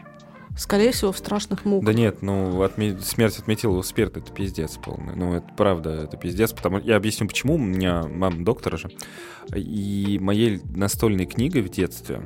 [0.56, 1.86] Скорее всего, в страшных муках.
[1.86, 5.16] Да нет, ну отме- смерть от метилового спирта это пиздец полный.
[5.16, 7.56] Ну это правда, это пиздец, потому я объясню почему.
[7.56, 8.90] У меня мама доктора же.
[9.56, 12.22] И моей настольной книгой в детстве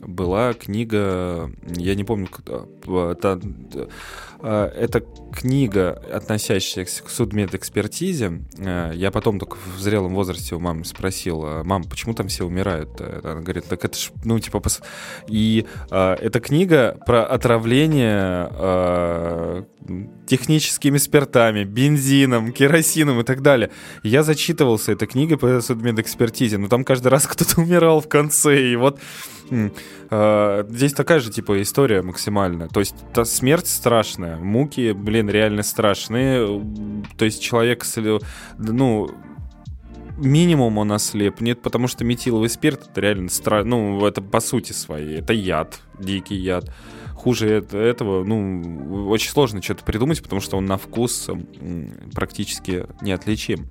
[0.00, 2.28] была книга, я не помню,
[4.38, 5.02] а, это
[5.32, 8.42] книга, относящаяся к судмедэкспертизе.
[8.58, 12.44] А, я потом только в зрелом возрасте у мамы спросил, «А, мам, почему там все
[12.44, 13.00] умирают?
[13.00, 14.82] Она говорит, так это ж, ну, типа, пос...
[15.28, 19.62] и э, эта книга про отравление э,
[20.26, 23.70] техническими спиртами, бензином, керосином и так далее.
[24.02, 28.76] я зачитывался этой книгой по судмедэкспертизе, но там каждый раз кто-то умирал в конце, и
[28.76, 32.68] вот э, здесь такая же, типа, история максимальная.
[32.68, 36.62] То есть та смерть страшная, муки, блин, реально страшные.
[37.16, 37.84] То есть человек,
[38.58, 39.10] ну,
[40.16, 43.64] минимум он ослепнет, потому что метиловый спирт это реально стра...
[43.64, 46.72] ну это по сути своей, это яд, дикий яд.
[47.14, 51.28] Хуже этого, ну очень сложно что-то придумать, потому что он на вкус
[52.14, 53.68] практически неотличим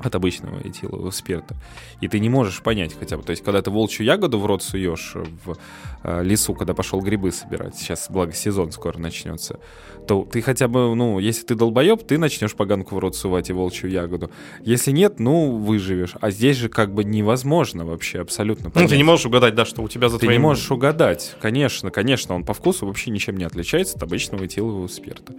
[0.00, 1.56] от обычного этилового спирта.
[2.00, 3.22] И ты не можешь понять хотя бы.
[3.22, 5.56] То есть, когда ты волчью ягоду в рот суешь в
[6.02, 9.58] э, лесу, когда пошел грибы собирать, сейчас, благо, сезон скоро начнется,
[10.06, 13.52] то ты хотя бы, ну, если ты долбоеб, ты начнешь поганку в рот сувать и
[13.52, 14.30] волчью ягоду.
[14.62, 16.14] Если нет, ну, выживешь.
[16.20, 18.88] А здесь же как бы невозможно вообще абсолютно понять.
[18.88, 20.40] Ну, ты не можешь угадать, да, что у тебя за Ты твоим...
[20.40, 22.34] не можешь угадать, конечно, конечно.
[22.34, 25.34] Он по вкусу вообще ничем не отличается от обычного этилового спирта.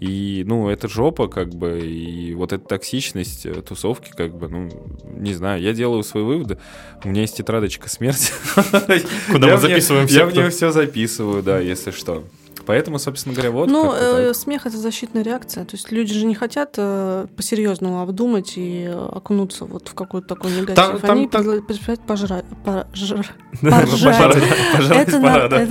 [0.00, 4.70] И, ну, это жопа, как бы, и вот эта токсичность э, тусовки, как бы, ну,
[5.04, 6.56] не знаю, я делаю свои выводы.
[7.04, 8.32] У меня есть тетрадочка смерти.
[9.30, 10.20] Куда мы записываем все.
[10.20, 12.24] Я в нее все записываю, да, если что.
[12.70, 13.68] Поэтому, собственно говоря, вот.
[13.68, 15.64] Ну, э, смех это защитная реакция.
[15.64, 20.52] То есть люди же не хотят э, по-серьезному обдумать и окунуться вот в какой-то такой
[20.52, 21.00] негатив.
[21.00, 22.44] Там, Они там, предпочитают пожрать.
[22.64, 23.26] Пожрать.
[23.62, 25.18] Это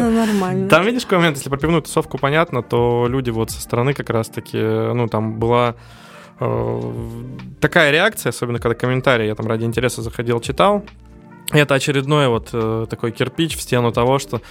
[0.10, 0.68] нормально.
[0.68, 4.10] Там, видишь, какой момент, если про пивную тусовку понятно, то люди вот со стороны как
[4.10, 5.76] раз-таки, ну, там была
[6.42, 6.82] э,
[7.62, 10.84] такая реакция, особенно когда комментарии, я там ради интереса заходил, читал.
[11.54, 14.42] Это очередной вот э, такой кирпич в стену того, что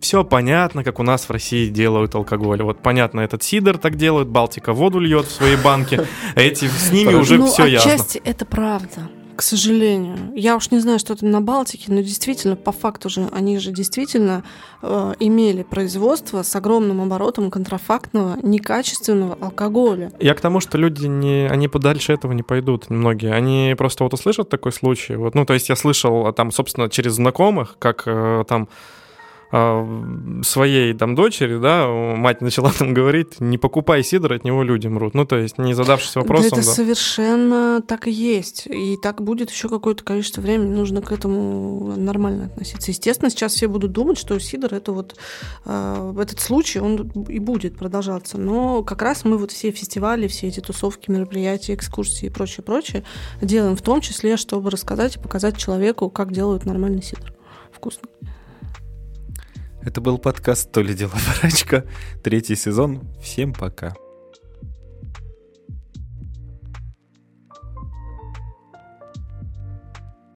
[0.00, 2.62] все понятно, как у нас в России делают алкоголь.
[2.62, 6.00] Вот понятно, этот сидр так делают, Балтика воду льет в свои банки,
[6.34, 7.92] а эти с ними уже ну, все ясно.
[7.92, 9.08] Отчасти это правда.
[9.36, 10.18] К сожалению.
[10.34, 13.72] Я уж не знаю, что это на Балтике, но действительно, по факту же, они же
[13.72, 14.44] действительно
[14.82, 20.12] э, имели производство с огромным оборотом контрафактного, некачественного алкоголя.
[20.20, 23.32] Я к тому, что люди не, они подальше этого не пойдут, многие.
[23.32, 25.16] Они просто вот услышат такой случай.
[25.16, 28.68] Вот, ну, то есть я слышал а, там, собственно, через знакомых, как э, там
[29.50, 35.14] своей там дочери, да, мать начала там говорить, не покупай сидр, от него люди мрут.
[35.14, 36.50] Ну, то есть, не задавшись вопросом.
[36.50, 36.72] Да это да.
[36.72, 38.66] совершенно так и есть.
[38.66, 40.74] И так будет еще какое-то количество времени.
[40.74, 42.92] Нужно к этому нормально относиться.
[42.92, 45.16] Естественно, сейчас все будут думать, что сидр это вот
[45.64, 48.38] э, этот случай, он и будет продолжаться.
[48.38, 53.04] Но как раз мы вот все фестивали, все эти тусовки, мероприятия, экскурсии и прочее, прочее
[53.42, 57.34] делаем в том числе, чтобы рассказать и показать человеку, как делают нормальный сидр.
[57.72, 58.10] Вкусный.
[59.90, 61.10] Это был подкаст «То ли дело
[61.40, 61.82] врачка»,
[62.22, 63.02] третий сезон.
[63.20, 63.92] Всем пока.